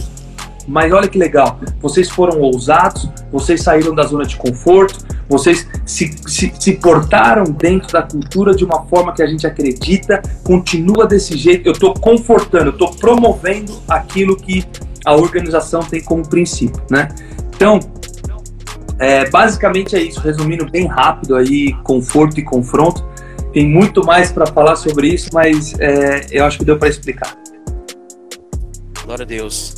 Mas 0.68 0.94
olha 0.94 1.08
que 1.08 1.18
legal, 1.18 1.60
vocês 1.82 2.10
foram 2.10 2.40
ousados, 2.40 3.10
vocês 3.32 3.64
saíram 3.64 3.96
da 3.96 4.04
zona 4.04 4.26
de 4.26 4.38
conforto, 4.38 5.06
vocês 5.28 5.68
se, 5.86 6.16
se, 6.28 6.54
se, 6.58 6.74
portaram 6.74 7.46
dentro 7.46 7.92
da 7.92 8.04
cultura 8.04 8.54
de 8.54 8.64
uma 8.64 8.84
forma 8.86 9.12
que 9.12 9.24
a 9.24 9.28
gente 9.28 9.48
acredita, 9.48 10.22
continua 10.44 11.08
desse 11.08 11.36
jeito. 11.36 11.68
Eu 11.68 11.74
estou 11.74 11.94
confortando, 11.94 12.68
eu 12.68 12.72
estou 12.72 12.92
promovendo 12.92 13.82
aquilo 13.88 14.36
que 14.36 14.64
a 15.06 15.16
organização 15.16 15.82
tem 15.82 16.04
como 16.04 16.28
princípio, 16.28 16.82
né? 16.90 17.10
Então, 17.56 17.80
é, 19.00 19.30
basicamente 19.30 19.96
é 19.96 20.02
isso, 20.02 20.20
resumindo 20.20 20.70
bem 20.70 20.86
rápido 20.86 21.36
aí, 21.36 21.74
conforto 21.84 22.40
e 22.40 22.44
confronto. 22.44 23.04
Tem 23.52 23.68
muito 23.68 24.06
mais 24.06 24.32
para 24.32 24.46
falar 24.46 24.76
sobre 24.76 25.08
isso, 25.08 25.30
mas 25.34 25.74
é, 25.80 26.28
eu 26.32 26.46
acho 26.46 26.60
que 26.60 26.66
deu 26.66 26.78
para 26.78 26.88
explicar. 26.88 27.36
Glória 29.04 29.24
a 29.24 29.28
Deus. 29.28 29.76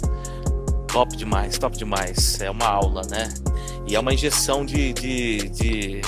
Top 0.88 1.16
demais, 1.16 1.58
top 1.58 1.78
demais. 1.78 2.40
É 2.42 2.52
uma 2.52 2.68
aula, 2.68 3.02
né? 3.10 3.30
E 3.88 3.96
é 3.96 4.00
uma 4.00 4.14
injeção 4.14 4.66
de, 4.66 4.94
de, 4.94 5.50
de, 5.50 6.02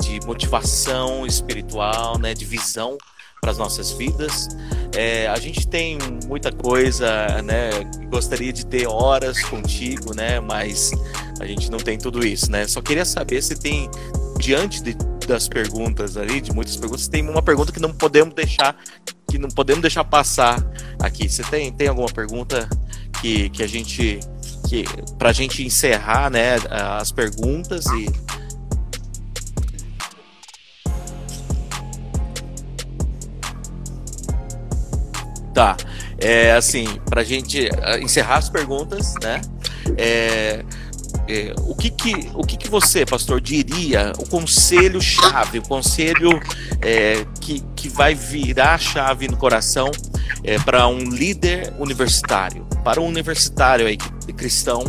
de 0.00 0.26
motivação 0.26 1.24
espiritual, 1.24 2.18
né? 2.18 2.34
De 2.34 2.44
visão 2.44 2.98
para 3.44 3.50
as 3.50 3.58
nossas 3.58 3.92
vidas. 3.92 4.48
É, 4.96 5.26
a 5.26 5.38
gente 5.38 5.68
tem 5.68 5.98
muita 6.26 6.50
coisa, 6.50 7.42
né? 7.42 7.68
Gostaria 8.08 8.50
de 8.50 8.64
ter 8.64 8.86
horas 8.86 9.38
contigo, 9.44 10.16
né? 10.16 10.40
Mas 10.40 10.92
a 11.38 11.44
gente 11.44 11.70
não 11.70 11.76
tem 11.76 11.98
tudo 11.98 12.26
isso, 12.26 12.50
né? 12.50 12.66
Só 12.66 12.80
queria 12.80 13.04
saber 13.04 13.42
se 13.42 13.54
tem, 13.54 13.90
diante 14.38 14.82
de, 14.82 14.96
das 15.28 15.46
perguntas 15.46 16.16
ali, 16.16 16.40
de 16.40 16.54
muitas 16.54 16.74
perguntas, 16.74 17.06
tem 17.06 17.28
uma 17.28 17.42
pergunta 17.42 17.70
que 17.70 17.80
não 17.80 17.92
podemos 17.92 18.34
deixar, 18.34 18.76
que 19.28 19.36
não 19.36 19.50
podemos 19.50 19.82
deixar 19.82 20.04
passar 20.04 20.64
aqui. 20.98 21.28
Você 21.28 21.42
tem, 21.42 21.70
tem 21.70 21.88
alguma 21.88 22.08
pergunta 22.08 22.66
que, 23.20 23.50
que 23.50 23.62
a 23.62 23.66
gente, 23.66 24.20
que 24.70 24.84
para 25.18 25.28
a 25.28 25.34
gente 25.34 25.62
encerrar, 25.62 26.30
né? 26.30 26.54
As 26.70 27.12
perguntas 27.12 27.84
e 27.88 28.06
Tá. 35.54 35.76
É, 36.18 36.52
assim, 36.52 36.86
pra 37.08 37.22
gente 37.22 37.68
ah, 37.80 37.98
encerrar 37.98 38.38
as 38.38 38.50
perguntas, 38.50 39.14
né? 39.22 39.40
É, 39.96 40.64
é, 41.28 41.54
o, 41.66 41.74
que, 41.74 41.90
que, 41.90 42.30
o 42.34 42.44
que, 42.44 42.56
que 42.56 42.68
você, 42.68 43.06
pastor, 43.06 43.40
diria, 43.40 44.12
o 44.18 44.28
conselho-chave, 44.28 45.60
o 45.60 45.62
conselho 45.62 46.40
é, 46.82 47.24
que, 47.40 47.60
que 47.76 47.88
vai 47.88 48.14
virar 48.14 48.78
chave 48.78 49.28
no 49.28 49.36
coração 49.36 49.90
é, 50.42 50.58
para 50.58 50.86
um 50.88 50.98
líder 50.98 51.72
universitário, 51.78 52.66
para 52.82 53.00
um 53.00 53.06
universitário 53.06 53.86
aí, 53.86 53.96
cristão, 54.36 54.84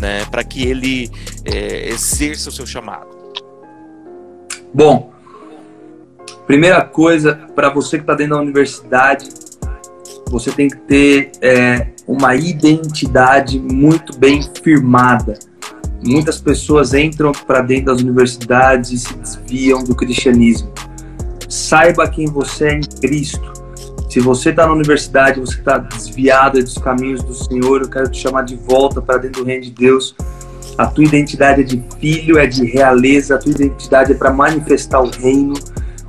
né, 0.00 0.24
para 0.30 0.42
que 0.42 0.66
ele 0.66 1.10
é, 1.44 1.88
exerça 1.90 2.48
o 2.48 2.52
seu 2.52 2.66
chamado? 2.66 3.06
Bom, 4.74 5.12
primeira 6.46 6.84
coisa, 6.84 7.34
para 7.54 7.70
você 7.70 7.98
que 7.98 8.02
está 8.02 8.14
dentro 8.14 8.34
da 8.34 8.42
universidade, 8.42 9.28
você 10.30 10.50
tem 10.50 10.68
que 10.68 10.76
ter 10.76 11.32
é, 11.40 11.88
uma 12.06 12.34
identidade 12.34 13.58
muito 13.58 14.18
bem 14.18 14.42
firmada 14.62 15.38
muitas 16.04 16.40
pessoas 16.40 16.94
entram 16.94 17.32
para 17.32 17.60
dentro 17.60 17.86
das 17.86 18.02
universidades 18.02 18.90
e 18.90 18.98
se 18.98 19.14
desviam 19.14 19.82
do 19.84 19.94
cristianismo. 19.94 20.72
Saiba 21.48 22.08
quem 22.08 22.26
você 22.26 22.68
é 22.68 22.74
em 22.74 22.80
Cristo. 22.80 23.52
Se 24.10 24.20
você 24.20 24.50
está 24.50 24.66
na 24.66 24.72
universidade, 24.72 25.40
você 25.40 25.58
está 25.58 25.78
desviado 25.78 26.62
dos 26.62 26.76
caminhos 26.76 27.22
do 27.22 27.32
Senhor, 27.32 27.82
eu 27.82 27.88
quero 27.88 28.10
te 28.10 28.20
chamar 28.20 28.42
de 28.42 28.56
volta 28.56 29.00
para 29.00 29.18
dentro 29.18 29.42
do 29.42 29.46
reino 29.46 29.62
de 29.62 29.70
Deus. 29.70 30.14
A 30.76 30.86
tua 30.86 31.04
identidade 31.04 31.62
é 31.62 31.64
de 31.64 31.82
filho, 31.98 32.38
é 32.38 32.46
de 32.46 32.64
realeza, 32.64 33.34
a 33.34 33.38
tua 33.38 33.52
identidade 33.52 34.12
é 34.12 34.14
para 34.14 34.32
manifestar 34.32 35.00
o 35.00 35.10
reino. 35.10 35.54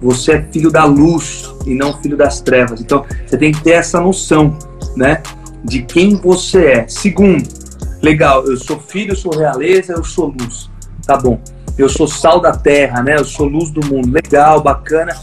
Você 0.03 0.33
é 0.33 0.47
filho 0.51 0.69
da 0.69 0.83
luz 0.83 1.49
e 1.65 1.73
não 1.73 1.99
filho 2.01 2.17
das 2.17 2.41
trevas. 2.41 2.81
Então, 2.81 3.05
você 3.25 3.37
tem 3.37 3.51
que 3.51 3.63
ter 3.63 3.71
essa 3.71 3.99
noção, 3.99 4.57
né, 4.95 5.23
de 5.63 5.81
quem 5.83 6.15
você 6.15 6.65
é. 6.65 6.87
Segundo, 6.87 7.47
legal, 8.01 8.45
eu 8.45 8.57
sou 8.57 8.79
filho, 8.79 9.13
eu 9.13 9.15
sou 9.15 9.35
realeza, 9.35 9.93
eu 9.93 10.03
sou 10.03 10.27
luz. 10.27 10.69
Tá 11.05 11.17
bom. 11.17 11.39
Eu 11.77 11.89
sou 11.89 12.07
sal 12.07 12.39
da 12.39 12.51
terra, 12.51 13.01
né? 13.01 13.15
Eu 13.17 13.25
sou 13.25 13.47
luz 13.47 13.71
do 13.71 13.85
mundo. 13.85 14.11
Legal, 14.11 14.61
bacana. 14.61 15.15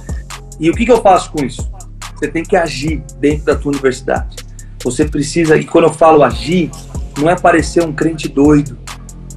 E 0.59 0.69
o 0.69 0.75
que, 0.75 0.85
que 0.85 0.93
eu 0.93 1.01
faço 1.01 1.31
com 1.31 1.45
isso? 1.45 1.71
Você 2.17 2.29
tem 2.29 2.43
que 2.43 2.57
agir 2.57 3.03
dentro 3.19 3.45
da 3.47 3.55
tua 3.55 3.73
universidade. 3.73 4.37
Você 4.83 5.05
precisa, 5.05 5.57
e 5.57 5.65
quando 5.65 5.85
eu 5.85 5.93
falo 5.93 6.23
agir, 6.23 6.71
não 7.19 7.31
é 7.31 7.37
parecer 7.37 7.85
um 7.85 7.93
crente 7.93 8.29
doido. 8.29 8.77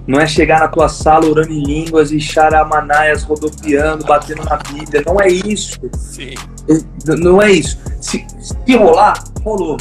Não 0.05 0.19
é 0.19 0.27
chegar 0.27 0.59
na 0.59 0.67
tua 0.67 0.89
sala 0.89 1.25
orando 1.25 1.51
em 1.51 1.63
línguas 1.63 2.11
e 2.11 2.19
charamanaias 2.19 3.23
rodopiando, 3.23 4.05
batendo 4.05 4.43
na 4.43 4.57
Bíblia. 4.57 5.03
Não 5.05 5.19
é 5.19 5.27
isso. 5.29 5.79
Sim. 5.97 6.33
Não 7.05 7.41
é 7.41 7.51
isso. 7.51 7.79
Se, 8.01 8.25
se 8.39 8.75
rolar, 8.75 9.23
rolou. 9.43 9.77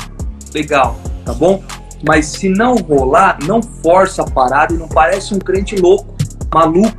Legal, 0.55 0.97
tá 1.25 1.33
bom? 1.33 1.63
Mas 2.07 2.27
se 2.27 2.49
não 2.49 2.77
rolar, 2.77 3.39
não 3.45 3.63
força 3.63 4.23
a 4.23 4.31
parada 4.31 4.75
e 4.75 4.77
não 4.77 4.89
parece 4.89 5.35
um 5.35 5.39
crente 5.39 5.77
louco, 5.77 6.15
maluco. 6.53 6.97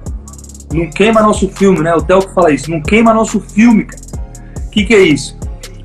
Não 0.74 0.90
queima 0.90 1.22
nosso 1.22 1.48
filme, 1.50 1.82
né? 1.82 1.94
O 1.94 2.02
Theo 2.02 2.28
que 2.28 2.34
fala 2.34 2.52
isso. 2.52 2.72
Não 2.72 2.82
queima 2.82 3.14
nosso 3.14 3.40
filme, 3.40 3.86
cara. 3.86 4.02
O 4.66 4.70
que, 4.70 4.86
que 4.86 4.96
é 4.96 5.02
isso? 5.02 5.38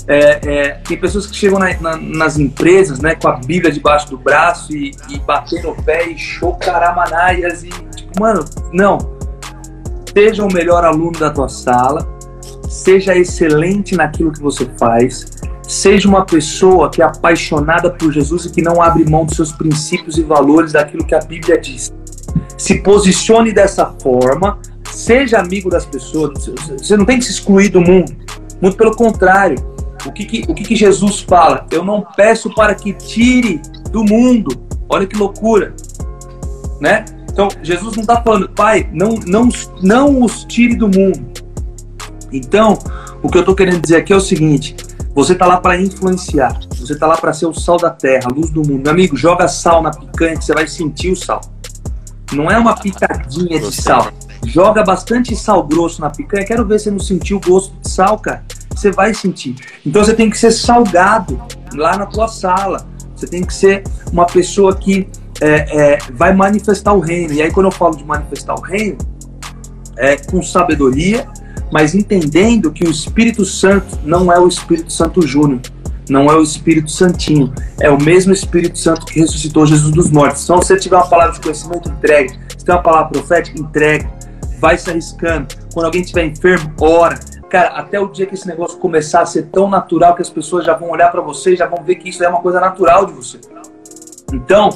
É, 0.09 0.41
é, 0.43 0.71
tem 0.87 0.97
pessoas 0.97 1.27
que 1.27 1.37
chegam 1.37 1.59
na, 1.59 1.79
na, 1.81 1.97
nas 1.97 2.39
empresas, 2.39 2.99
né, 2.99 3.15
com 3.15 3.29
a 3.29 3.37
Bíblia 3.37 3.71
debaixo 3.71 4.09
do 4.09 4.17
braço 4.17 4.75
e, 4.75 4.93
e 5.11 5.19
bater 5.19 5.63
no 5.63 5.75
pé 5.83 6.09
e 6.09 6.17
chocaramanaias 6.17 7.63
e 7.63 7.69
tipo, 7.69 8.19
mano, 8.19 8.45
não. 8.73 9.19
Seja 10.13 10.43
o 10.45 10.53
melhor 10.53 10.85
aluno 10.85 11.19
da 11.19 11.31
tua 11.31 11.49
sala, 11.49 12.09
seja 12.69 13.15
excelente 13.15 13.95
naquilo 13.95 14.33
que 14.33 14.41
você 14.41 14.67
faz, 14.79 15.27
Seja 15.69 16.09
uma 16.09 16.25
pessoa 16.25 16.91
que 16.91 17.03
é 17.03 17.05
apaixonada 17.05 17.91
por 17.91 18.11
Jesus 18.11 18.47
e 18.47 18.51
que 18.51 18.63
não 18.63 18.81
abre 18.81 19.05
mão 19.05 19.27
dos 19.27 19.37
seus 19.37 19.53
princípios 19.53 20.17
e 20.17 20.23
valores 20.23 20.73
daquilo 20.73 21.05
que 21.05 21.15
a 21.15 21.19
Bíblia 21.19 21.61
diz. 21.61 21.93
Se 22.57 22.81
posicione 22.81 23.53
dessa 23.53 23.85
forma, 24.03 24.59
seja 24.91 25.39
amigo 25.39 25.69
das 25.69 25.85
pessoas. 25.85 26.47
Você 26.47 26.97
não 26.97 27.05
tem 27.05 27.19
que 27.19 27.27
se 27.27 27.33
excluir 27.33 27.69
do 27.69 27.83
mundo. 27.83 28.17
Muito 28.63 28.79
pelo 28.79 28.97
contrário. 28.97 29.59
O 30.07 30.13
que, 30.13 30.25
que 30.25 30.51
o 30.51 30.55
que, 30.55 30.65
que 30.65 30.77
Jesus 30.77 31.21
fala? 31.21 31.67
Eu 31.71 31.85
não 31.85 32.03
peço 32.17 32.55
para 32.55 32.75
que 32.75 32.93
tire 32.93 33.61
do 33.91 34.05
mundo. 34.05 34.51
Olha 34.89 35.07
que 35.07 35.17
loucura. 35.17 35.75
Né? 36.81 37.05
Então, 37.31 37.49
Jesus 37.63 37.97
não 37.97 38.03
está 38.03 38.21
falando, 38.23 38.49
pai, 38.49 38.89
não, 38.93 39.15
não, 39.27 39.49
não 39.83 40.23
os 40.23 40.45
tire 40.45 40.75
do 40.75 40.89
mundo. 40.89 41.21
Então, 42.33 42.79
o 43.23 43.29
que 43.29 43.37
eu 43.37 43.41
estou 43.41 43.55
querendo 43.55 43.81
dizer 43.81 43.97
aqui 43.97 44.13
é 44.13 44.17
o 44.17 44.21
seguinte: 44.21 44.77
você 45.15 45.35
tá 45.35 45.47
lá 45.47 45.57
para 45.57 45.81
influenciar. 45.81 46.59
Você 46.77 46.97
tá 46.97 47.07
lá 47.07 47.17
para 47.17 47.33
ser 47.33 47.47
o 47.47 47.55
sal 47.55 47.77
da 47.77 47.91
terra, 47.91 48.29
a 48.31 48.35
luz 48.35 48.51
do 48.51 48.63
mundo. 48.63 48.83
Meu 48.83 48.93
amigo, 48.93 49.17
joga 49.17 49.49
sal 49.49 49.83
na 49.83 49.91
picanha 49.91 50.37
que 50.37 50.45
você 50.45 50.55
vai 50.55 50.67
sentir 50.69 51.11
o 51.11 51.17
sal. 51.17 51.41
Não 52.33 52.51
é 52.51 52.59
uma 52.59 52.77
pitadinha 52.77 53.59
de 53.59 53.75
sal. 53.75 54.09
Joga 54.47 54.85
bastante 54.85 55.35
sal 55.35 55.67
grosso 55.67 56.01
na 56.01 56.11
picanha. 56.11 56.45
Quero 56.45 56.65
ver 56.65 56.79
se 56.79 56.85
você 56.85 56.91
não 56.91 57.01
sentiu 57.01 57.39
o 57.39 57.41
gosto 57.41 57.75
de 57.81 57.91
sal, 57.91 58.19
cara. 58.19 58.45
Você 58.79 58.93
vai 58.93 59.13
sentir. 59.13 59.57
Então 59.85 60.05
você 60.05 60.15
tem 60.15 60.31
que 60.31 60.39
ser 60.39 60.53
salgado 60.53 61.41
lá 61.75 61.97
na 61.97 62.07
tua 62.07 62.29
sala. 62.29 62.87
Você 63.15 63.27
tem 63.27 63.43
que 63.43 63.53
ser 63.53 63.83
uma 64.13 64.25
pessoa 64.25 64.77
que 64.77 65.09
é, 65.41 65.95
é, 65.95 65.99
vai 66.13 66.33
manifestar 66.33 66.93
o 66.93 67.01
reino. 67.01 67.33
E 67.33 67.43
aí, 67.43 67.51
quando 67.51 67.67
eu 67.67 67.73
falo 67.73 67.97
de 67.97 68.05
manifestar 68.05 68.55
o 68.55 68.61
reino, 68.61 68.99
é 69.97 70.17
com 70.17 70.41
sabedoria, 70.41 71.27
mas 71.73 71.93
entendendo 71.95 72.71
que 72.71 72.85
o 72.85 72.91
Espírito 72.91 73.45
Santo 73.45 73.99
não 74.05 74.33
é 74.33 74.39
o 74.39 74.47
Espírito 74.47 74.93
Santo 74.93 75.27
Júnior, 75.27 75.61
não 76.09 76.31
é 76.31 76.37
o 76.37 76.43
Espírito 76.43 76.91
Santinho, 76.91 77.53
é 77.81 77.91
o 77.91 78.01
mesmo 78.01 78.33
Espírito 78.33 78.79
Santo 78.79 79.05
que 79.07 79.19
ressuscitou 79.19 79.67
Jesus 79.67 79.93
dos 79.93 80.09
mortos. 80.09 80.45
Então, 80.45 80.63
se 80.63 80.69
você 80.69 80.77
tiver 80.77 80.97
uma 80.97 81.09
palavra 81.09 81.35
de 81.35 81.41
conhecimento, 81.41 81.89
entregue. 81.89 82.39
Se 82.57 82.65
tem 82.65 82.75
uma 82.75 82.83
palavra 82.83 83.09
profética, 83.09 83.61
entregue. 83.61 84.09
Vai 84.61 84.79
se 84.79 84.89
arriscando. 84.89 85.49
Quando 85.75 85.87
alguém 85.87 86.03
estiver 86.03 86.27
enfermo, 86.27 86.73
ora. 86.81 87.19
Cara, 87.49 87.69
até 87.71 87.99
o 87.99 88.09
dia 88.09 88.27
que 88.27 88.35
esse 88.35 88.47
negócio 88.47 88.79
começar 88.79 89.23
a 89.23 89.27
ser 89.27 89.47
tão 89.47 89.69
natural 89.69 90.15
que 90.15 90.23
as 90.23 90.31
pessoas 90.31 90.65
já 90.65 90.75
vão 90.75 90.91
olhar 90.91 91.11
para 91.11 91.21
você, 91.21 91.57
já 91.57 91.67
vão 91.67 91.83
ver 91.83 91.97
que 91.97 92.11
isso 92.11 92.23
é 92.23 92.29
uma 92.29 92.41
coisa 92.41 92.61
natural 92.61 93.07
de 93.07 93.13
você. 93.13 93.41
Então, 94.33 94.69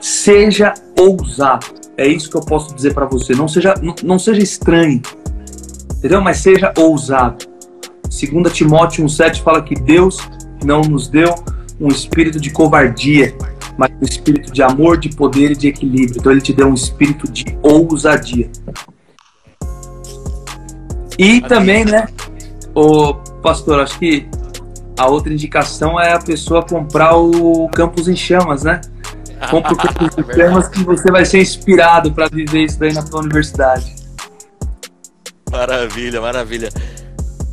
seja 0.00 0.72
ousado. 0.98 1.66
É 1.96 2.06
isso 2.06 2.30
que 2.30 2.36
eu 2.36 2.40
posso 2.40 2.74
dizer 2.74 2.94
para 2.94 3.04
você. 3.04 3.34
Não 3.34 3.46
seja, 3.46 3.74
não, 3.82 3.94
não 4.02 4.18
seja 4.18 4.42
estranho 4.42 5.02
entendeu? 6.04 6.20
Mas 6.20 6.36
seja 6.38 6.72
ousado. 6.76 7.46
2 8.02 8.52
Timóteo 8.52 9.04
1,7 9.06 9.42
fala 9.42 9.62
que 9.62 9.74
Deus 9.74 10.18
não 10.62 10.82
nos 10.82 11.08
deu 11.08 11.34
um 11.80 11.88
espírito 11.88 12.38
de 12.38 12.50
covardia, 12.50 13.34
mas 13.78 13.90
um 13.90 14.04
espírito 14.04 14.52
de 14.52 14.62
amor, 14.62 14.98
de 14.98 15.08
poder 15.08 15.52
e 15.52 15.56
de 15.56 15.68
equilíbrio. 15.68 16.18
Então 16.18 16.30
ele 16.30 16.42
te 16.42 16.52
deu 16.52 16.68
um 16.68 16.74
espírito 16.74 17.30
de 17.32 17.46
ousadia. 17.62 18.50
E 21.18 21.40
também, 21.40 21.84
né, 21.84 22.08
o 22.74 23.14
pastor, 23.42 23.80
acho 23.80 23.98
que 23.98 24.28
a 24.98 25.06
outra 25.06 25.32
indicação 25.32 26.00
é 26.00 26.12
a 26.12 26.18
pessoa 26.18 26.62
comprar 26.62 27.16
o 27.16 27.68
Campus 27.68 28.08
em 28.08 28.16
Chamas, 28.16 28.62
né? 28.64 28.80
Compre 29.50 29.74
o 29.74 29.76
Campus 29.76 30.18
em 30.18 30.34
Chamas 30.34 30.68
que 30.68 30.84
você 30.84 31.10
vai 31.10 31.24
ser 31.24 31.40
inspirado 31.40 32.12
para 32.12 32.28
viver 32.28 32.64
isso 32.64 32.78
daí 32.78 32.92
na 32.92 33.02
sua 33.02 33.20
universidade. 33.20 33.94
Maravilha, 35.50 36.20
maravilha. 36.20 36.68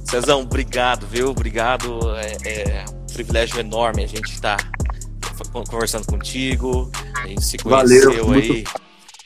Cezão, 0.06 0.42
obrigado, 0.42 1.06
viu? 1.08 1.30
Obrigado. 1.30 2.00
É, 2.18 2.82
é 2.82 2.86
um 2.90 3.14
privilégio 3.14 3.60
enorme 3.60 4.04
a 4.04 4.08
gente 4.08 4.32
estar 4.32 4.58
tá 4.58 5.62
conversando 5.70 6.06
contigo. 6.06 6.92
A 7.24 7.28
gente 7.28 7.44
se 7.44 7.58
conheceu 7.58 8.14
Valeu, 8.14 8.34
aí, 8.34 8.48
muito... 8.48 8.72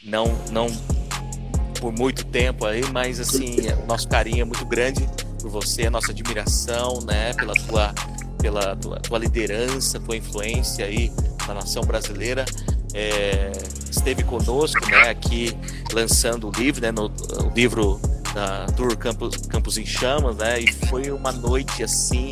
não, 0.04 0.38
não 0.52 0.68
por 1.80 1.92
muito 1.92 2.26
tempo 2.26 2.66
aí, 2.66 2.84
mas 2.92 3.20
assim, 3.20 3.58
o 3.84 3.86
nosso 3.86 4.08
carinho 4.08 4.42
é 4.42 4.46
muito 4.46 4.66
grande 4.66 5.08
por 5.42 5.50
você, 5.50 5.90
nossa 5.90 6.12
admiração, 6.12 7.00
né, 7.06 7.34
pela 7.34 7.54
tua, 7.54 7.94
pela 8.40 8.76
tua, 8.76 9.00
tua 9.00 9.20
liderança, 9.20 10.00
tua 10.00 10.18
influência 10.18 10.86
aí 10.86 11.12
na 11.48 11.56
nação 11.56 11.84
brasileira. 11.84 12.46
É, 12.94 13.52
esteve 13.90 14.24
conosco, 14.24 14.86
né, 14.90 15.10
aqui 15.10 15.56
lançando 15.94 16.48
o 16.48 16.52
livro, 16.52 16.82
né, 16.82 16.92
no, 16.92 17.08
o 17.08 17.54
livro 17.54 18.00
da 18.36 18.66
Tour 18.76 18.98
Campos, 18.98 19.38
Campos 19.48 19.78
em 19.78 19.86
Chamas, 19.86 20.36
né? 20.36 20.60
E 20.60 20.72
foi 20.88 21.10
uma 21.10 21.32
noite 21.32 21.82
assim 21.82 22.32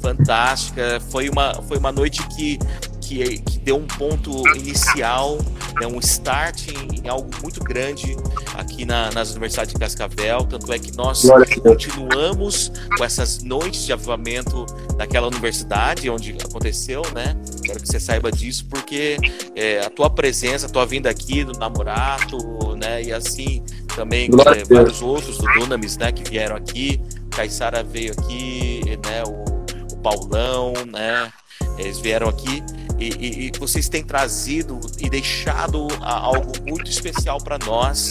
fantástica. 0.00 1.00
Foi 1.10 1.28
uma, 1.28 1.54
foi 1.62 1.78
uma 1.78 1.90
noite 1.90 2.24
que, 2.28 2.58
que, 3.00 3.38
que 3.38 3.58
deu 3.58 3.76
um 3.76 3.86
ponto 3.86 4.46
inicial, 4.56 5.38
né, 5.80 5.86
um 5.86 5.98
start 5.98 6.68
em, 6.68 7.00
em 7.04 7.08
algo 7.08 7.30
muito 7.42 7.60
grande 7.60 8.16
aqui 8.54 8.84
na, 8.84 9.10
nas 9.10 9.30
universidades 9.30 9.72
de 9.72 9.80
Cascavel. 9.80 10.44
Tanto 10.44 10.72
é 10.72 10.78
que 10.78 10.96
nós 10.96 11.22
continuamos 11.62 12.72
com 12.96 13.04
essas 13.04 13.42
noites 13.42 13.84
de 13.84 13.92
avivamento 13.92 14.66
naquela 14.96 15.26
universidade 15.26 16.08
onde 16.10 16.36
aconteceu, 16.42 17.02
né? 17.14 17.36
Quero 17.64 17.80
que 17.80 17.88
você 17.88 18.00
saiba 18.00 18.30
disso, 18.30 18.66
porque 18.68 19.16
é, 19.54 19.80
a 19.80 19.90
tua 19.90 20.10
presença, 20.10 20.66
a 20.66 20.68
tua 20.68 20.86
vinda 20.86 21.10
aqui 21.10 21.44
do 21.44 21.52
Namorato, 21.58 22.36
né? 22.76 23.02
E 23.02 23.12
assim 23.12 23.62
também 23.94 24.28
é, 24.28 24.64
vários 24.64 25.02
outros 25.02 25.38
do 25.38 25.46
Dunamis, 25.52 25.96
né? 25.96 26.12
Que 26.12 26.28
vieram 26.28 26.56
aqui. 26.56 27.00
Caissara 27.30 27.82
veio 27.82 28.12
aqui, 28.12 28.82
né? 29.04 29.22
O, 29.26 29.94
o 29.94 29.96
Paulão, 29.98 30.72
né? 30.90 31.32
Eles 31.78 31.98
vieram 31.98 32.28
aqui 32.28 32.62
e, 32.98 33.08
e, 33.08 33.46
e 33.46 33.52
vocês 33.58 33.88
têm 33.88 34.02
trazido 34.02 34.80
e 34.98 35.08
deixado 35.08 35.88
algo 36.00 36.52
muito 36.66 36.90
especial 36.90 37.38
para 37.38 37.58
nós, 37.58 38.08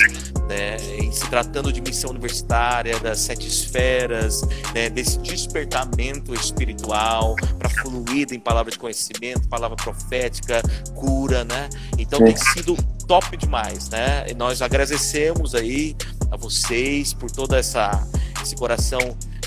né, 0.47 0.77
em 0.97 1.11
se 1.11 1.27
tratando 1.29 1.71
de 1.71 1.81
missão 1.81 2.09
universitária, 2.11 2.99
das 2.99 3.19
sete 3.19 3.47
esferas, 3.47 4.41
né, 4.73 4.89
desse 4.89 5.17
despertamento 5.19 6.33
espiritual 6.33 7.35
para 7.57 7.69
fluir 7.69 8.27
em 8.31 8.39
palavra 8.39 8.71
de 8.71 8.77
conhecimento, 8.77 9.47
palavra 9.47 9.75
profética, 9.75 10.61
cura, 10.95 11.43
né? 11.43 11.69
Então 11.97 12.23
tem 12.23 12.35
sido 12.35 12.75
top 13.07 13.35
demais, 13.37 13.89
né? 13.89 14.25
E 14.29 14.33
nós 14.33 14.61
agradecemos 14.61 15.55
aí 15.55 15.95
a 16.29 16.37
vocês 16.37 17.13
por 17.13 17.29
toda 17.31 17.57
essa 17.57 18.07
esse 18.41 18.55
coração 18.55 18.99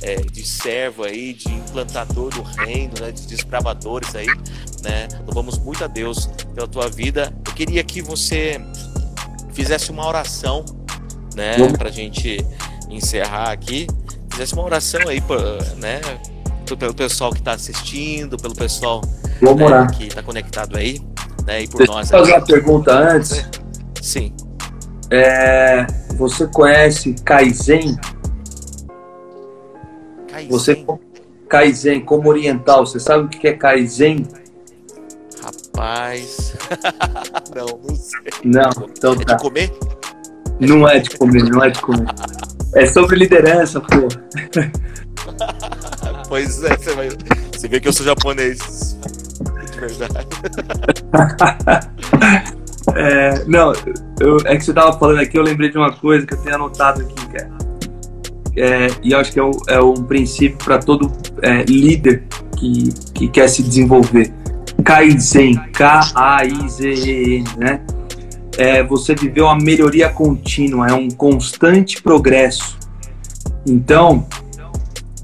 é, 0.02 0.16
de 0.16 0.46
servo 0.46 1.04
aí, 1.04 1.32
de 1.32 1.48
implantador 1.50 2.30
do 2.30 2.42
reino, 2.42 2.94
né, 3.00 3.10
de 3.10 3.26
desbravadores 3.26 4.14
aí, 4.14 4.26
né? 4.84 5.08
Louvamos 5.24 5.58
muito 5.58 5.82
a 5.82 5.86
Deus 5.86 6.26
pela 6.54 6.68
tua 6.68 6.88
vida. 6.88 7.32
Eu 7.46 7.52
queria 7.54 7.82
que 7.82 8.02
você 8.02 8.60
fizesse 9.52 9.90
uma 9.90 10.06
oração, 10.06 10.64
né, 11.34 11.56
pra 11.78 11.90
gente 11.90 12.44
encerrar 12.90 13.50
aqui. 13.50 13.86
Fizesse 14.30 14.52
uma 14.52 14.64
oração 14.64 15.00
aí, 15.08 15.22
né, 15.78 16.00
pelo 16.78 16.94
pessoal 16.94 17.32
que 17.32 17.38
está 17.38 17.52
assistindo, 17.52 18.36
pelo 18.36 18.54
pessoal 18.54 19.00
né, 19.40 19.86
que 19.96 20.08
está 20.08 20.22
conectado 20.22 20.76
aí, 20.76 21.00
né, 21.46 21.62
e 21.62 21.68
por 21.68 21.78
Deixa 21.78 21.92
nós. 21.92 22.10
Eu 22.10 22.18
fazer 22.18 22.32
uma 22.32 22.44
pergunta 22.44 22.92
antes. 22.92 23.48
Sim. 24.02 24.34
É, 25.10 25.86
você 26.16 26.46
conhece 26.48 27.14
Kaizen? 27.24 27.96
Kaizen? 30.28 30.50
Você 30.50 30.84
Kaizen 31.48 32.00
como 32.00 32.28
oriental, 32.28 32.84
você 32.84 32.98
sabe 32.98 33.24
o 33.24 33.28
que 33.28 33.46
é 33.46 33.52
Kaizen? 33.52 34.26
Rapaz, 35.74 36.54
não, 37.54 37.66
não 37.82 37.96
sei. 37.96 38.20
Não, 38.44 38.70
então 38.96 39.12
é 39.12 39.24
tá. 39.24 39.34
de 39.34 39.42
comer? 39.42 39.72
Não 40.60 40.88
é 40.88 41.00
de 41.00 41.10
comer, 41.18 41.42
não 41.50 41.64
é 41.64 41.70
de 41.70 41.80
comer. 41.80 42.06
É 42.76 42.86
sobre 42.86 43.16
liderança, 43.16 43.80
pô. 43.80 44.06
pois 46.28 46.62
é, 46.62 46.76
você, 46.76 46.94
vai... 46.94 47.08
você 47.52 47.66
vê 47.66 47.80
que 47.80 47.88
eu 47.88 47.92
sou 47.92 48.06
japonês. 48.06 48.96
De 49.72 49.80
verdade. 49.80 50.28
é, 52.94 53.44
não, 53.46 53.72
eu, 54.20 54.36
é 54.44 54.56
que 54.56 54.64
você 54.64 54.72
tava 54.72 54.96
falando 54.96 55.18
aqui, 55.18 55.36
eu 55.36 55.42
lembrei 55.42 55.70
de 55.70 55.76
uma 55.76 55.92
coisa 55.92 56.24
que 56.24 56.34
eu 56.34 56.38
tenho 56.38 56.54
anotado 56.54 57.00
aqui, 57.00 57.26
cara. 57.26 57.50
É, 58.56 58.86
e 59.02 59.10
eu 59.10 59.18
acho 59.18 59.32
que 59.32 59.40
é, 59.40 59.44
um, 59.44 59.52
é 59.66 59.80
um 59.80 60.04
princípio 60.04 60.56
para 60.58 60.78
todo 60.78 61.10
é, 61.42 61.64
líder 61.64 62.22
que, 62.56 62.92
que 63.12 63.28
quer 63.28 63.48
se 63.48 63.60
desenvolver. 63.60 64.32
Kaizen, 64.84 65.54
K-A-I-Z-E-N, 65.72 67.44
né? 67.56 67.80
É 68.56 68.82
você 68.82 69.14
viver 69.14 69.40
uma 69.40 69.56
melhoria 69.56 70.08
contínua, 70.08 70.86
é 70.86 70.92
um 70.92 71.08
constante 71.08 72.00
progresso. 72.00 72.78
Então, 73.66 74.26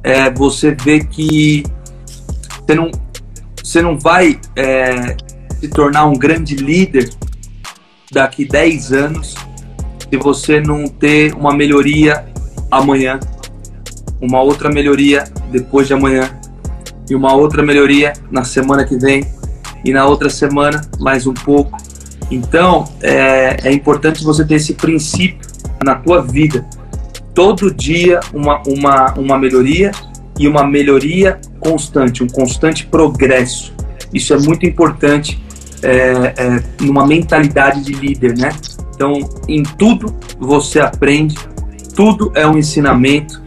é, 0.03 0.31
você 0.31 0.75
vê 0.75 1.05
que 1.05 1.63
você 2.67 2.75
não, 2.75 2.91
você 3.63 3.83
não 3.83 3.99
vai 3.99 4.41
é, 4.57 5.17
se 5.61 5.69
tornar 5.69 6.07
um 6.07 6.15
grande 6.15 6.57
líder 6.57 7.11
daqui 8.11 8.45
10 8.45 8.93
anos 8.93 9.35
se 10.11 10.17
você 10.17 10.61
não 10.61 10.89
ter 10.89 11.35
uma 11.35 11.55
melhoria 11.55 12.27
amanhã, 12.69 13.21
uma 14.21 14.43
outra 14.43 14.69
melhoria 14.69 15.25
depois 15.53 15.87
de 15.87 15.95
amanhã 15.95 16.29
e 17.09 17.15
uma 17.15 17.33
outra 17.33 17.63
melhoria 17.63 18.13
na 18.31 18.43
semana 18.43 18.85
que 18.85 18.97
vem 18.97 19.25
e 19.85 19.93
na 19.93 20.07
outra 20.07 20.31
semana 20.31 20.81
mais 20.99 21.27
um 21.27 21.35
pouco. 21.35 21.77
Então 22.31 22.85
é, 23.03 23.69
é 23.69 23.73
importante 23.73 24.23
você 24.23 24.45
ter 24.45 24.57
esse 24.57 24.75
princípio 24.75 25.47
na 25.85 25.95
tua 25.95 26.23
vida. 26.23 26.65
Todo 27.35 27.73
dia 27.73 28.21
uma, 28.33 28.63
uma, 28.67 29.15
uma 29.15 29.39
melhoria 29.39 29.93
e 30.39 30.49
uma 30.49 30.67
melhoria 30.67 31.41
constante, 31.59 32.23
um 32.23 32.29
constante 32.29 32.87
progresso. 32.87 33.75
Isso 34.13 34.33
é 34.35 34.39
muito 34.39 34.67
importante 34.67 35.41
é, 35.83 36.35
é, 36.37 36.63
numa 36.81 37.07
mentalidade 37.07 37.83
de 37.83 37.93
líder, 37.93 38.37
né? 38.37 38.51
Então, 38.95 39.19
em 39.49 39.63
tudo 39.63 40.15
você 40.39 40.81
aprende, 40.81 41.37
tudo 41.95 42.33
é 42.35 42.47
um 42.47 42.59
ensinamento. 42.59 43.41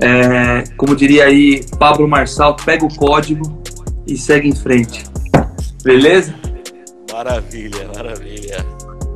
É, 0.00 0.64
como 0.76 0.94
diria 0.94 1.24
aí 1.24 1.64
Pablo 1.78 2.06
Marçal, 2.06 2.56
pega 2.56 2.84
o 2.84 2.94
código 2.94 3.62
e 4.06 4.16
segue 4.16 4.48
em 4.48 4.54
frente. 4.54 5.04
Beleza? 5.82 6.34
Maravilha, 7.12 7.88
maravilha. 7.94 8.66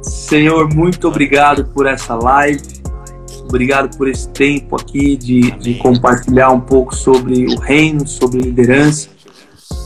Senhor, 0.02 0.72
muito 0.72 1.08
obrigado 1.08 1.64
por 1.66 1.86
essa 1.86 2.14
live. 2.14 2.82
Obrigado 3.44 3.96
por 3.96 4.08
esse 4.08 4.28
tempo 4.30 4.76
aqui 4.76 5.16
de, 5.16 5.50
de 5.52 5.74
compartilhar 5.74 6.50
um 6.50 6.60
pouco 6.60 6.94
sobre 6.94 7.46
o 7.46 7.58
reino, 7.58 8.06
sobre 8.06 8.40
liderança. 8.40 9.08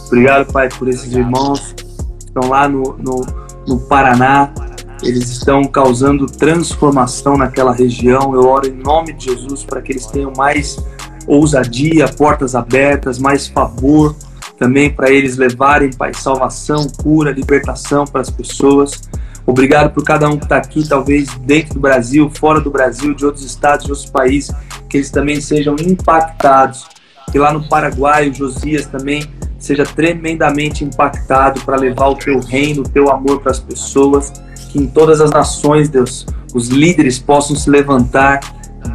Obrigado, 0.07 0.53
Pai, 0.53 0.69
por 0.69 0.89
esses 0.89 1.13
irmãos 1.13 1.73
que 1.73 2.27
estão 2.27 2.49
lá 2.49 2.69
no, 2.69 2.97
no, 2.99 3.27
no 3.67 3.81
Paraná, 3.89 4.53
eles 5.03 5.31
estão 5.31 5.65
causando 5.65 6.27
transformação 6.27 7.37
naquela 7.37 7.73
região. 7.73 8.35
Eu 8.35 8.47
oro 8.47 8.69
em 8.69 8.75
nome 8.75 9.13
de 9.15 9.27
Jesus 9.27 9.65
para 9.65 9.83
que 9.83 9.93
eles 9.93 10.07
tenham 10.07 10.33
mais 10.37 10.77
ousadia, 11.27 12.07
portas 12.07 12.55
abertas, 12.55 13.19
mais 13.19 13.49
favor 13.49 14.15
também 14.59 14.91
para 14.91 15.11
eles 15.11 15.37
levarem, 15.37 15.91
Pai, 15.91 16.13
salvação, 16.15 16.87
cura, 16.89 17.31
libertação 17.31 18.05
para 18.05 18.21
as 18.21 18.31
pessoas. 18.31 19.03
Obrigado 19.45 19.93
por 19.93 20.03
cada 20.03 20.29
um 20.29 20.37
que 20.37 20.45
está 20.45 20.57
aqui, 20.57 20.87
talvez 20.89 21.29
dentro 21.39 21.75
do 21.75 21.81
Brasil, 21.81 22.31
fora 22.35 22.61
do 22.61 22.71
Brasil, 22.71 23.15
de 23.15 23.25
outros 23.25 23.45
estados, 23.45 23.87
de 23.87 23.93
outros 23.93 24.11
países, 24.11 24.51
que 24.89 24.97
eles 24.97 25.11
também 25.11 25.41
sejam 25.41 25.77
impactados. 25.81 26.87
Que 27.31 27.39
lá 27.39 27.53
no 27.53 27.69
Paraguai, 27.69 28.29
o 28.29 28.35
Josias 28.35 28.87
também 28.87 29.25
seja 29.59 29.85
tremendamente 29.85 30.85
impactado 30.85 31.61
para 31.61 31.77
levar 31.77 32.09
o 32.09 32.17
teu 32.17 32.41
reino, 32.41 32.83
o 32.83 32.89
teu 32.89 33.11
amor 33.11 33.41
para 33.41 33.53
as 33.53 33.61
pessoas 33.61 34.33
que 34.71 34.79
em 34.79 34.87
todas 34.87 35.21
as 35.21 35.31
nações, 35.31 35.89
Deus, 35.89 36.27
os 36.55 36.69
líderes 36.69 37.19
possam 37.19 37.57
se 37.57 37.69
levantar 37.71 38.41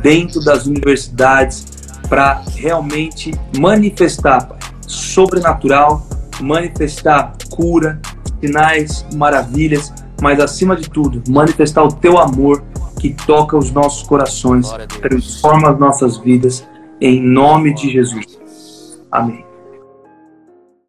dentro 0.01 0.43
das 0.43 0.66
universidades 0.66 1.66
para 2.07 2.43
realmente 2.55 3.32
manifestar 3.57 4.45
pai, 4.45 4.59
sobrenatural, 4.92 6.06
manifestar 6.42 7.34
cura, 7.50 8.00
sinais, 8.39 9.06
maravilhas, 9.14 9.94
mas 10.22 10.39
acima 10.39 10.76
de 10.76 10.89
tudo, 10.89 11.24
manifestar 11.30 11.84
o 11.84 11.92
teu 11.92 12.18
amor 12.18 12.64
que 13.00 13.14
toca 13.26 13.58
os 13.58 13.72
nossos 13.72 14.04
corações, 14.04 14.70
transforma 15.02 15.72
as 15.72 15.80
nossas 15.80 16.18
vidas, 16.18 16.68
em 17.00 17.22
nome 17.22 17.74
de 17.74 17.92
Jesus. 17.92 18.38
Amém. 19.12 19.51